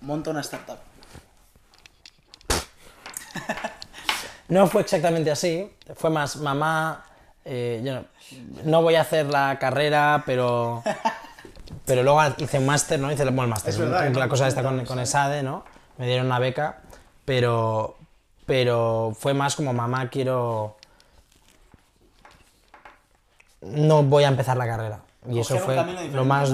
monta 0.00 0.30
una 0.30 0.40
startup? 0.40 0.78
No 4.48 4.66
fue 4.66 4.82
exactamente 4.82 5.30
así, 5.30 5.70
fue 5.94 6.10
más 6.10 6.36
mamá, 6.36 7.04
eh, 7.44 7.82
yo 7.84 7.94
no, 7.94 8.04
no 8.64 8.82
voy 8.82 8.94
a 8.94 9.00
hacer 9.02 9.26
la 9.26 9.58
carrera, 9.58 10.22
pero, 10.26 10.82
pero 11.84 12.02
luego 12.02 12.20
hice 12.38 12.58
un 12.58 12.66
máster, 12.66 12.98
¿no? 12.98 13.12
Hice 13.12 13.24
bueno, 13.24 13.42
el 13.42 13.48
máster, 13.48 13.78
la 13.78 14.10
¿no? 14.10 14.28
cosa 14.28 14.48
esta 14.48 14.62
con, 14.62 14.84
con 14.84 14.98
ESADE, 14.98 15.42
¿no? 15.42 15.64
Me 15.98 16.06
dieron 16.06 16.26
una 16.26 16.38
beca, 16.38 16.80
pero, 17.24 17.96
pero 18.46 19.12
fue 19.18 19.34
más 19.34 19.54
como 19.56 19.72
mamá, 19.72 20.08
quiero... 20.08 20.76
No 23.60 24.02
voy 24.02 24.24
a 24.24 24.28
empezar 24.28 24.56
la 24.56 24.66
carrera. 24.66 25.00
Y 25.28 25.38
eso 25.38 25.58
fue 25.58 25.76
lo 26.12 26.24
más, 26.24 26.52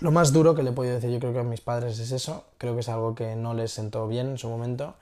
lo 0.00 0.10
más 0.10 0.32
duro 0.32 0.54
que 0.54 0.62
le 0.62 0.70
he 0.70 0.72
podido 0.72 0.94
decir 0.94 1.10
yo 1.10 1.18
creo 1.18 1.32
que 1.32 1.38
a 1.38 1.42
mis 1.42 1.60
padres 1.60 1.98
es 1.98 2.12
eso. 2.12 2.44
Creo 2.58 2.74
que 2.74 2.80
es 2.80 2.88
algo 2.88 3.14
que 3.14 3.34
no 3.36 3.54
les 3.54 3.72
sentó 3.72 4.06
bien 4.08 4.28
en 4.28 4.38
su 4.38 4.48
momento. 4.48 4.94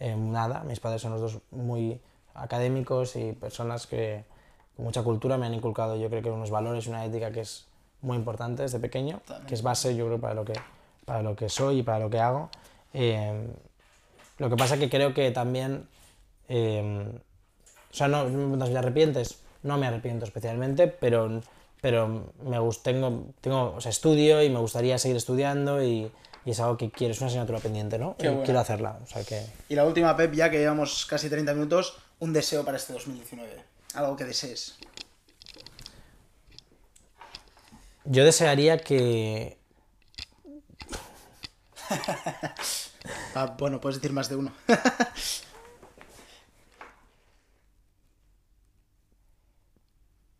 Eh, 0.00 0.16
nada, 0.16 0.64
mis 0.64 0.80
padres 0.80 1.02
son 1.02 1.12
los 1.12 1.20
dos 1.20 1.38
muy 1.52 2.00
académicos 2.34 3.14
y 3.14 3.32
personas 3.32 3.86
que 3.86 4.24
con 4.76 4.84
mucha 4.86 5.02
cultura 5.02 5.38
me 5.38 5.46
han 5.46 5.54
inculcado 5.54 5.96
yo 5.96 6.08
creo 6.10 6.20
que 6.20 6.30
unos 6.30 6.50
valores 6.50 6.86
y 6.86 6.88
una 6.88 7.04
ética 7.04 7.30
que 7.30 7.42
es 7.42 7.66
muy 8.04 8.16
importante 8.16 8.62
desde 8.62 8.78
pequeño, 8.78 9.20
que 9.48 9.54
es 9.54 9.62
base 9.62 9.96
yo 9.96 10.06
creo 10.06 10.20
para 10.20 10.34
lo 10.34 10.44
que, 10.44 10.52
para 11.04 11.22
lo 11.22 11.34
que 11.34 11.48
soy 11.48 11.78
y 11.78 11.82
para 11.82 11.98
lo 11.98 12.10
que 12.10 12.20
hago. 12.20 12.50
Eh, 12.92 13.46
Lo 14.38 14.50
que 14.50 14.56
pasa 14.56 14.76
que 14.78 14.88
creo 14.90 15.14
que 15.14 15.30
también... 15.30 15.86
eh, 16.48 17.08
o 17.90 17.96
sea, 17.96 18.08
no, 18.08 18.28
no 18.28 18.64
te 18.64 18.76
arrepientes. 18.76 19.38
No 19.62 19.78
me 19.78 19.86
arrepiento 19.86 20.24
especialmente, 20.26 20.88
pero, 20.88 21.40
pero 21.80 22.32
me 22.42 22.58
gust- 22.58 22.82
tengo, 22.82 23.26
tengo, 23.40 23.74
o 23.76 23.80
sea, 23.80 23.90
estudio 23.90 24.42
y 24.42 24.50
me 24.50 24.58
gustaría 24.58 24.98
seguir 24.98 25.16
estudiando 25.16 25.82
y, 25.82 26.10
y 26.44 26.50
es 26.50 26.60
algo 26.60 26.76
que 26.76 26.90
quiero, 26.90 27.12
es 27.12 27.20
una 27.20 27.28
asignatura 27.28 27.60
pendiente, 27.60 27.96
¿no? 27.98 28.16
Qué 28.18 28.28
quiero 28.44 28.60
hacerla, 28.60 28.98
o 29.02 29.06
sea 29.06 29.24
que... 29.24 29.46
Y 29.70 29.74
la 29.76 29.84
última, 29.86 30.14
Pep, 30.16 30.34
ya 30.34 30.50
que 30.50 30.58
llevamos 30.58 31.06
casi 31.06 31.30
30 31.30 31.54
minutos, 31.54 31.96
un 32.18 32.32
deseo 32.34 32.64
para 32.64 32.76
este 32.76 32.92
2019. 32.92 33.50
Algo 33.94 34.16
que 34.16 34.24
desees. 34.24 34.76
Yo 38.04 38.24
desearía 38.24 38.78
que... 38.78 39.58
Ah, 43.34 43.54
bueno, 43.58 43.80
puedes 43.80 43.96
decir 44.00 44.12
más 44.12 44.28
de 44.30 44.36
uno. 44.36 44.52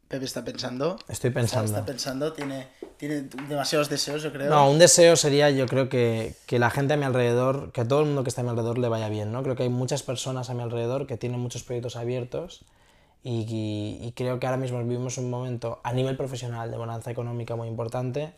Pepe 0.09 0.25
está 0.27 0.45
pensando. 0.45 0.97
Estoy 1.09 1.29
Está, 1.31 1.41
pensando. 1.41 1.73
está 1.73 1.85
pensando, 1.85 2.33
tiene, 2.33 2.69
tiene 2.99 3.23
demasiados 3.49 3.89
deseos, 3.89 4.23
yo 4.23 4.33
creo. 4.33 4.49
No, 4.49 4.71
un 4.71 4.79
deseo 4.79 5.17
sería, 5.17 5.51
yo 5.51 5.67
creo 5.67 5.89
que, 5.89 6.37
que 6.47 6.59
la 6.59 6.71
gente 6.71 6.95
a 6.95 6.97
mi 6.97 7.05
alrededor, 7.05 7.73
que 7.73 7.81
a 7.81 7.89
todo 7.89 8.01
el 8.01 8.07
mundo 8.07 8.23
que 8.23 8.29
está 8.29 8.43
a 8.43 8.45
mi 8.45 8.51
alrededor 8.51 8.79
le 8.79 8.89
vaya 8.89 9.09
bien, 9.09 9.33
¿no? 9.33 9.43
Creo 9.43 9.57
que 9.57 9.65
hay 9.65 9.71
muchas 9.71 10.03
personas 10.03 10.51
a 10.51 10.55
mi 10.55 10.63
alrededor 10.63 11.07
que 11.07 11.17
tienen 11.17 11.41
muchos 11.41 11.65
proyectos 11.65 11.97
abiertos 11.97 12.65
y, 13.25 13.99
y- 14.03 14.13
creo 14.13 14.39
que 14.39 14.47
ahora 14.47 14.59
mismo 14.59 14.79
vivimos 14.85 15.17
un 15.19 15.31
momento 15.31 15.81
a 15.83 15.93
nivel 15.95 16.17
profesional 16.17 16.71
de 16.71 16.77
bonanza 16.77 17.11
económica 17.11 17.57
muy 17.57 17.67
importante 17.69 18.35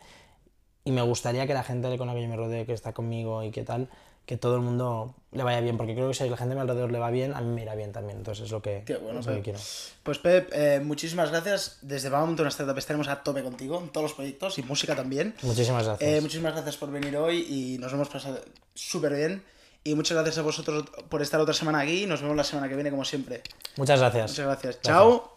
y 0.85 0.92
me 0.92 1.03
gustaría 1.03 1.46
que 1.49 1.55
la 1.55 1.64
gente 1.64 1.99
con 1.99 2.07
la 2.07 2.14
que 2.14 2.22
yo 2.22 2.29
me 2.29 2.37
rodeo, 2.37 2.64
que 2.64 2.72
está 2.72 2.92
conmigo 2.92 3.42
y 3.42 3.51
que 3.51 3.64
tal, 3.64 3.88
que 4.27 4.37
todo 4.37 4.55
el 4.55 4.62
mundo 4.62 5.14
le 5.33 5.42
vaya 5.42 5.61
bien, 5.61 5.77
porque 5.77 5.94
creo 5.94 6.09
que 6.09 6.14
si 6.14 6.29
la 6.29 6.37
gente 6.37 6.53
a 6.53 6.55
mi 6.55 6.61
alrededor 6.61 6.92
le 6.92 7.01
va 7.01 7.11
bien, 7.11 7.35
a 7.35 7.40
mí 7.40 7.53
me 7.53 7.62
irá 7.62 7.75
bien 7.75 7.92
también, 7.92 8.18
entonces 8.18 8.44
es 8.44 8.51
lo 8.53 8.62
que, 8.62 8.85
Qué 8.87 8.96
bueno, 8.96 9.18
es 9.18 9.27
lo 9.27 9.35
que 9.35 9.42
quiero. 9.42 9.59
Pues 10.05 10.18
Pep, 10.18 10.51
eh, 10.53 10.81
muchísimas 10.81 11.33
gracias. 11.33 11.79
Desde 11.83 12.09
a 12.14 12.22
una 12.22 12.49
Startup 12.49 12.79
estaremos 12.79 13.09
a 13.09 13.25
tope 13.25 13.42
contigo 13.42 13.81
en 13.81 13.88
todos 13.88 14.05
los 14.05 14.12
proyectos 14.14 14.59
y 14.59 14.62
música 14.62 14.94
también. 14.94 15.35
Muchísimas 15.42 15.85
gracias. 15.85 16.09
Eh, 16.09 16.20
muchísimas 16.20 16.53
gracias 16.55 16.77
por 16.77 16.92
venir 16.92 17.16
hoy 17.16 17.44
y 17.49 17.79
nos 17.79 17.92
hemos 17.92 18.09
pasado 18.09 18.40
súper 18.75 19.14
bien. 19.14 19.42
Y 19.87 19.94
muchas 19.94 20.16
gracias 20.16 20.38
a 20.38 20.42
vosotros 20.42 20.85
por 21.09 21.22
estar 21.22 21.40
otra 21.40 21.55
semana 21.55 21.79
aquí. 21.79 22.07
Nos 22.07 22.20
vemos 22.20 22.37
la 22.37 22.42
semana 22.42 22.68
que 22.68 22.75
viene, 22.75 22.90
como 22.90 23.05
siempre. 23.05 23.42
Muchas 23.77 24.01
gracias. 24.01 24.33
Muchas 24.33 24.46
gracias. 24.46 24.81
Chao. 24.83 25.36